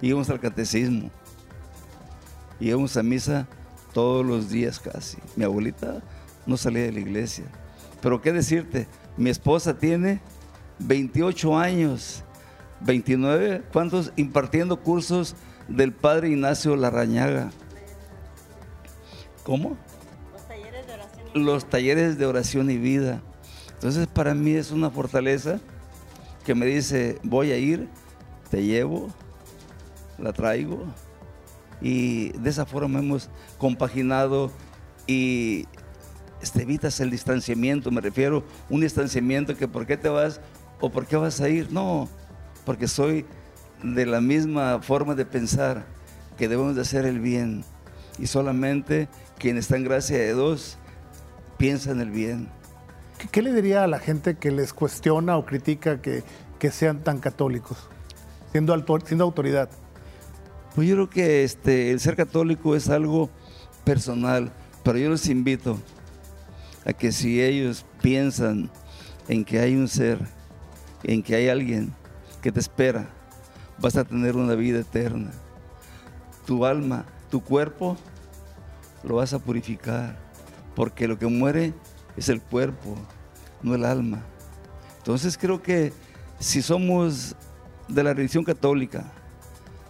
Íbamos 0.00 0.28
al 0.30 0.40
catecismo. 0.40 1.10
Íbamos 2.60 2.96
a 2.96 3.02
misa 3.02 3.46
todos 3.92 4.24
los 4.24 4.50
días 4.50 4.80
casi. 4.80 5.18
Mi 5.36 5.44
abuelita 5.44 6.02
no 6.46 6.56
salía 6.56 6.82
de 6.82 6.92
la 6.92 7.00
iglesia. 7.00 7.44
Pero 8.00 8.20
qué 8.20 8.32
decirte, 8.32 8.88
mi 9.16 9.30
esposa 9.30 9.78
tiene 9.78 10.20
28 10.80 11.56
años, 11.56 12.24
29, 12.80 13.62
¿cuántos? 13.72 14.12
Impartiendo 14.16 14.80
cursos 14.80 15.36
del 15.68 15.92
padre 15.92 16.30
Ignacio 16.30 16.74
Larrañaga. 16.74 17.50
¿Cómo? 19.44 19.76
Los 20.32 20.48
talleres 20.48 20.86
de 20.86 20.94
oración 20.94 21.20
y 21.20 21.38
vida. 21.38 21.44
Los 21.44 21.70
talleres 21.70 22.18
de 22.18 22.26
oración 22.26 22.70
y 22.70 22.78
vida. 22.78 23.22
Entonces 23.74 24.06
para 24.06 24.34
mí 24.34 24.52
es 24.52 24.70
una 24.70 24.90
fortaleza 24.90 25.60
que 26.44 26.54
me 26.54 26.66
dice, 26.66 27.18
voy 27.22 27.52
a 27.52 27.58
ir, 27.58 27.88
te 28.50 28.64
llevo, 28.64 29.08
la 30.18 30.32
traigo. 30.32 30.84
Y 31.80 32.30
de 32.38 32.50
esa 32.50 32.64
forma 32.64 33.00
hemos 33.00 33.28
compaginado 33.58 34.50
y 35.06 35.66
este, 36.40 36.62
evitas 36.62 37.00
el 37.00 37.10
distanciamiento, 37.10 37.90
me 37.90 38.00
refiero 38.00 38.44
un 38.68 38.80
distanciamiento 38.80 39.56
que 39.56 39.68
por 39.68 39.86
qué 39.86 39.96
te 39.96 40.08
vas 40.08 40.40
o 40.80 40.90
por 40.90 41.06
qué 41.06 41.16
vas 41.16 41.40
a 41.40 41.48
ir, 41.48 41.72
no, 41.72 42.08
porque 42.64 42.88
soy 42.88 43.24
de 43.82 44.06
la 44.06 44.20
misma 44.20 44.80
forma 44.80 45.14
de 45.14 45.24
pensar 45.24 45.84
que 46.36 46.48
debemos 46.48 46.76
de 46.76 46.82
hacer 46.82 47.04
el 47.04 47.20
bien 47.20 47.64
y 48.18 48.26
solamente 48.26 49.08
quien 49.38 49.58
está 49.58 49.76
en 49.76 49.84
gracia 49.84 50.18
de 50.18 50.34
Dios 50.34 50.78
piensa 51.58 51.90
en 51.90 52.00
el 52.00 52.10
bien. 52.10 52.48
¿Qué 53.30 53.40
le 53.40 53.52
diría 53.52 53.84
a 53.84 53.86
la 53.86 53.98
gente 53.98 54.36
que 54.36 54.50
les 54.50 54.72
cuestiona 54.72 55.36
o 55.36 55.46
critica 55.46 56.00
que, 56.00 56.24
sean 56.70 57.02
tan 57.02 57.18
católicos, 57.18 57.88
siendo, 58.50 58.74
siendo 59.04 59.24
autoridad? 59.24 59.68
Pues 60.74 60.88
yo 60.88 60.94
creo 60.94 61.10
que 61.10 61.44
este, 61.44 61.90
el 61.90 62.00
ser 62.00 62.16
católico 62.16 62.74
es 62.74 62.88
algo 62.88 63.30
personal, 63.84 64.52
pero 64.82 64.98
yo 64.98 65.10
les 65.10 65.28
invito 65.28 65.78
a 66.84 66.92
que 66.92 67.12
si 67.12 67.42
ellos 67.42 67.84
piensan 68.00 68.70
en 69.28 69.44
que 69.44 69.60
hay 69.60 69.76
un 69.76 69.88
ser, 69.88 70.18
en 71.04 71.22
que 71.22 71.36
hay 71.36 71.48
alguien 71.48 71.92
que 72.40 72.50
te 72.50 72.60
espera, 72.60 73.08
vas 73.78 73.96
a 73.96 74.04
tener 74.04 74.36
una 74.36 74.54
vida 74.54 74.80
eterna. 74.80 75.30
Tu 76.46 76.64
alma, 76.64 77.04
tu 77.30 77.40
cuerpo, 77.42 77.96
lo 79.04 79.16
vas 79.16 79.32
a 79.32 79.38
purificar, 79.38 80.16
porque 80.74 81.06
lo 81.06 81.18
que 81.18 81.26
muere 81.26 81.72
es 82.16 82.28
el 82.28 82.40
cuerpo, 82.40 82.96
no 83.62 83.74
el 83.74 83.84
alma. 83.84 84.22
Entonces 84.98 85.36
creo 85.36 85.62
que 85.62 85.92
si 86.38 86.62
somos 86.62 87.34
de 87.88 88.02
la 88.02 88.14
religión 88.14 88.44
católica, 88.44 89.04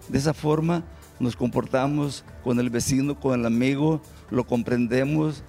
de 0.08 0.18
esa 0.18 0.34
forma 0.34 0.82
nos 1.20 1.36
comportamos 1.36 2.24
con 2.42 2.58
el 2.58 2.70
vecino, 2.70 3.18
con 3.18 3.38
el 3.38 3.46
amigo, 3.46 4.00
lo 4.30 4.44
comprendemos, 4.44 5.44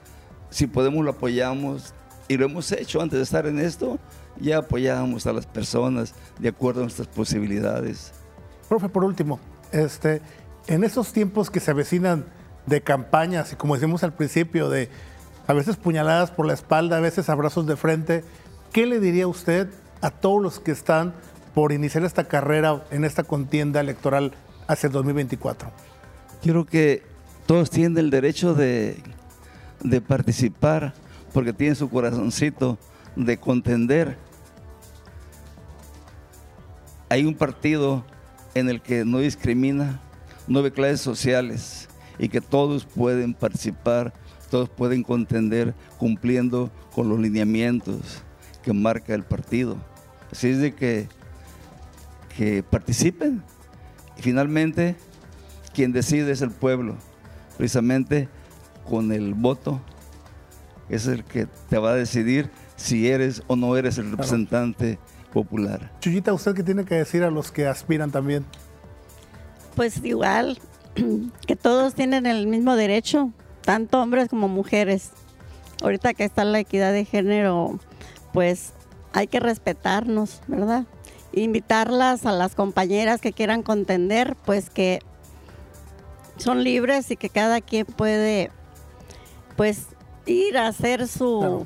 si 0.49 0.67
podemos 0.67 1.03
lo 1.03 1.11
apoyamos 1.11 1.93
y 2.27 2.37
lo 2.37 2.45
hemos 2.45 2.71
hecho 2.71 3.01
antes 3.01 3.17
de 3.17 3.23
estar 3.23 3.47
en 3.47 3.59
esto, 3.59 3.99
ya 4.39 4.59
apoyamos 4.59 5.25
a 5.27 5.33
las 5.33 5.45
personas 5.45 6.13
de 6.39 6.49
acuerdo 6.49 6.81
a 6.81 6.83
nuestras 6.83 7.07
posibilidades. 7.07 8.11
Profe, 8.69 8.89
por 8.89 9.03
último, 9.03 9.39
este, 9.71 10.21
en 10.67 10.83
esos 10.83 11.11
tiempos 11.11 11.49
que 11.49 11.59
se 11.59 11.71
avecinan 11.71 12.25
de 12.65 12.81
campañas 12.81 13.51
y 13.51 13.55
como 13.55 13.75
decimos 13.75 14.03
al 14.03 14.13
principio, 14.13 14.69
de 14.69 14.89
a 15.47 15.53
veces 15.53 15.75
puñaladas 15.75 16.31
por 16.31 16.45
la 16.45 16.53
espalda, 16.53 16.97
a 16.97 17.01
veces 17.01 17.29
abrazos 17.29 17.67
de 17.67 17.75
frente. 17.75 18.23
¿Qué 18.71 18.85
le 18.85 18.99
diría 18.99 19.27
usted 19.27 19.69
a 20.01 20.09
todos 20.09 20.41
los 20.41 20.59
que 20.59 20.71
están 20.71 21.13
por 21.53 21.71
iniciar 21.71 22.03
esta 22.03 22.25
carrera 22.25 22.83
en 22.91 23.03
esta 23.03 23.23
contienda 23.23 23.81
electoral 23.81 24.33
hacia 24.67 24.87
el 24.87 24.93
2024? 24.93 25.69
Quiero 26.41 26.65
que 26.65 27.03
todos 27.45 27.69
tienen 27.69 27.97
el 27.97 28.09
derecho 28.09 28.53
de, 28.53 29.01
de 29.81 30.01
participar 30.01 30.93
porque 31.33 31.53
tienen 31.53 31.75
su 31.75 31.89
corazoncito 31.89 32.77
de 33.15 33.37
contender. 33.37 34.17
Hay 37.09 37.25
un 37.25 37.35
partido 37.35 38.03
en 38.55 38.69
el 38.69 38.81
que 38.81 39.05
no 39.05 39.19
discrimina, 39.19 39.99
no 40.47 40.61
ve 40.61 40.71
clases 40.71 41.01
sociales 41.01 41.89
y 42.17 42.29
que 42.29 42.41
todos 42.41 42.85
pueden 42.85 43.33
participar 43.33 44.13
todos 44.53 44.69
pueden 44.69 45.01
contender 45.01 45.73
cumpliendo 45.97 46.69
con 46.93 47.09
los 47.09 47.19
lineamientos 47.19 48.21
que 48.61 48.71
marca 48.71 49.15
el 49.15 49.23
partido. 49.23 49.77
Así 50.31 50.49
es 50.49 50.59
de 50.59 50.75
que, 50.75 51.07
que 52.37 52.61
participen. 52.61 53.41
Y 54.15 54.21
finalmente, 54.21 54.95
quien 55.73 55.91
decide 55.91 56.31
es 56.31 56.43
el 56.43 56.51
pueblo. 56.51 56.97
Precisamente 57.57 58.29
con 58.87 59.11
el 59.11 59.33
voto 59.33 59.81
es 60.87 61.07
el 61.07 61.23
que 61.23 61.47
te 61.67 61.79
va 61.79 61.93
a 61.93 61.95
decidir 61.95 62.51
si 62.75 63.07
eres 63.07 63.41
o 63.47 63.55
no 63.55 63.75
eres 63.75 63.97
el 63.97 64.11
representante 64.11 64.99
popular. 65.33 65.91
Chuyita, 65.99 66.31
¿usted 66.31 66.53
qué 66.53 66.61
tiene 66.61 66.85
que 66.85 66.93
decir 66.93 67.23
a 67.23 67.31
los 67.31 67.51
que 67.51 67.65
aspiran 67.65 68.11
también? 68.11 68.45
Pues 69.75 69.99
igual, 70.05 70.59
que 71.47 71.55
todos 71.55 71.95
tienen 71.95 72.27
el 72.27 72.45
mismo 72.45 72.75
derecho 72.75 73.33
tanto 73.63 74.01
hombres 74.01 74.29
como 74.29 74.47
mujeres. 74.47 75.11
Ahorita 75.81 76.13
que 76.13 76.23
está 76.23 76.45
la 76.45 76.59
equidad 76.59 76.93
de 76.93 77.05
género, 77.05 77.79
pues 78.31 78.73
hay 79.11 79.27
que 79.27 79.39
respetarnos, 79.39 80.41
¿verdad? 80.47 80.85
Invitarlas 81.33 82.25
a 82.25 82.31
las 82.31 82.55
compañeras 82.55 83.19
que 83.19 83.33
quieran 83.33 83.63
contender, 83.63 84.35
pues 84.45 84.69
que 84.69 84.99
son 86.37 86.63
libres 86.63 87.09
y 87.11 87.17
que 87.17 87.29
cada 87.29 87.61
quien 87.61 87.85
puede, 87.85 88.51
pues, 89.55 89.87
ir 90.25 90.57
a 90.57 90.67
hacer 90.67 91.07
su 91.07 91.65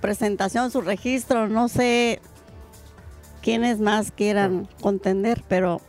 presentación, 0.00 0.70
su 0.70 0.80
registro, 0.80 1.48
no 1.48 1.68
sé, 1.68 2.20
quienes 3.42 3.78
más 3.80 4.10
quieran 4.10 4.68
contender, 4.80 5.44
pero 5.48 5.80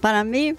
para 0.00 0.24
mí 0.24 0.56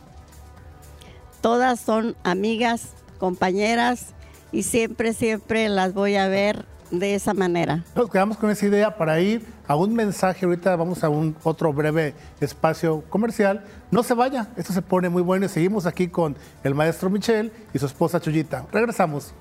todas 1.41 1.79
son 1.79 2.15
amigas, 2.23 2.93
compañeras 3.21 4.07
y 4.51 4.63
siempre, 4.63 5.13
siempre 5.13 5.69
las 5.69 5.93
voy 5.93 6.15
a 6.15 6.27
ver 6.27 6.65
de 6.89 7.13
esa 7.13 7.35
manera. 7.35 7.83
Nos 7.95 8.09
quedamos 8.09 8.35
con 8.35 8.49
esa 8.49 8.65
idea 8.65 8.97
para 8.97 9.21
ir 9.21 9.45
a 9.67 9.75
un 9.75 9.93
mensaje. 9.93 10.43
Ahorita 10.43 10.75
vamos 10.75 11.03
a 11.03 11.09
un 11.09 11.35
otro 11.43 11.71
breve 11.71 12.15
espacio 12.39 13.03
comercial. 13.09 13.63
No 13.91 14.01
se 14.01 14.15
vaya, 14.15 14.47
esto 14.57 14.73
se 14.73 14.81
pone 14.81 15.07
muy 15.07 15.21
bueno 15.21 15.45
y 15.45 15.49
seguimos 15.49 15.85
aquí 15.85 16.07
con 16.07 16.35
el 16.63 16.73
maestro 16.73 17.11
Michel 17.11 17.51
y 17.75 17.77
su 17.77 17.85
esposa 17.85 18.19
Chuyita. 18.19 18.65
Regresamos. 18.71 19.35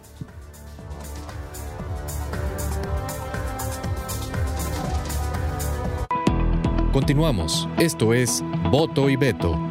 Continuamos. 6.92 7.66
Esto 7.78 8.12
es 8.12 8.44
Voto 8.70 9.08
y 9.08 9.16
Veto. 9.16 9.69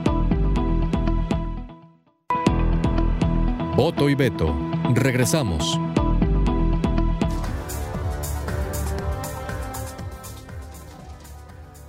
Voto 3.79 4.09
y 4.09 4.13
Veto. 4.13 4.53
Regresamos. 4.93 5.79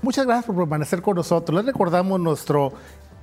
Muchas 0.01 0.25
gracias 0.25 0.45
por 0.45 0.55
permanecer 0.55 1.03
con 1.03 1.17
nosotros. 1.17 1.57
Les 1.57 1.67
recordamos 1.67 2.21
nuestro 2.21 2.75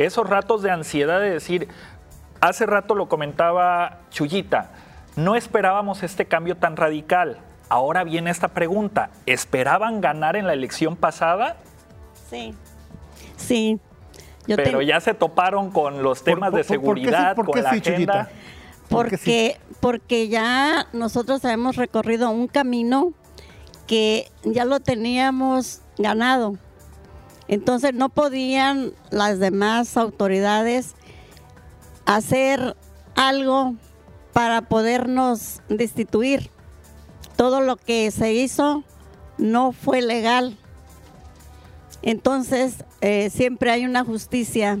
Esos 0.00 0.26
ratos 0.30 0.62
de 0.62 0.70
ansiedad 0.70 1.20
de 1.20 1.28
decir, 1.28 1.68
hace 2.40 2.64
rato 2.64 2.94
lo 2.94 3.06
comentaba 3.06 3.98
Chuyita, 4.10 4.70
no 5.14 5.36
esperábamos 5.36 6.02
este 6.02 6.24
cambio 6.24 6.56
tan 6.56 6.76
radical. 6.76 7.36
Ahora 7.68 8.02
viene 8.02 8.30
esta 8.30 8.48
pregunta, 8.48 9.10
¿esperaban 9.26 10.00
ganar 10.00 10.36
en 10.36 10.46
la 10.46 10.54
elección 10.54 10.96
pasada? 10.96 11.56
Sí, 12.30 12.54
sí, 13.36 13.78
pero 14.46 14.80
ya 14.80 15.00
se 15.00 15.12
toparon 15.12 15.70
con 15.70 16.02
los 16.02 16.24
temas 16.24 16.54
de 16.54 16.64
seguridad, 16.64 17.36
con 17.36 17.62
la 17.62 17.68
agenda. 17.68 18.30
Porque, 18.88 19.60
porque 19.80 20.28
ya 20.28 20.86
nosotros 20.94 21.44
hemos 21.44 21.76
recorrido 21.76 22.30
un 22.30 22.48
camino 22.48 23.12
que 23.86 24.30
ya 24.44 24.64
lo 24.64 24.80
teníamos 24.80 25.82
ganado. 25.98 26.56
Entonces 27.50 27.94
no 27.94 28.10
podían 28.10 28.92
las 29.10 29.40
demás 29.40 29.96
autoridades 29.96 30.94
hacer 32.06 32.76
algo 33.16 33.74
para 34.32 34.62
podernos 34.62 35.60
destituir. 35.68 36.48
Todo 37.34 37.60
lo 37.60 37.76
que 37.76 38.08
se 38.12 38.32
hizo 38.32 38.84
no 39.36 39.72
fue 39.72 40.00
legal. 40.00 40.56
Entonces, 42.02 42.84
eh, 43.00 43.30
siempre 43.30 43.72
hay 43.72 43.84
una 43.84 44.04
justicia, 44.04 44.78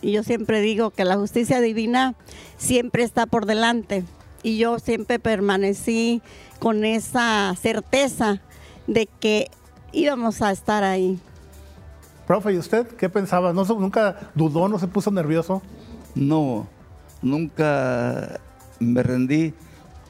y 0.00 0.10
yo 0.10 0.24
siempre 0.24 0.60
digo 0.60 0.90
que 0.90 1.04
la 1.04 1.14
justicia 1.14 1.60
divina 1.60 2.16
siempre 2.56 3.04
está 3.04 3.26
por 3.26 3.46
delante, 3.46 4.02
y 4.42 4.58
yo 4.58 4.80
siempre 4.80 5.20
permanecí 5.20 6.20
con 6.58 6.84
esa 6.84 7.54
certeza 7.54 8.42
de 8.88 9.06
que 9.06 9.52
íbamos 9.92 10.42
a 10.42 10.50
estar 10.50 10.82
ahí. 10.82 11.20
Profe, 12.32 12.54
¿y 12.54 12.56
usted 12.56 12.86
qué 12.86 13.10
pensaba? 13.10 13.52
¿No, 13.52 13.62
¿Nunca 13.62 14.30
dudó, 14.34 14.66
no 14.66 14.78
se 14.78 14.86
puso 14.86 15.10
nervioso? 15.10 15.60
No, 16.14 16.66
nunca 17.20 18.40
me 18.80 19.02
rendí 19.02 19.52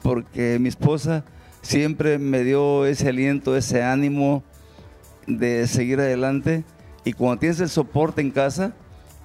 porque 0.01 0.57
mi 0.57 0.69
esposa 0.69 1.25
siempre 1.61 2.19
me 2.19 2.45
dio 2.45 2.85
ese 2.85 3.09
aliento, 3.09 3.57
ese 3.57 3.83
ánimo 3.83 4.41
de 5.27 5.67
seguir 5.67 5.99
adelante. 5.99 6.63
Y 7.03 7.11
cuando 7.11 7.41
tienes 7.41 7.59
el 7.59 7.67
soporte 7.67 8.21
en 8.21 8.31
casa, 8.31 8.71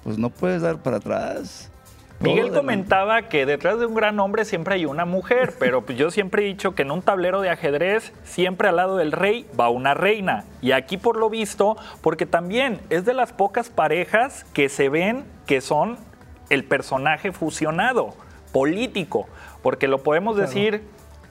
pues 0.03 0.17
no 0.17 0.29
puedes 0.29 0.61
dar 0.61 0.83
para 0.83 0.97
atrás. 0.97 1.71
Miguel 2.19 2.51
comentaba 2.51 3.23
que 3.29 3.45
detrás 3.45 3.79
de 3.79 3.85
un 3.85 3.95
gran 3.95 4.19
hombre 4.19 4.43
siempre 4.43 4.75
hay 4.75 4.85
una 4.85 5.05
mujer, 5.05 5.53
pero 5.59 5.85
pues 5.85 5.97
yo 5.97 6.11
siempre 6.11 6.43
he 6.43 6.45
dicho 6.45 6.75
que 6.75 6.81
en 6.81 6.91
un 6.91 7.01
tablero 7.01 7.39
de 7.39 7.49
ajedrez 7.49 8.11
siempre 8.23 8.67
al 8.67 8.75
lado 8.75 8.97
del 8.97 9.13
rey 9.13 9.47
va 9.57 9.69
una 9.69 9.93
reina. 9.93 10.43
Y 10.61 10.73
aquí 10.73 10.97
por 10.97 11.17
lo 11.17 11.29
visto, 11.29 11.77
porque 12.01 12.25
también 12.25 12.81
es 12.89 13.05
de 13.05 13.13
las 13.13 13.31
pocas 13.31 13.69
parejas 13.69 14.45
que 14.53 14.67
se 14.67 14.89
ven 14.89 15.23
que 15.45 15.61
son 15.61 15.97
el 16.49 16.65
personaje 16.65 17.31
fusionado, 17.31 18.13
político, 18.51 19.27
porque 19.61 19.87
lo 19.87 19.99
podemos 19.99 20.35
decir 20.35 20.83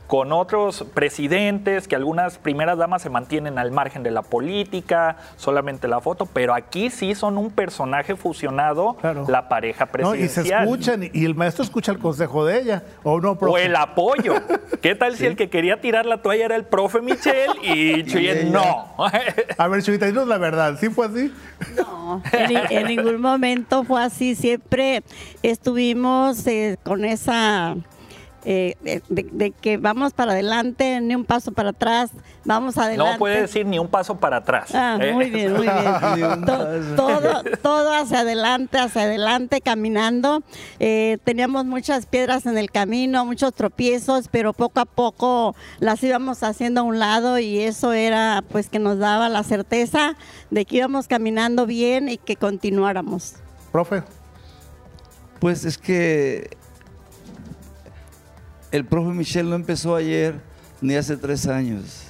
con 0.08 0.32
otros 0.32 0.86
presidentes, 0.94 1.86
que 1.86 1.94
algunas 1.94 2.38
primeras 2.38 2.78
damas 2.78 3.02
se 3.02 3.10
mantienen 3.10 3.58
al 3.58 3.70
margen 3.70 4.02
de 4.02 4.10
la 4.10 4.22
política, 4.22 5.18
solamente 5.36 5.86
la 5.86 6.00
foto, 6.00 6.24
pero 6.24 6.54
aquí 6.54 6.88
sí 6.88 7.14
son 7.14 7.36
un 7.36 7.50
personaje 7.50 8.16
fusionado, 8.16 8.96
la 9.28 9.50
pareja 9.50 9.84
presidencial. 9.84 10.46
y 10.46 10.48
se 10.48 10.54
escuchan, 10.54 11.10
y 11.12 11.24
el 11.26 11.34
maestro 11.34 11.62
escucha 11.62 11.92
el 11.92 11.98
consejo 11.98 12.46
de 12.46 12.58
ella, 12.58 12.82
¿o 13.02 13.20
no, 13.20 13.32
O 13.32 13.58
el 13.58 13.76
apoyo. 13.76 14.34
¿Qué 14.80 14.94
tal 14.94 15.14
si 15.14 15.26
el 15.26 15.36
que 15.36 15.50
quería 15.50 15.82
tirar 15.82 16.06
la 16.06 16.22
toalla 16.22 16.46
era 16.46 16.56
el 16.56 16.64
profe 16.64 17.02
Michel 17.02 17.50
y 17.62 18.02
Chuyet 18.10 18.44
no? 18.44 18.94
A 19.58 19.68
ver, 19.68 19.82
Chuyita, 19.82 20.06
dinos 20.06 20.26
la 20.26 20.38
verdad, 20.38 20.78
¿sí 20.80 20.88
fue 20.88 21.06
así? 21.06 21.34
No, 21.76 22.22
en, 22.32 22.86
ningún 22.86 23.20
momento 23.20 23.84
fue 23.84 24.02
así, 24.02 24.34
siempre 24.34 25.02
estuvimos 25.42 26.46
eh, 26.46 26.78
con 26.82 27.04
esa 27.04 27.76
eh, 28.44 29.00
de, 29.08 29.50
que 29.50 29.76
vamos 29.76 30.12
para 30.12 30.32
adelante, 30.32 31.00
ni 31.00 31.14
un 31.14 31.24
paso 31.24 31.52
para 31.52 31.70
atrás, 31.70 32.10
vamos 32.44 32.78
adelante. 32.78 33.12
No 33.12 33.18
puede 33.18 33.42
decir 33.42 33.66
ni 33.66 33.78
un 33.78 33.88
paso 33.88 34.16
para 34.16 34.38
atrás. 34.38 34.74
Ah, 34.74 34.98
¿eh? 35.00 35.12
Muy 35.12 35.30
bien, 35.30 35.52
muy 35.54 35.66
bien. 35.66 36.44
todo, 36.96 37.42
todo 37.62 37.92
hacia 37.92 38.20
adelante, 38.20 38.78
hacia 38.78 39.02
adelante, 39.02 39.60
caminando. 39.60 40.42
Eh, 40.78 41.18
teníamos 41.24 41.64
muchas 41.64 42.06
piedras 42.06 42.46
en 42.46 42.56
el 42.56 42.70
camino, 42.70 43.26
muchos 43.26 43.52
tropiezos, 43.54 44.28
pero 44.30 44.52
poco 44.52 44.80
a 44.80 44.86
poco 44.86 45.56
las 45.80 46.02
íbamos 46.02 46.42
haciendo 46.42 46.82
a 46.82 46.84
un 46.84 46.98
lado 46.98 47.38
y 47.38 47.60
eso 47.60 47.92
era 47.92 48.44
pues 48.48 48.68
que 48.68 48.78
nos 48.78 48.98
daba 48.98 49.28
la 49.28 49.42
certeza 49.42 50.16
de 50.50 50.64
que 50.64 50.76
íbamos 50.76 51.08
caminando 51.08 51.66
bien 51.66 52.08
y 52.08 52.18
que 52.18 52.36
continuáramos. 52.36 53.34
Profe. 53.72 54.02
Pues 55.40 55.64
es 55.64 55.78
que 55.78 56.56
el 58.70 58.84
profe 58.84 59.10
Michel 59.10 59.48
no 59.48 59.56
empezó 59.56 59.96
ayer 59.96 60.40
ni 60.80 60.94
hace 60.94 61.16
tres 61.16 61.46
años. 61.46 62.04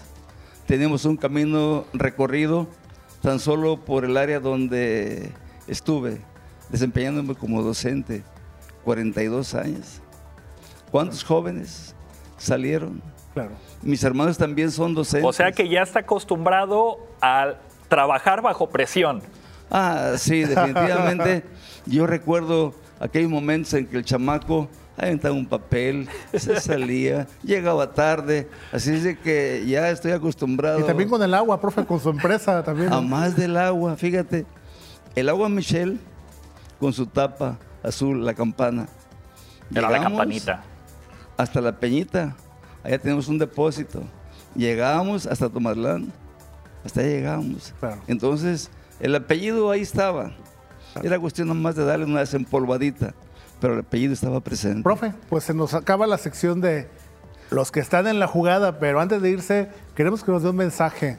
Tenemos 0.67 1.05
un 1.05 1.17
camino 1.17 1.85
recorrido 1.93 2.67
tan 3.23 3.39
solo 3.39 3.85
por 3.85 4.05
el 4.05 4.17
área 4.17 4.41
donde 4.41 5.33
estuve, 5.67 6.21
desempeñándome 6.69 7.35
como 7.35 7.63
docente, 7.63 8.23
42 8.85 9.55
años. 9.55 10.01
¿Cuántos 10.91 11.25
jóvenes 11.25 11.95
salieron? 12.37 13.03
Claro. 13.35 13.53
Mis 13.83 14.03
hermanos 14.03 14.37
también 14.37 14.71
son 14.71 14.95
docentes. 14.95 15.29
O 15.29 15.33
sea 15.33 15.53
que 15.53 15.69
ya 15.69 15.83
está 15.83 16.01
acostumbrado 16.01 16.99
a 17.21 17.55
trabajar 17.89 18.43
bajo 18.43 18.69
presión. 18.69 19.23
Ah, 19.71 20.13
sí, 20.17 20.45
definitivamente. 20.45 21.45
Yo 21.87 22.07
recuerdo 22.07 22.75
aquellos 23.01 23.31
momentos 23.31 23.73
en 23.75 23.87
que 23.87 23.97
el 23.97 24.05
chamaco 24.05 24.69
aventaba 24.99 25.35
un 25.35 25.47
papel, 25.47 26.09
se 26.35 26.61
salía, 26.61 27.27
llegaba 27.43 27.93
tarde, 27.93 28.49
así 28.73 28.93
es 28.93 29.05
de 29.05 29.19
que 29.19 29.65
ya 29.67 29.89
estoy 29.91 30.13
acostumbrado. 30.13 30.81
Y 30.81 30.83
también 30.83 31.09
con 31.09 31.23
el 31.23 31.33
agua, 31.35 31.61
profe, 31.61 31.85
con 31.85 32.01
su 32.01 32.11
empresa 32.11 32.63
también. 32.63 32.93
A 32.93 33.01
más 33.01 33.37
del 33.37 33.57
agua, 33.57 33.97
fíjate, 33.97 34.45
el 35.15 35.29
agua 35.29 35.49
Michelle 35.49 35.99
con 36.81 36.93
su 36.93 37.07
tapa 37.07 37.59
azul, 37.83 38.25
la 38.25 38.35
campana. 38.35 38.89
Era 39.75 39.91
la 39.91 40.03
campanita. 40.03 40.65
Hasta 41.37 41.61
la 41.61 41.79
peñita, 41.79 42.37
allá 42.83 42.99
tenemos 42.99 43.29
un 43.29 43.39
depósito. 43.39 44.03
Llegábamos 44.57 45.27
hasta 45.27 45.49
Tomatlán, 45.49 46.13
hasta 46.85 47.01
allá 47.01 47.11
llegamos. 47.11 47.75
Entonces, 48.09 48.71
el 48.99 49.15
apellido 49.15 49.71
ahí 49.71 49.83
estaba. 49.83 50.33
Era 51.03 51.21
cuestión 51.21 51.47
nomás 51.47 51.77
de 51.77 51.85
darle 51.85 52.07
una 52.07 52.21
desempolvadita 52.21 53.15
pero 53.61 53.75
el 53.75 53.81
apellido 53.81 54.13
estaba 54.13 54.41
presente. 54.41 54.83
Profe, 54.83 55.13
pues 55.29 55.45
se 55.45 55.55
nos 55.55 55.75
acaba 55.75 56.07
la 56.07 56.19
sección 56.19 56.61
de 56.61 56.89
los 57.51 57.71
que 57.71 57.81
están 57.81 58.07
en 58.07 58.19
la 58.19 58.27
jugada, 58.27 58.79
pero 58.79 59.01
antes 59.01 59.23
de 59.23 59.31
irse, 59.31 59.69
queremos 59.95 60.23
que 60.23 60.33
nos 60.33 60.43
dé 60.43 60.51
un 60.51 60.57
mensaje 60.57 61.19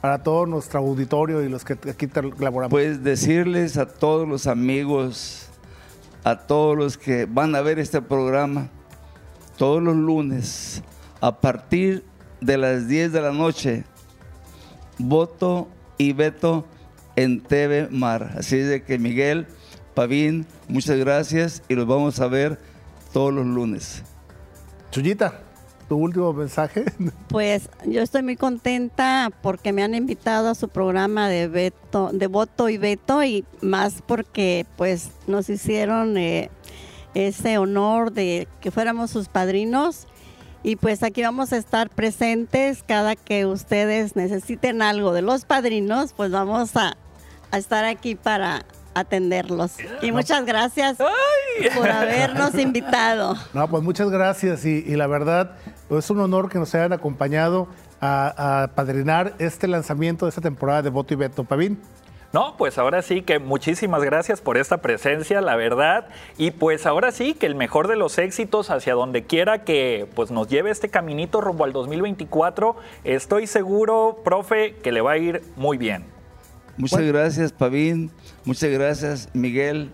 para 0.00 0.22
todo 0.22 0.46
nuestro 0.46 0.80
auditorio 0.80 1.42
y 1.42 1.48
los 1.48 1.64
que 1.64 1.74
aquí 1.88 2.08
laboramos. 2.38 2.70
Pues 2.70 3.02
decirles 3.02 3.76
a 3.76 3.86
todos 3.86 4.28
los 4.28 4.46
amigos, 4.46 5.48
a 6.24 6.36
todos 6.36 6.76
los 6.76 6.98
que 6.98 7.26
van 7.26 7.54
a 7.54 7.60
ver 7.60 7.78
este 7.78 8.00
programa, 8.00 8.68
todos 9.56 9.82
los 9.82 9.96
lunes, 9.96 10.82
a 11.20 11.40
partir 11.40 12.04
de 12.40 12.56
las 12.56 12.88
10 12.88 13.12
de 13.12 13.20
la 13.20 13.32
noche, 13.32 13.84
voto 14.98 15.68
y 15.98 16.12
veto 16.12 16.66
en 17.16 17.40
TV 17.40 17.88
Mar. 17.90 18.34
Así 18.38 18.56
de 18.56 18.82
que 18.82 18.98
Miguel, 18.98 19.46
Pavín, 19.94 20.46
muchas 20.68 20.98
gracias 20.98 21.62
y 21.68 21.74
los 21.74 21.86
vamos 21.86 22.20
a 22.20 22.28
ver 22.28 22.58
todos 23.12 23.32
los 23.32 23.44
lunes. 23.44 24.02
Chuyita 24.90 25.40
tu 25.88 25.96
último 25.96 26.32
mensaje. 26.32 26.84
Pues 27.28 27.68
yo 27.86 28.00
estoy 28.02 28.22
muy 28.22 28.36
contenta 28.36 29.30
porque 29.42 29.72
me 29.72 29.82
han 29.82 29.94
invitado 29.94 30.48
a 30.48 30.54
su 30.54 30.68
programa 30.68 31.28
de 31.28 31.48
Beto, 31.48 32.10
de 32.12 32.26
voto 32.28 32.68
y 32.68 32.78
veto 32.78 33.22
y 33.22 33.44
más 33.60 34.02
porque 34.06 34.66
pues 34.76 35.10
nos 35.26 35.48
hicieron 35.48 36.16
eh, 36.16 36.50
ese 37.14 37.58
honor 37.58 38.12
de 38.12 38.46
que 38.60 38.70
fuéramos 38.70 39.10
sus 39.10 39.28
padrinos 39.28 40.06
y 40.62 40.76
pues 40.76 41.02
aquí 41.02 41.22
vamos 41.22 41.52
a 41.52 41.56
estar 41.56 41.88
presentes 41.88 42.82
cada 42.82 43.16
que 43.16 43.46
ustedes 43.46 44.14
necesiten 44.14 44.82
algo 44.82 45.12
de 45.12 45.22
los 45.22 45.44
padrinos, 45.44 46.12
pues 46.12 46.30
vamos 46.30 46.76
a, 46.76 46.96
a 47.50 47.58
estar 47.58 47.84
aquí 47.84 48.14
para 48.14 48.64
atenderlos. 48.94 49.76
Y 50.02 50.12
muchas 50.12 50.44
gracias 50.44 50.98
por 51.74 51.88
habernos 51.88 52.54
invitado. 52.58 53.34
No, 53.52 53.68
pues 53.68 53.82
muchas 53.82 54.10
gracias 54.10 54.64
y, 54.64 54.82
la 54.96 55.06
verdad 55.06 55.52
es 55.90 56.10
un 56.10 56.20
honor 56.20 56.48
que 56.48 56.58
nos 56.58 56.74
hayan 56.74 56.92
acompañado 56.92 57.68
a, 58.00 58.62
a, 58.62 58.68
padrinar 58.68 59.34
este 59.38 59.66
lanzamiento 59.66 60.26
de 60.26 60.30
esta 60.30 60.40
temporada 60.40 60.82
de 60.82 60.90
Voto 60.90 61.14
y 61.14 61.16
Beto. 61.16 61.44
Pavín. 61.44 61.78
No, 62.32 62.54
pues 62.56 62.78
ahora 62.78 63.02
sí 63.02 63.22
que 63.22 63.40
muchísimas 63.40 64.04
gracias 64.04 64.40
por 64.40 64.56
esta 64.56 64.76
presencia, 64.76 65.40
la 65.40 65.56
verdad. 65.56 66.06
Y 66.38 66.52
pues 66.52 66.86
ahora 66.86 67.10
sí 67.10 67.34
que 67.34 67.46
el 67.46 67.56
mejor 67.56 67.88
de 67.88 67.96
los 67.96 68.18
éxitos 68.18 68.70
hacia 68.70 68.94
donde 68.94 69.24
quiera 69.24 69.64
que 69.64 70.08
pues 70.14 70.30
nos 70.30 70.48
lleve 70.48 70.70
este 70.70 70.90
caminito 70.90 71.40
rumbo 71.40 71.64
al 71.64 71.72
2024, 71.72 72.76
estoy 73.02 73.48
seguro, 73.48 74.20
profe, 74.24 74.76
que 74.76 74.92
le 74.92 75.00
va 75.00 75.12
a 75.12 75.18
ir 75.18 75.42
muy 75.56 75.76
bien. 75.76 76.19
Muchas 76.80 77.02
gracias, 77.02 77.52
Pavín. 77.52 78.10
Muchas 78.44 78.70
gracias, 78.70 79.28
Miguel. 79.34 79.90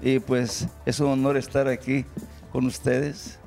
Y 0.00 0.18
pues 0.18 0.66
es 0.84 0.98
un 0.98 1.08
honor 1.08 1.36
estar 1.36 1.68
aquí 1.68 2.04
con 2.50 2.66
ustedes. 2.66 3.38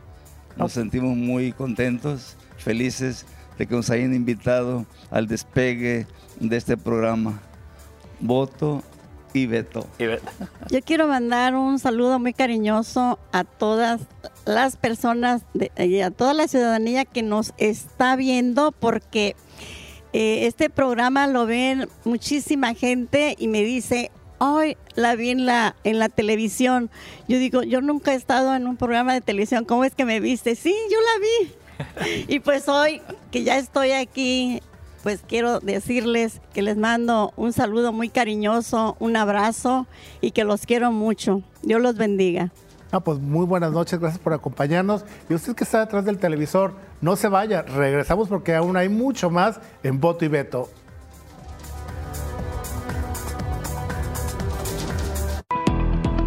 Nos 0.55 0.71
sentimos 0.71 1.17
muy 1.17 1.51
contentos, 1.51 2.37
felices 2.57 3.25
de 3.57 3.67
que 3.67 3.75
nos 3.75 3.89
hayan 3.89 4.13
invitado 4.13 4.85
al 5.11 5.27
despegue 5.27 6.07
de 6.39 6.57
este 6.57 6.77
programa. 6.77 7.41
Voto 8.21 8.81
y 9.33 9.47
Beto. 9.47 9.85
Yo 10.69 10.81
quiero 10.81 11.07
mandar 11.07 11.55
un 11.55 11.77
saludo 11.77 12.19
muy 12.19 12.33
cariñoso 12.33 13.19
a 13.33 13.43
todas 13.43 13.99
las 14.45 14.77
personas 14.77 15.41
y 15.77 15.99
a 15.99 16.11
toda 16.11 16.33
la 16.33 16.47
ciudadanía 16.47 17.03
que 17.03 17.21
nos 17.21 17.53
está 17.57 18.15
viendo 18.15 18.71
porque 18.71 19.35
eh, 20.17 20.47
este 20.47 20.69
programa 20.69 21.27
lo 21.27 21.45
ven 21.45 21.89
muchísima 22.05 22.73
gente 22.73 23.35
y 23.37 23.49
me 23.49 23.63
dice, 23.63 24.11
hoy 24.37 24.77
la 24.95 25.13
vi 25.17 25.31
en 25.31 25.45
la, 25.45 25.75
en 25.83 25.99
la 25.99 26.07
televisión. 26.07 26.89
Yo 27.27 27.37
digo, 27.37 27.63
yo 27.63 27.81
nunca 27.81 28.13
he 28.13 28.15
estado 28.15 28.55
en 28.55 28.65
un 28.65 28.77
programa 28.77 29.13
de 29.13 29.19
televisión, 29.19 29.65
¿cómo 29.65 29.83
es 29.83 29.93
que 29.93 30.05
me 30.05 30.21
viste? 30.21 30.55
Sí, 30.55 30.73
yo 30.89 30.97
la 31.01 32.07
vi. 32.07 32.25
y 32.33 32.39
pues 32.39 32.69
hoy 32.69 33.01
que 33.29 33.43
ya 33.43 33.57
estoy 33.57 33.91
aquí, 33.91 34.61
pues 35.03 35.19
quiero 35.27 35.59
decirles 35.59 36.39
que 36.53 36.61
les 36.61 36.77
mando 36.77 37.33
un 37.35 37.51
saludo 37.51 37.91
muy 37.91 38.07
cariñoso, 38.07 38.95
un 38.99 39.17
abrazo 39.17 39.85
y 40.21 40.31
que 40.31 40.45
los 40.45 40.65
quiero 40.65 40.93
mucho. 40.93 41.41
Dios 41.61 41.81
los 41.81 41.97
bendiga. 41.97 42.53
Ah, 42.91 42.99
pues 42.99 43.19
muy 43.19 43.45
buenas 43.45 43.71
noches, 43.71 43.99
gracias 43.99 44.21
por 44.21 44.33
acompañarnos. 44.33 45.05
Y 45.29 45.33
usted 45.33 45.55
que 45.55 45.63
está 45.63 45.79
detrás 45.79 46.05
del 46.05 46.17
televisor, 46.17 46.73
no 47.01 47.15
se 47.15 47.27
vaya, 47.27 47.61
regresamos 47.63 48.29
porque 48.29 48.55
aún 48.55 48.77
hay 48.77 48.89
mucho 48.89 49.29
más 49.29 49.59
en 49.83 49.99
Voto 49.99 50.25
y 50.25 50.27
Veto. 50.27 50.69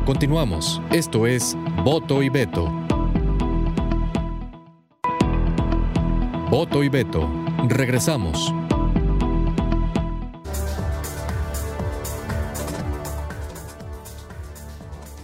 Continuamos, 0.05 0.81
esto 0.91 1.27
es 1.27 1.55
Voto 1.85 2.23
y 2.23 2.31
Veto. 2.31 2.73
Voto 6.51 6.83
y 6.83 6.89
Veto, 6.89 7.29
regresamos. 7.69 8.55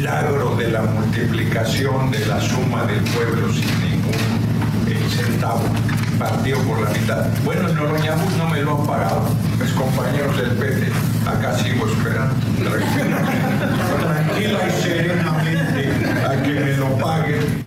Milagro 0.04 0.54
de 0.56 0.68
la 0.68 0.82
multiplicación 0.82 2.10
de 2.10 2.26
la 2.26 2.38
suma 2.38 2.84
del 2.84 3.00
pueblo 3.04 3.50
sin 3.50 3.64
ningún 3.80 4.12
eh, 4.86 5.00
centavo 5.08 5.62
partido 6.18 6.58
por 6.64 6.82
la 6.82 6.90
mitad. 6.90 7.24
Bueno, 7.42 7.68
el 7.68 7.74
Noroñabús 7.74 8.36
no 8.36 8.46
me 8.50 8.60
lo 8.60 8.80
han 8.80 8.86
pagado. 8.86 9.22
Mis 9.58 9.72
compañeros 9.72 10.36
del 10.36 10.50
PT, 10.58 10.92
acá 11.26 11.56
sigo 11.56 11.86
esperando. 11.86 12.34
Tranquila 14.02 14.58
y 14.68 14.82
serenamente 14.82 15.90
a 16.28 16.42
que 16.42 16.50
me 16.50 16.76
lo 16.76 16.98
paguen. 16.98 17.63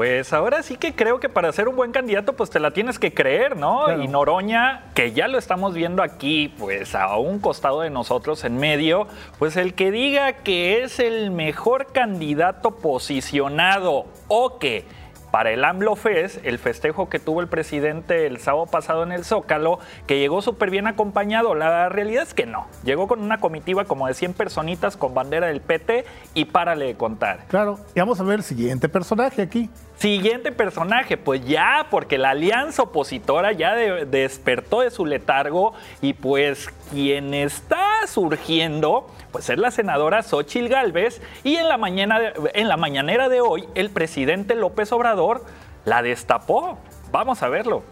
Pues 0.00 0.32
ahora 0.32 0.62
sí 0.62 0.78
que 0.78 0.94
creo 0.94 1.20
que 1.20 1.28
para 1.28 1.52
ser 1.52 1.68
un 1.68 1.76
buen 1.76 1.92
candidato, 1.92 2.32
pues 2.32 2.48
te 2.48 2.58
la 2.58 2.70
tienes 2.70 2.98
que 2.98 3.12
creer, 3.12 3.58
¿no? 3.58 4.02
Y 4.02 4.08
Noroña, 4.08 4.84
que 4.94 5.12
ya 5.12 5.28
lo 5.28 5.36
estamos 5.36 5.74
viendo 5.74 6.02
aquí, 6.02 6.48
pues 6.58 6.94
a 6.94 7.18
un 7.18 7.38
costado 7.38 7.82
de 7.82 7.90
nosotros 7.90 8.44
en 8.44 8.56
medio, 8.56 9.08
pues 9.38 9.58
el 9.58 9.74
que 9.74 9.90
diga 9.90 10.32
que 10.32 10.82
es 10.82 11.00
el 11.00 11.30
mejor 11.30 11.92
candidato 11.92 12.76
posicionado 12.76 14.06
o 14.28 14.58
que 14.58 14.86
para 15.30 15.50
el 15.50 15.64
AMLO 15.64 15.96
Fest, 15.96 16.38
el 16.44 16.58
festejo 16.58 17.08
que 17.08 17.18
tuvo 17.18 17.40
el 17.40 17.48
presidente 17.48 18.26
el 18.26 18.38
sábado 18.38 18.66
pasado 18.66 19.02
en 19.02 19.12
el 19.12 19.24
Zócalo, 19.24 19.80
que 20.06 20.18
llegó 20.18 20.42
súper 20.42 20.70
bien 20.70 20.86
acompañado. 20.86 21.54
La 21.54 21.88
realidad 21.88 22.22
es 22.24 22.34
que 22.34 22.46
no. 22.46 22.66
Llegó 22.84 23.06
con 23.06 23.20
una 23.20 23.38
comitiva 23.38 23.84
como 23.84 24.06
de 24.06 24.14
100 24.14 24.32
personitas 24.32 24.96
con 24.96 25.14
bandera 25.14 25.48
del 25.48 25.60
PT 25.60 26.04
y 26.34 26.46
párale 26.46 26.86
de 26.86 26.94
contar. 26.96 27.44
Claro, 27.48 27.78
y 27.94 28.00
vamos 28.00 28.18
a 28.18 28.24
ver 28.24 28.36
el 28.36 28.44
siguiente 28.44 28.88
personaje 28.88 29.42
aquí. 29.42 29.70
Siguiente 30.00 30.50
personaje, 30.50 31.18
pues 31.18 31.44
ya, 31.44 31.88
porque 31.90 32.16
la 32.16 32.30
alianza 32.30 32.84
opositora 32.84 33.52
ya 33.52 33.74
despertó 33.74 34.80
de 34.80 34.90
su 34.90 35.04
letargo 35.04 35.74
y 36.00 36.14
pues 36.14 36.70
quien 36.90 37.34
está 37.34 38.06
surgiendo, 38.06 39.10
pues 39.30 39.50
es 39.50 39.58
la 39.58 39.70
senadora 39.70 40.22
Xochil 40.22 40.70
Gálvez 40.70 41.20
y 41.44 41.56
en 41.56 41.68
la, 41.68 41.76
mañana 41.76 42.18
en 42.54 42.68
la 42.68 42.78
mañanera 42.78 43.28
de 43.28 43.42
hoy 43.42 43.68
el 43.74 43.90
presidente 43.90 44.54
López 44.54 44.90
Obrador 44.90 45.44
la 45.84 46.00
destapó. 46.00 46.78
Vamos 47.12 47.42
a 47.42 47.50
verlo. 47.50 47.82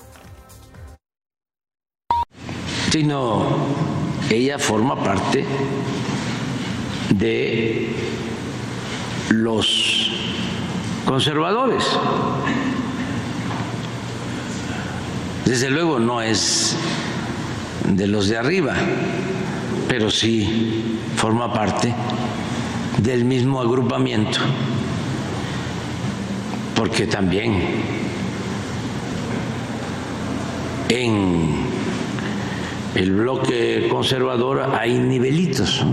Sino 2.91 3.45
ella 4.31 4.59
forma 4.59 4.97
parte 5.05 5.45
de 7.11 7.95
los 9.29 9.98
conservadores. 11.09 11.85
Desde 15.47 15.71
luego 15.71 15.99
no 15.99 16.21
es 16.21 16.77
de 17.87 18.07
los 18.07 18.29
de 18.29 18.37
arriba, 18.37 18.75
pero 19.89 20.11
sí 20.11 21.01
forma 21.17 21.51
parte 21.51 21.95
del 22.99 23.25
mismo 23.25 23.59
agrupamiento, 23.59 24.39
porque 26.77 27.07
también 27.07 27.55
en 30.91 31.67
el 32.95 33.13
bloque 33.13 33.89
conservador 33.91 34.75
hay 34.79 34.99
nivelitos. 34.99 35.87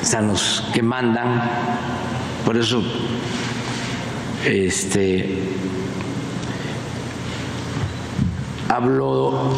Están 0.00 0.28
los 0.28 0.64
que 0.72 0.82
mandan 0.82 1.42
por 2.44 2.56
eso, 2.56 2.82
este, 4.46 5.38
hablo, 8.68 9.52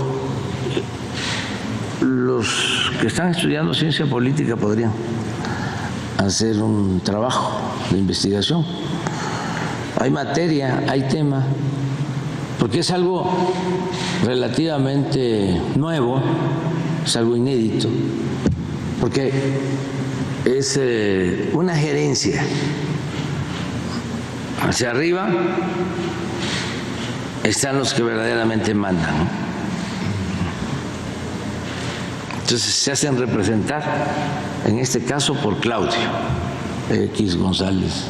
los 2.01 2.91
que 3.01 3.07
están 3.07 3.31
estudiando 3.31 3.75
ciencia 3.75 4.07
política 4.07 4.57
podrían 4.57 4.93
hacer 6.19 6.61
un 6.63 7.01
trabajo 7.01 7.61
de 7.91 7.99
investigación. 7.99 8.65
Hay 9.99 10.11
materia, 10.11 10.85
hay 10.89 11.03
tema, 11.03 11.45
porque 12.59 12.81
es 12.81 12.91
algo 12.91 13.31
relativamente 14.25 15.61
nuevo, 15.77 16.21
es 17.05 17.17
algo 17.17 17.37
inédito, 17.37 17.89
porque 19.01 19.33
es 20.45 20.77
eh, 20.81 21.51
una 21.53 21.77
gerencia 21.77 22.43
hacia 24.67 24.91
arriba 24.91 25.29
están 27.45 27.79
los 27.79 27.95
que 27.95 28.03
verdaderamente 28.03 28.75
mandan. 28.75 29.29
Entonces 32.43 32.75
se 32.75 32.93
hacen 32.93 33.19
representar, 33.19 33.83
en 34.67 34.79
este 34.79 35.05
caso 35.05 35.35
por 35.35 35.59
Claudio 35.59 35.99
X 36.91 37.37
González, 37.37 38.05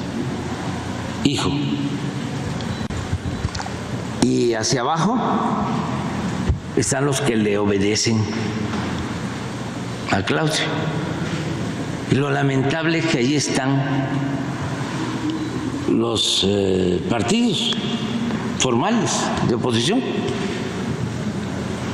hijo. 1.25 1.51
Y 4.23 4.55
hacia 4.55 4.83
abajo 4.83 5.19
están 6.77 7.05
los 7.07 7.21
que 7.21 7.37
le 7.37 7.59
obedecen 7.59 8.23
a 10.11 10.23
Claudio. 10.23 10.65
Y 12.13 12.15
lo 12.15 12.29
lamentable 12.29 12.99
es 12.99 13.07
que 13.07 13.19
ahí 13.21 13.37
están 13.37 13.83
los 15.89 16.45
eh, 16.47 17.01
partidos 17.09 17.75
formales 18.59 19.11
de 19.49 19.55
oposición, 19.55 20.03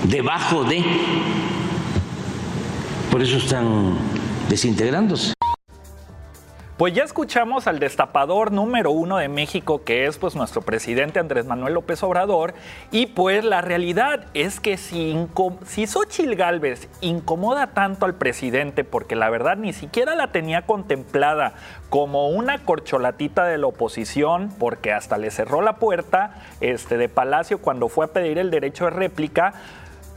debajo 0.08 0.64
de, 0.64 0.82
por 3.12 3.22
eso 3.22 3.36
están 3.36 3.94
desintegrándose. 4.48 5.37
Pues 6.78 6.94
ya 6.94 7.02
escuchamos 7.02 7.66
al 7.66 7.80
destapador 7.80 8.52
número 8.52 8.92
uno 8.92 9.16
de 9.16 9.26
México, 9.26 9.82
que 9.82 10.06
es 10.06 10.16
pues 10.16 10.36
nuestro 10.36 10.62
presidente 10.62 11.18
Andrés 11.18 11.44
Manuel 11.44 11.74
López 11.74 12.04
Obrador, 12.04 12.54
y 12.92 13.06
pues 13.06 13.44
la 13.44 13.62
realidad 13.62 14.26
es 14.32 14.60
que 14.60 14.76
si, 14.76 15.26
si 15.66 15.88
Xochitl 15.88 16.36
Gálvez 16.36 16.88
incomoda 17.00 17.74
tanto 17.74 18.06
al 18.06 18.14
presidente, 18.14 18.84
porque 18.84 19.16
la 19.16 19.28
verdad 19.28 19.56
ni 19.56 19.72
siquiera 19.72 20.14
la 20.14 20.30
tenía 20.30 20.66
contemplada 20.66 21.54
como 21.90 22.28
una 22.28 22.62
corcholatita 22.64 23.44
de 23.44 23.58
la 23.58 23.66
oposición, 23.66 24.48
porque 24.56 24.92
hasta 24.92 25.18
le 25.18 25.32
cerró 25.32 25.62
la 25.62 25.78
puerta 25.78 26.44
este, 26.60 26.96
de 26.96 27.08
Palacio 27.08 27.58
cuando 27.58 27.88
fue 27.88 28.04
a 28.04 28.12
pedir 28.12 28.38
el 28.38 28.52
derecho 28.52 28.84
de 28.84 28.90
réplica, 28.90 29.52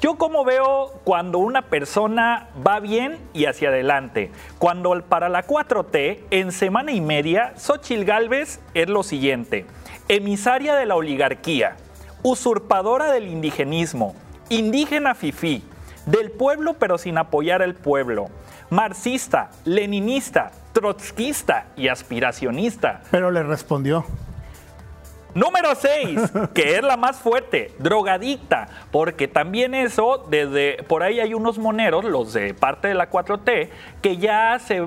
yo 0.01 0.15
como 0.15 0.43
veo 0.43 0.91
cuando 1.03 1.37
una 1.37 1.61
persona 1.61 2.49
va 2.67 2.79
bien 2.79 3.19
y 3.33 3.45
hacia 3.45 3.69
adelante. 3.69 4.31
Cuando 4.57 4.99
para 5.07 5.29
la 5.29 5.45
4T, 5.45 6.21
en 6.31 6.51
semana 6.51 6.91
y 6.91 7.01
media, 7.01 7.53
Xochil 7.55 8.03
Gálvez 8.03 8.59
es 8.73 8.89
lo 8.89 9.03
siguiente. 9.03 9.67
Emisaria 10.07 10.73
de 10.73 10.87
la 10.87 10.95
oligarquía, 10.95 11.77
usurpadora 12.23 13.11
del 13.11 13.27
indigenismo, 13.27 14.15
indígena 14.49 15.13
fifí, 15.13 15.63
del 16.07 16.31
pueblo 16.31 16.77
pero 16.79 16.97
sin 16.97 17.19
apoyar 17.19 17.61
al 17.61 17.75
pueblo, 17.75 18.29
marxista, 18.71 19.51
leninista, 19.65 20.51
trotskista 20.73 21.67
y 21.77 21.89
aspiracionista. 21.89 23.01
Pero 23.11 23.29
le 23.29 23.43
respondió. 23.43 24.03
Número 25.33 25.75
6, 25.75 26.19
que 26.53 26.75
es 26.75 26.83
la 26.83 26.97
más 26.97 27.17
fuerte, 27.19 27.71
drogadicta, 27.79 28.67
porque 28.91 29.27
también 29.29 29.73
eso, 29.73 30.25
desde 30.29 30.83
por 30.83 31.03
ahí 31.03 31.19
hay 31.19 31.33
unos 31.33 31.57
moneros, 31.57 32.03
los 32.03 32.33
de 32.33 32.53
parte 32.53 32.89
de 32.89 32.95
la 32.95 33.09
4T, 33.09 33.69
que 34.01 34.17
ya 34.17 34.59
se, 34.59 34.85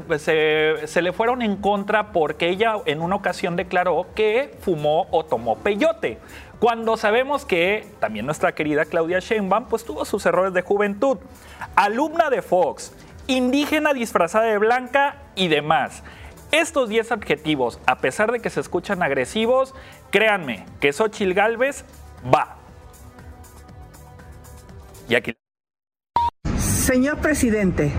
se, 0.87 1.03
le 1.03 1.13
fueron 1.13 1.41
en 1.41 1.57
contra 1.57 2.13
porque 2.13 2.49
ella 2.51 2.77
en 2.85 3.01
una 3.01 3.17
ocasión 3.17 3.57
declaró 3.57 4.07
que 4.15 4.55
fumó 4.61 5.07
o 5.11 5.25
tomó 5.25 5.57
peyote. 5.57 6.19
Cuando 6.59 6.97
sabemos 6.97 7.45
que 7.45 7.87
también 7.99 8.27
nuestra 8.27 8.53
querida 8.53 8.85
Claudia 8.85 9.21
Sheinbaum 9.21 9.67
pues 9.67 9.85
tuvo 9.85 10.05
sus 10.05 10.25
errores 10.27 10.53
de 10.53 10.63
juventud. 10.63 11.19
Alumna 11.75 12.31
de 12.31 12.43
Fox, 12.43 12.93
indígena 13.27 13.93
disfrazada 13.93 14.45
de 14.45 14.59
blanca 14.59 15.17
y 15.35 15.49
demás. 15.49 16.03
Estos 16.55 16.89
10 16.89 17.11
adjetivos, 17.11 17.81
a 17.85 17.99
pesar 17.99 18.31
de 18.31 18.39
que 18.39 18.49
se 18.49 18.61
escuchan 18.61 19.03
agresivos, 19.03 19.75
créanme 20.13 20.65
que 20.79 20.93
Xochil 20.93 21.35
Galvez 21.35 21.85
va. 22.33 22.59
Señor 26.57 27.19
presidente, 27.19 27.91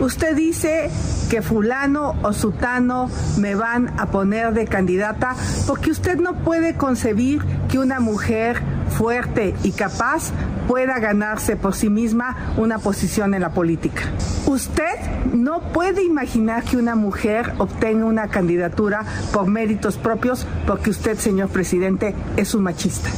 usted 0.00 0.34
dice 0.34 0.90
que 1.28 1.42
fulano 1.42 2.14
o 2.22 2.32
sutano 2.32 3.10
me 3.36 3.54
van 3.54 4.00
a 4.00 4.06
poner 4.06 4.54
de 4.54 4.66
candidata 4.66 5.36
porque 5.66 5.90
usted 5.90 6.16
no 6.16 6.42
puede 6.42 6.78
concebir 6.78 7.42
que 7.70 7.78
una 7.78 8.00
mujer 8.00 8.62
fuerte 9.00 9.54
y 9.62 9.72
capaz 9.72 10.30
pueda 10.68 10.98
ganarse 10.98 11.56
por 11.56 11.74
sí 11.74 11.88
misma 11.88 12.52
una 12.58 12.78
posición 12.78 13.32
en 13.32 13.40
la 13.40 13.54
política. 13.54 14.02
Usted 14.44 15.24
no 15.32 15.72
puede 15.72 16.02
imaginar 16.04 16.64
que 16.64 16.76
una 16.76 16.96
mujer 16.96 17.54
obtenga 17.56 18.04
una 18.04 18.28
candidatura 18.28 19.06
por 19.32 19.46
méritos 19.46 19.96
propios 19.96 20.46
porque 20.66 20.90
usted, 20.90 21.16
señor 21.16 21.48
presidente, 21.48 22.14
es 22.36 22.54
un 22.54 22.64
machista. 22.64 23.08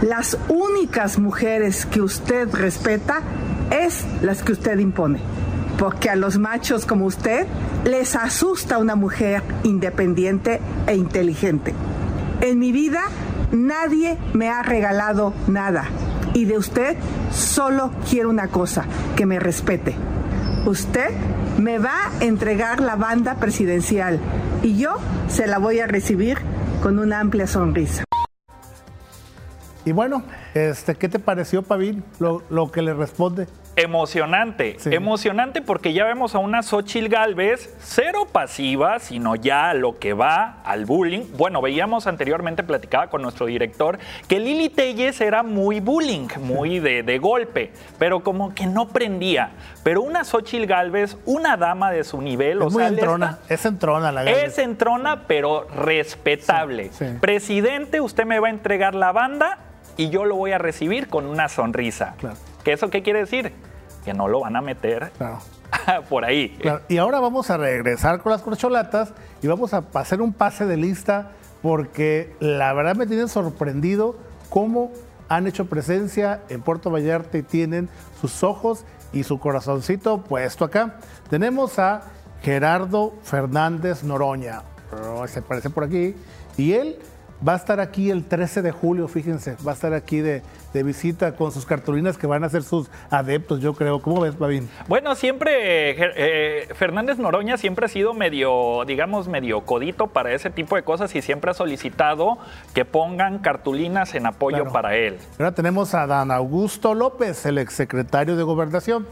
Las 0.00 0.38
únicas 0.48 1.18
mujeres 1.18 1.84
que 1.84 2.00
usted 2.00 2.48
respeta 2.50 3.20
es 3.70 4.06
las 4.22 4.42
que 4.42 4.52
usted 4.52 4.78
impone, 4.78 5.20
porque 5.78 6.08
a 6.08 6.16
los 6.16 6.38
machos 6.38 6.86
como 6.86 7.04
usted 7.04 7.46
les 7.84 8.16
asusta 8.16 8.78
una 8.78 8.94
mujer 8.94 9.42
independiente 9.62 10.62
e 10.86 10.94
inteligente. 10.94 11.74
En 12.40 12.58
mi 12.58 12.72
vida 12.72 13.02
Nadie 13.52 14.18
me 14.34 14.50
ha 14.50 14.62
regalado 14.62 15.32
nada. 15.46 15.84
Y 16.34 16.44
de 16.44 16.58
usted 16.58 16.96
solo 17.32 17.90
quiero 18.08 18.28
una 18.28 18.48
cosa, 18.48 18.84
que 19.16 19.26
me 19.26 19.38
respete. 19.38 19.94
Usted 20.66 21.10
me 21.58 21.78
va 21.78 22.08
a 22.08 22.24
entregar 22.24 22.80
la 22.80 22.96
banda 22.96 23.36
presidencial 23.36 24.20
y 24.62 24.76
yo 24.76 24.96
se 25.28 25.46
la 25.46 25.58
voy 25.58 25.80
a 25.80 25.86
recibir 25.86 26.38
con 26.82 26.98
una 26.98 27.20
amplia 27.20 27.46
sonrisa. 27.46 28.04
Y 29.84 29.92
bueno, 29.92 30.22
este, 30.52 30.94
¿qué 30.96 31.08
te 31.08 31.18
pareció, 31.18 31.62
Pavín, 31.62 32.04
lo, 32.18 32.42
lo 32.50 32.70
que 32.70 32.82
le 32.82 32.92
responde? 32.92 33.46
Emocionante, 33.82 34.76
emocionante 34.86 35.62
porque 35.62 35.92
ya 35.92 36.04
vemos 36.04 36.34
a 36.34 36.38
una 36.38 36.62
Xochil 36.62 37.08
Galvez 37.08 37.74
cero 37.80 38.26
pasiva, 38.30 38.98
sino 38.98 39.36
ya 39.36 39.72
lo 39.74 39.98
que 39.98 40.12
va 40.14 40.60
al 40.64 40.84
bullying. 40.84 41.24
Bueno, 41.36 41.62
veíamos 41.62 42.06
anteriormente, 42.06 42.62
platicaba 42.62 43.08
con 43.08 43.22
nuestro 43.22 43.46
director, 43.46 43.98
que 44.26 44.40
Lili 44.40 44.68
Telles 44.68 45.20
era 45.20 45.42
muy 45.42 45.80
bullying, 45.80 46.28
muy 46.40 46.80
de, 46.80 47.02
de 47.02 47.18
golpe, 47.18 47.72
pero 47.98 48.20
como 48.24 48.54
que 48.54 48.66
no 48.66 48.88
prendía. 48.88 49.50
Pero 49.84 50.02
una 50.02 50.24
Xochil 50.24 50.66
Galvez, 50.66 51.16
una 51.24 51.56
dama 51.56 51.90
de 51.90 52.04
su 52.04 52.20
nivel, 52.20 52.58
Es 52.58 52.64
o 52.64 52.70
muy 52.70 52.82
sea, 52.82 52.88
entrona, 52.88 53.38
es 53.48 53.64
entrona 53.64 54.12
la 54.12 54.24
Galvez. 54.24 54.44
es 54.44 54.58
entrona, 54.58 55.24
pero 55.26 55.66
respetable. 55.74 56.90
Sí, 56.92 57.06
sí. 57.06 57.14
Presidente, 57.20 58.00
usted 58.00 58.24
me 58.24 58.40
va 58.40 58.48
a 58.48 58.50
entregar 58.50 58.94
la 58.94 59.12
banda 59.12 59.58
y 59.96 60.10
yo 60.10 60.24
lo 60.24 60.36
voy 60.36 60.52
a 60.52 60.58
recibir 60.58 61.08
con 61.08 61.26
una 61.26 61.48
sonrisa. 61.48 62.14
¿Qué 62.64 62.72
eso 62.72 62.90
qué 62.90 63.02
quiere 63.02 63.20
decir? 63.20 63.52
Que 64.08 64.14
no 64.14 64.26
lo 64.26 64.40
van 64.40 64.56
a 64.56 64.62
meter 64.62 65.12
por 66.08 66.24
ahí. 66.24 66.56
Claro, 66.62 66.80
Y 66.88 66.96
ahora 66.96 67.20
vamos 67.20 67.50
a 67.50 67.58
regresar 67.58 68.22
con 68.22 68.32
las 68.32 68.40
corcholatas 68.40 69.12
y 69.42 69.48
vamos 69.48 69.74
a 69.74 69.84
hacer 69.92 70.22
un 70.22 70.32
pase 70.32 70.64
de 70.64 70.78
lista 70.78 71.32
porque 71.60 72.34
la 72.40 72.72
verdad 72.72 72.96
me 72.96 73.06
tiene 73.06 73.28
sorprendido 73.28 74.16
cómo 74.48 74.92
han 75.28 75.46
hecho 75.46 75.66
presencia 75.66 76.40
en 76.48 76.62
Puerto 76.62 76.90
Vallarta 76.90 77.36
y 77.36 77.42
tienen 77.42 77.90
sus 78.18 78.42
ojos 78.42 78.86
y 79.12 79.24
su 79.24 79.38
corazoncito 79.38 80.22
puesto 80.22 80.64
acá. 80.64 80.94
Tenemos 81.28 81.78
a 81.78 82.04
Gerardo 82.40 83.12
Fernández 83.22 84.04
Noroña, 84.04 84.62
se 85.26 85.40
aparece 85.40 85.68
por 85.68 85.84
aquí, 85.84 86.14
y 86.56 86.72
él 86.72 86.98
va 87.46 87.52
a 87.52 87.56
estar 87.56 87.78
aquí 87.80 88.10
el 88.10 88.24
13 88.24 88.62
de 88.62 88.72
julio, 88.72 89.06
fíjense, 89.08 89.56
va 89.66 89.70
a 89.72 89.74
estar 89.74 89.92
aquí 89.94 90.18
de, 90.20 90.42
de 90.72 90.82
visita 90.82 91.36
con 91.36 91.52
sus 91.52 91.64
cartulinas 91.66 92.18
que 92.18 92.26
van 92.26 92.42
a 92.44 92.48
ser 92.48 92.62
sus 92.62 92.90
adeptos, 93.10 93.60
yo 93.60 93.74
creo. 93.74 94.00
¿Cómo 94.02 94.20
ves, 94.22 94.36
Babín? 94.38 94.68
Bueno, 94.88 95.14
siempre 95.14 95.94
eh, 95.96 96.68
Fernández 96.74 97.18
Noroña 97.18 97.56
siempre 97.56 97.86
ha 97.86 97.88
sido 97.88 98.12
medio, 98.14 98.84
digamos, 98.86 99.28
medio 99.28 99.60
codito 99.62 100.08
para 100.08 100.32
ese 100.32 100.50
tipo 100.50 100.74
de 100.76 100.82
cosas 100.82 101.14
y 101.14 101.22
siempre 101.22 101.50
ha 101.50 101.54
solicitado 101.54 102.38
que 102.74 102.84
pongan 102.84 103.38
cartulinas 103.38 104.14
en 104.14 104.26
apoyo 104.26 104.58
Claro. 104.58 104.72
para 104.72 104.96
él. 104.96 105.16
Ahora 105.38 105.52
tenemos 105.52 105.94
a 105.94 106.06
Dan 106.06 106.30
Augusto 106.30 106.94
López, 106.94 107.46
el 107.46 107.58
exsecretario 107.58 108.36
de 108.36 108.42
Gobernación. 108.42 109.06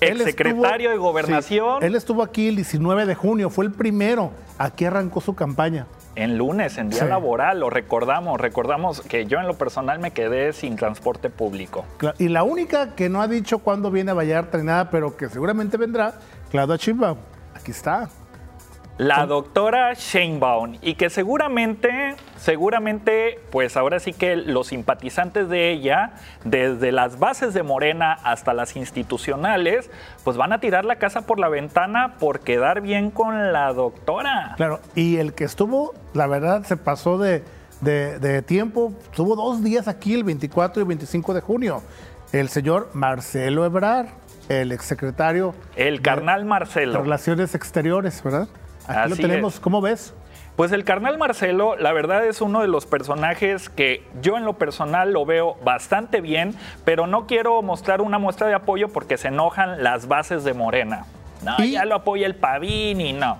Él 0.00 0.18
Exsecretario 0.22 0.90
de 0.90 0.96
Gobernación. 0.96 1.80
sí, 1.80 1.86
él 1.86 1.94
estuvo 1.94 2.22
aquí 2.22 2.48
el 2.48 2.56
19 2.56 3.04
de 3.04 3.14
junio, 3.14 3.50
fue 3.50 3.66
el 3.66 3.72
primero. 3.72 4.30
Aquí 4.56 4.86
arrancó 4.86 5.20
su 5.20 5.34
campaña. 5.34 5.86
En 6.16 6.36
lunes, 6.36 6.76
en 6.76 6.90
día 6.90 7.00
Sí. 7.04 7.06
laboral, 7.08 7.60
lo 7.60 7.70
recordamos, 7.70 8.40
recordamos 8.40 9.00
que 9.00 9.26
yo 9.26 9.38
en 9.38 9.46
lo 9.46 9.54
personal 9.54 10.00
me 10.00 10.10
quedé 10.10 10.52
sin 10.52 10.76
transporte 10.76 11.30
público. 11.30 11.84
Y 12.18 12.28
la 12.28 12.42
única 12.42 12.94
que 12.96 13.08
no 13.08 13.22
ha 13.22 13.28
dicho 13.28 13.60
cuándo 13.60 13.90
viene 13.90 14.10
a 14.10 14.14
Vallarta 14.14 14.58
ni 14.58 14.64
nada, 14.64 14.90
pero 14.90 15.16
que 15.16 15.28
seguramente 15.28 15.76
vendrá, 15.76 16.14
Claudia 16.50 16.78
Chimba. 16.78 17.16
Aquí 17.54 17.70
está. 17.70 18.08
La 19.00 19.24
doctora 19.24 19.94
Sheinbaum 19.94 20.76
y 20.82 20.94
que 20.94 21.08
seguramente, 21.08 22.16
seguramente, 22.36 23.38
pues 23.50 23.78
ahora 23.78 23.98
sí 23.98 24.12
que 24.12 24.36
los 24.36 24.66
simpatizantes 24.66 25.48
de 25.48 25.70
ella, 25.70 26.12
desde 26.44 26.92
las 26.92 27.18
bases 27.18 27.54
de 27.54 27.62
Morena 27.62 28.12
hasta 28.24 28.52
las 28.52 28.76
institucionales, 28.76 29.90
pues 30.22 30.36
van 30.36 30.52
a 30.52 30.60
tirar 30.60 30.84
la 30.84 30.96
casa 30.96 31.22
por 31.22 31.38
la 31.38 31.48
ventana 31.48 32.16
por 32.18 32.40
quedar 32.40 32.82
bien 32.82 33.10
con 33.10 33.52
la 33.54 33.72
doctora. 33.72 34.52
Claro, 34.58 34.80
y 34.94 35.16
el 35.16 35.32
que 35.32 35.44
estuvo, 35.44 35.94
la 36.12 36.26
verdad, 36.26 36.64
se 36.64 36.76
pasó 36.76 37.16
de, 37.16 37.42
de- 37.80 38.18
de 38.18 38.42
tiempo, 38.42 38.92
estuvo 39.10 39.34
dos 39.34 39.64
días 39.64 39.88
aquí, 39.88 40.12
el 40.12 40.24
24 40.24 40.82
y 40.82 40.84
25 40.84 41.32
de 41.32 41.40
junio. 41.40 41.82
El 42.32 42.50
señor 42.50 42.90
Marcelo 42.92 43.64
Ebrar, 43.64 44.08
el 44.50 44.72
exsecretario 44.72 45.54
El 45.74 46.02
carnal 46.02 46.44
Marcelo. 46.44 47.00
Relaciones 47.02 47.54
Exteriores, 47.54 48.22
¿verdad? 48.22 48.48
Aquí 48.90 49.10
lo 49.10 49.16
tenemos, 49.16 49.54
es. 49.54 49.60
¿cómo 49.60 49.80
ves? 49.80 50.14
Pues 50.56 50.72
el 50.72 50.84
carnal 50.84 51.16
Marcelo, 51.16 51.76
la 51.76 51.92
verdad 51.92 52.26
es 52.26 52.40
uno 52.40 52.60
de 52.60 52.68
los 52.68 52.84
personajes 52.84 53.70
que 53.70 54.04
yo 54.20 54.36
en 54.36 54.44
lo 54.44 54.58
personal 54.58 55.12
lo 55.12 55.24
veo 55.24 55.56
bastante 55.64 56.20
bien, 56.20 56.54
pero 56.84 57.06
no 57.06 57.26
quiero 57.26 57.62
mostrar 57.62 58.02
una 58.02 58.18
muestra 58.18 58.46
de 58.46 58.54
apoyo 58.54 58.88
porque 58.88 59.16
se 59.16 59.28
enojan 59.28 59.82
las 59.82 60.06
bases 60.06 60.44
de 60.44 60.52
Morena. 60.52 61.06
No, 61.42 61.64
ya 61.64 61.86
lo 61.86 61.94
apoya 61.94 62.26
el 62.26 62.34
Pavín 62.34 63.00
y 63.00 63.14
no. 63.14 63.38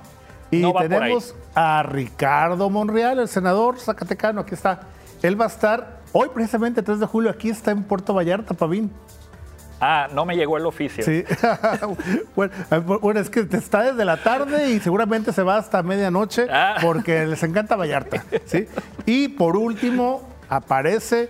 Y 0.50 0.60
no 0.60 0.72
tenemos 0.72 1.34
a 1.54 1.82
Ricardo 1.82 2.70
Monreal, 2.70 3.18
el 3.18 3.28
senador 3.28 3.78
zacatecano, 3.78 4.40
aquí 4.40 4.54
está. 4.54 4.80
Él 5.22 5.38
va 5.38 5.44
a 5.44 5.48
estar 5.48 5.98
hoy, 6.12 6.30
precisamente 6.32 6.82
3 6.82 7.00
de 7.00 7.06
julio, 7.06 7.30
aquí 7.30 7.50
está 7.50 7.70
en 7.70 7.82
Puerto 7.82 8.14
Vallarta, 8.14 8.54
Pavín. 8.54 8.90
Ah, 9.80 10.08
no 10.12 10.26
me 10.26 10.36
llegó 10.36 10.56
el 10.58 10.66
oficio. 10.66 11.02
Sí. 11.02 11.24
bueno, 12.36 12.52
eh, 12.70 12.76
bueno, 12.78 13.18
es 13.20 13.30
que 13.30 13.40
está 13.52 13.82
desde 13.82 14.04
la 14.04 14.18
tarde 14.18 14.70
y 14.70 14.80
seguramente 14.80 15.32
se 15.32 15.42
va 15.42 15.56
hasta 15.56 15.82
medianoche 15.82 16.46
Ah. 16.50 16.76
porque 16.82 17.26
les 17.26 17.42
encanta 17.42 17.76
Vallarta. 17.76 18.22
¿sí? 18.44 18.66
Y 19.06 19.28
por 19.28 19.56
último, 19.56 20.22
aparece 20.48 21.28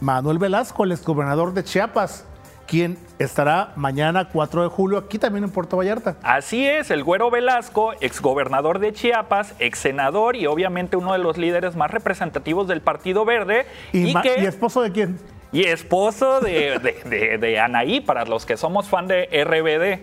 Manuel 0.00 0.38
Velasco, 0.38 0.84
el 0.84 0.92
exgobernador 0.92 1.54
de 1.54 1.62
Chiapas, 1.62 2.24
quien 2.66 2.96
estará 3.18 3.72
mañana 3.76 4.28
4 4.30 4.62
de 4.62 4.68
julio 4.68 4.98
aquí 4.98 5.18
también 5.18 5.44
en 5.44 5.50
Puerto 5.50 5.76
Vallarta. 5.76 6.16
Así 6.22 6.66
es, 6.66 6.90
el 6.90 7.04
Güero 7.04 7.30
Velasco, 7.30 7.92
exgobernador 8.00 8.78
de 8.78 8.92
Chiapas, 8.92 9.54
ex 9.58 9.78
senador 9.78 10.36
y 10.36 10.46
obviamente 10.46 10.96
uno 10.96 11.12
de 11.12 11.18
los 11.18 11.36
líderes 11.38 11.76
más 11.76 11.90
representativos 11.90 12.66
del 12.68 12.80
Partido 12.80 13.24
Verde. 13.24 13.66
¿Y, 13.92 14.12
ma- 14.14 14.22
que- 14.22 14.40
¿y 14.42 14.46
esposo 14.46 14.80
de 14.82 14.90
quién? 14.90 15.18
Y 15.52 15.64
esposo 15.64 16.40
de, 16.40 16.78
de- 16.78 17.02
de- 17.04 17.38
de 17.38 17.60
Anaí, 17.60 18.00
para 18.00 18.24
los 18.24 18.46
que 18.46 18.56
somos 18.56 18.88
fan 18.88 19.06
de 19.06 19.28
RBD. 19.44 20.00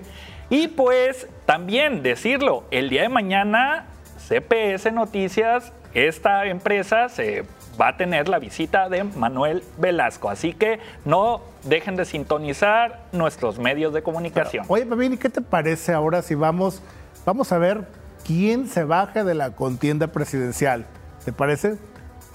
Y 0.52 0.68
pues 0.70 1.28
también 1.46 2.02
decirlo, 2.04 2.64
el 2.72 2.90
día 2.90 3.04
de 3.04 3.10
mañana 3.10 3.86
CPS 4.28 4.92
Noticias, 4.92 5.72
esta 5.94 6.46
empresa 6.46 7.10
se 7.10 7.46
va 7.80 7.90
a 7.90 7.98
tener 7.98 8.28
la 8.30 8.40
visita 8.40 8.90
de 8.90 9.04
Manuel 9.04 9.64
Velasco. 9.78 10.30
Así 10.30 10.54
que 10.54 10.80
no 11.06 11.42
dejen 11.64 11.96
de 11.96 12.06
sintonizar 12.06 13.00
nuestros 13.12 13.58
medios 13.58 13.94
de 13.94 14.04
comunicación. 14.04 14.66
Oye, 14.68 14.86
Pepín, 14.86 15.14
¿y 15.14 15.18
qué 15.18 15.30
te 15.30 15.42
parece 15.42 15.94
ahora 15.94 16.22
si 16.22 16.36
vamos, 16.36 16.82
vamos 17.26 17.52
a 17.52 17.58
ver 17.58 17.86
quién 18.26 18.68
se 18.68 18.84
baja 18.84 19.24
de 19.24 19.34
la 19.34 19.52
contienda 19.52 20.08
presidencial? 20.08 20.86
¿Te 21.26 21.32
parece? 21.32 21.76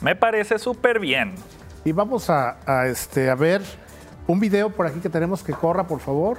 Me 0.00 0.16
parece 0.16 0.58
súper 0.58 0.98
bien. 0.98 1.34
Y 1.84 1.92
vamos 1.92 2.30
a, 2.30 2.56
a, 2.66 2.86
este, 2.86 3.28
a 3.28 3.34
ver 3.34 3.62
un 4.26 4.40
video 4.40 4.70
por 4.70 4.86
aquí 4.86 5.00
que 5.00 5.10
tenemos 5.10 5.42
que 5.42 5.52
corra, 5.52 5.86
por 5.86 6.00
favor. 6.00 6.38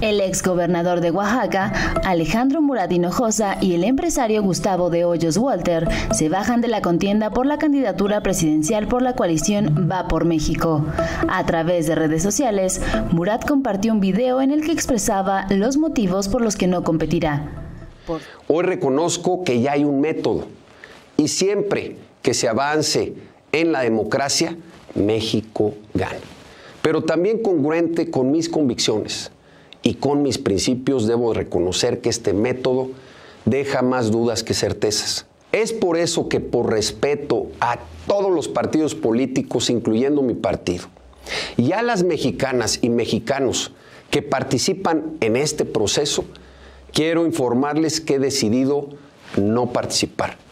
El 0.00 0.20
exgobernador 0.20 1.00
de 1.00 1.10
Oaxaca, 1.10 1.72
Alejandro 2.04 2.60
Murat 2.60 2.92
Hinojosa, 2.92 3.56
y 3.60 3.74
el 3.74 3.84
empresario 3.84 4.42
Gustavo 4.42 4.90
de 4.90 5.04
Hoyos 5.04 5.36
Walter 5.36 5.88
se 6.12 6.28
bajan 6.28 6.60
de 6.60 6.68
la 6.68 6.82
contienda 6.82 7.30
por 7.30 7.46
la 7.46 7.58
candidatura 7.58 8.20
presidencial 8.20 8.86
por 8.86 9.02
la 9.02 9.14
coalición 9.14 9.88
Va 9.90 10.06
por 10.06 10.26
México. 10.26 10.84
A 11.28 11.46
través 11.46 11.86
de 11.86 11.94
redes 11.94 12.22
sociales, 12.22 12.82
Murat 13.12 13.46
compartió 13.48 13.92
un 13.92 14.00
video 14.00 14.40
en 14.42 14.50
el 14.50 14.62
que 14.64 14.72
expresaba 14.72 15.46
los 15.50 15.76
motivos 15.76 16.28
por 16.28 16.42
los 16.42 16.56
que 16.56 16.66
no 16.66 16.84
competirá. 16.84 17.48
Hoy 18.48 18.64
reconozco 18.64 19.42
que 19.42 19.60
ya 19.60 19.72
hay 19.72 19.84
un 19.84 20.00
método 20.00 20.46
y 21.16 21.28
siempre 21.28 21.96
que 22.20 22.34
se 22.34 22.48
avance 22.48 23.14
en 23.54 23.70
la 23.70 23.82
democracia, 23.82 24.56
México 24.94 25.74
gana. 25.94 26.18
Pero 26.82 27.04
también 27.04 27.40
congruente 27.40 28.10
con 28.10 28.30
mis 28.30 28.48
convicciones 28.48 29.30
y 29.82 29.94
con 29.94 30.22
mis 30.22 30.38
principios, 30.38 31.06
debo 31.06 31.32
reconocer 31.32 32.00
que 32.00 32.08
este 32.08 32.32
método 32.32 32.90
deja 33.44 33.82
más 33.82 34.10
dudas 34.10 34.42
que 34.42 34.54
certezas. 34.54 35.26
Es 35.52 35.72
por 35.72 35.96
eso 35.96 36.28
que 36.28 36.40
por 36.40 36.70
respeto 36.70 37.46
a 37.60 37.78
todos 38.08 38.32
los 38.32 38.48
partidos 38.48 38.96
políticos, 38.96 39.70
incluyendo 39.70 40.20
mi 40.20 40.34
partido, 40.34 40.86
y 41.56 41.72
a 41.72 41.82
las 41.82 42.02
mexicanas 42.02 42.80
y 42.82 42.88
mexicanos 42.88 43.72
que 44.10 44.20
participan 44.20 45.16
en 45.20 45.36
este 45.36 45.64
proceso, 45.64 46.24
quiero 46.92 47.24
informarles 47.24 48.00
que 48.00 48.14
he 48.14 48.18
decidido 48.18 48.88
no 49.36 49.72
participar. 49.72 50.43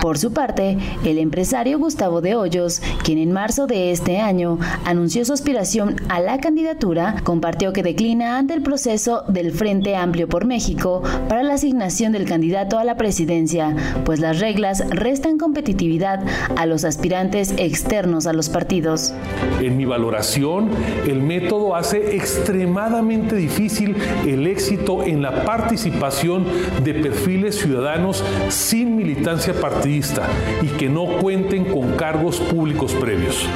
Por 0.00 0.16
su 0.16 0.32
parte, 0.32 0.78
el 1.04 1.18
empresario 1.18 1.78
Gustavo 1.78 2.22
de 2.22 2.34
Hoyos, 2.34 2.80
quien 3.04 3.18
en 3.18 3.30
marzo 3.30 3.66
de 3.66 3.90
este 3.90 4.20
año 4.20 4.58
anunció 4.86 5.24
su 5.24 5.34
aspiración 5.34 5.96
a 6.08 6.18
la 6.20 6.38
candidatura, 6.38 7.16
compartió 7.24 7.72
que 7.72 7.82
declina 7.82 8.38
ante 8.38 8.54
el 8.54 8.62
proceso 8.62 9.22
del 9.28 9.52
Frente 9.52 9.94
Amplio 9.94 10.28
por 10.28 10.46
México 10.46 11.02
para 11.28 11.42
la 11.42 11.54
asignación 11.54 12.12
del 12.12 12.24
candidato 12.24 12.78
a 12.78 12.84
la 12.84 12.96
presidencia, 12.96 13.76
pues 14.04 14.18
las 14.18 14.40
reglas 14.40 14.82
restan 14.88 15.36
competitividad 15.36 16.24
a 16.56 16.64
los 16.64 16.84
aspirantes 16.84 17.54
externos 17.58 18.26
a 18.26 18.32
los 18.32 18.48
partidos. 18.48 19.12
En 19.60 19.76
mi 19.76 19.84
valoración, 19.84 20.70
el 21.06 21.20
método 21.20 21.76
hace 21.76 22.16
extremadamente 22.16 23.36
difícil 23.36 23.96
el 24.26 24.46
éxito 24.46 25.04
en 25.04 25.20
la 25.20 25.44
participación 25.44 26.46
de 26.82 26.94
perfiles 26.94 27.56
ciudadanos 27.56 28.24
sin 28.48 28.96
militancia 28.96 29.52
partidista 29.52 29.81
y 29.84 30.68
que 30.78 30.88
no 30.88 31.06
cuenten 31.18 31.64
con 31.64 31.96
cargos 31.96 32.38
públicos 32.38 32.92
previos. 32.94 33.46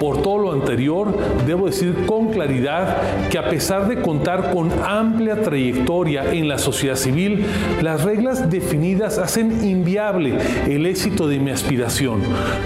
Por 0.00 0.22
todo 0.22 0.38
lo 0.38 0.52
anterior, 0.52 1.14
debo 1.46 1.66
decir 1.66 2.06
con 2.06 2.28
claridad 2.28 3.28
que 3.28 3.36
a 3.36 3.50
pesar 3.50 3.86
de 3.86 4.00
contar 4.00 4.50
con 4.50 4.70
amplia 4.82 5.42
trayectoria 5.42 6.32
en 6.32 6.48
la 6.48 6.56
sociedad 6.56 6.96
civil, 6.96 7.44
las 7.82 8.02
reglas 8.02 8.50
definidas 8.50 9.18
hacen 9.18 9.62
inviable 9.62 10.38
el 10.66 10.86
éxito 10.86 11.28
de 11.28 11.38
mi 11.38 11.50
aspiración, 11.50 12.22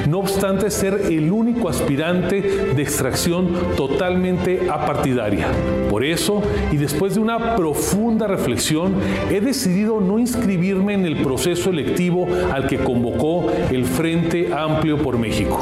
no 0.08 0.20
obstante 0.20 0.70
ser 0.70 0.94
el 1.10 1.32
único 1.32 1.68
aspirante 1.68 2.40
de 2.40 2.82
extracción 2.82 3.48
totalmente 3.76 4.70
apartidaria. 4.70 5.48
Por 5.90 6.04
eso, 6.04 6.40
y 6.70 6.76
después 6.76 7.16
de 7.16 7.20
una 7.20 7.56
profunda 7.56 8.28
reflexión, 8.28 8.94
he 9.28 9.40
decidido 9.40 10.00
no 10.00 10.20
inscribirme 10.20 10.94
en 10.94 11.04
el 11.04 11.16
proceso 11.16 11.70
electivo 11.70 12.28
al 12.52 12.68
que 12.68 12.78
convocó 12.78 13.50
el 13.72 13.84
Frente 13.84 14.54
Amplio 14.54 14.98
por 14.98 15.18
México 15.18 15.60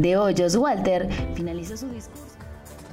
de 0.00 0.16
Hoyos 0.16 0.56
Walter 0.56 1.08
finalizó 1.34 1.76
su 1.76 1.88
discurso. 1.88 2.24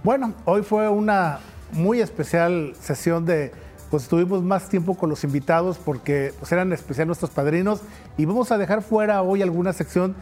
Bueno, 0.03 0.33
hoy 0.45 0.61
fue 0.61 0.89
una 0.89 1.39
muy 1.71 2.01
especial 2.01 2.73
sesión 2.79 3.25
de, 3.25 3.51
pues 3.89 4.07
tuvimos 4.07 4.43
más 4.43 4.67
tiempo 4.67 4.95
con 4.95 5.09
los 5.09 5.23
invitados 5.23 5.77
porque 5.77 6.33
pues, 6.39 6.51
eran 6.51 6.73
especial 6.73 7.07
nuestros 7.07 7.31
padrinos 7.31 7.81
y 8.17 8.25
vamos 8.25 8.51
a 8.51 8.57
dejar 8.57 8.81
fuera 8.81 9.21
hoy 9.21 9.41
alguna 9.41 9.73
sección 9.73 10.15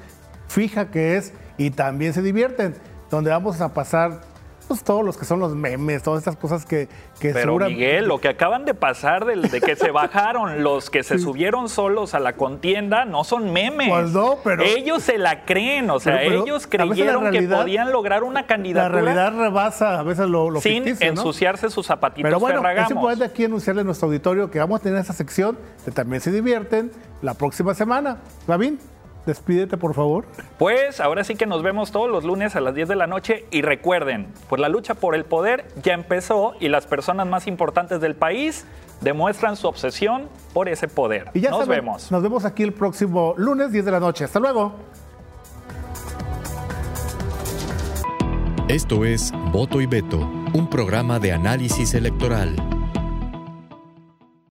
fija 0.48 0.92
que 0.92 1.18
es 1.18 1.34
y 1.58 1.72
también 1.72 2.14
se 2.14 2.22
divierten, 2.22 2.76
donde 3.10 3.32
vamos 3.32 3.62
a 3.62 3.74
pasar 3.74 4.22
pues, 4.68 4.84
todos 4.84 5.04
los 5.04 5.18
que 5.18 5.26
son 5.26 5.40
los 5.40 5.56
memes, 5.56 6.04
todas 6.04 6.20
estas 6.20 6.36
cosas 6.36 6.66
que, 6.66 6.88
que 7.20 7.34
Pero 7.34 7.58
Miguel, 7.58 8.06
lo 8.08 8.20
que 8.20 8.30
acaban 8.30 8.66
de 8.66 8.74
pasar 8.74 9.26
de, 9.26 9.36
de 9.36 9.62
que 9.62 9.76
se 9.76 9.92
bajaron 9.92 10.64
los 10.64 10.90
que 10.90 11.04
se 11.04 11.20
subieron 11.20 11.70
solos 11.70 12.14
a 12.14 12.20
la 12.20 12.34
contienda 12.34 13.06
no 13.06 13.24
son 13.24 13.52
memes. 13.52 13.90
Pues 13.90 14.12
no, 14.12 14.38
pero... 14.44 14.64
Ellos 14.64 15.04
se 15.04 15.18
la 15.18 15.46
creen, 15.46 15.90
o 15.90 16.00
sea, 16.00 16.24
ellos 16.24 16.68
creyeron 16.68 17.32
que 17.32 17.44
podían 17.44 17.92
lograr 17.92 18.24
una 18.24 18.46
candidatura. 18.46 19.02
La 19.02 19.02
realidad 19.02 19.38
rebasa 19.38 20.00
a 20.00 20.04
veces 20.04 20.28
lo, 20.28 20.50
lo 20.50 20.62
Sin 20.62 20.86
ensuciarse 21.00 21.70
sus 21.70 21.88
zapatitos 21.88 22.24
Pero 22.24 22.40
bueno, 22.40 22.68
es 22.70 22.90
importante 22.90 23.26
aquí 23.26 23.46
anunciarle 23.46 23.82
a 23.82 23.84
nuestro 23.86 24.08
auditorio 24.08 24.50
que 24.50 24.60
vamos 24.60 24.80
a 24.80 24.84
tener 24.84 25.00
esa 25.00 25.14
sección 25.14 25.58
de 25.86 25.92
También 25.92 26.22
se 26.22 26.32
divierten 26.32 26.92
la 27.22 27.34
próxima 27.34 27.74
semana. 27.74 28.18
¿Gavin? 28.48 28.80
Despídete, 29.26 29.78
por 29.78 29.94
favor. 29.94 30.26
Pues 30.60 31.00
ahora 31.00 31.24
sí 31.24 31.36
que 31.36 31.46
nos 31.46 31.64
vemos 31.64 31.92
todos 31.92 32.10
los 32.10 32.24
lunes 32.24 32.56
a 32.56 32.62
las 32.62 32.76
10 32.76 32.88
de 32.90 32.96
la 32.96 33.08
noche 33.08 33.46
y 33.52 33.62
recuerden, 33.62 34.28
pues 34.48 34.62
la 34.62 34.70
lucha 34.70 34.94
por 34.94 35.16
el 35.16 35.26
poder 35.26 35.66
ya 35.82 35.94
empezó 35.94 36.54
y 36.60 36.70
las 36.70 36.86
personas 36.86 37.28
más 37.28 37.48
importantes 37.48 38.02
del 38.02 38.16
país 38.16 38.66
demuestran 39.02 39.56
su 39.56 39.68
obsesión 39.68 40.30
por 40.54 40.70
ese 40.70 40.88
poder. 40.88 41.30
Y 41.34 41.42
ya 41.42 41.50
nos 41.50 41.68
vemos. 41.68 42.12
Nos 42.12 42.22
vemos 42.22 42.46
aquí 42.46 42.64
el 42.64 42.74
próximo 42.74 43.34
lunes 43.38 43.72
10 43.72 43.86
de 43.86 43.92
la 43.92 44.00
noche. 44.00 44.26
Hasta 44.26 44.40
luego. 44.40 44.74
Esto 48.68 49.06
es 49.06 49.32
Voto 49.52 49.80
y 49.80 49.86
Veto, 49.86 50.18
un 50.54 50.70
programa 50.70 51.20
de 51.20 51.32
análisis 51.32 51.94
electoral. 51.94 52.75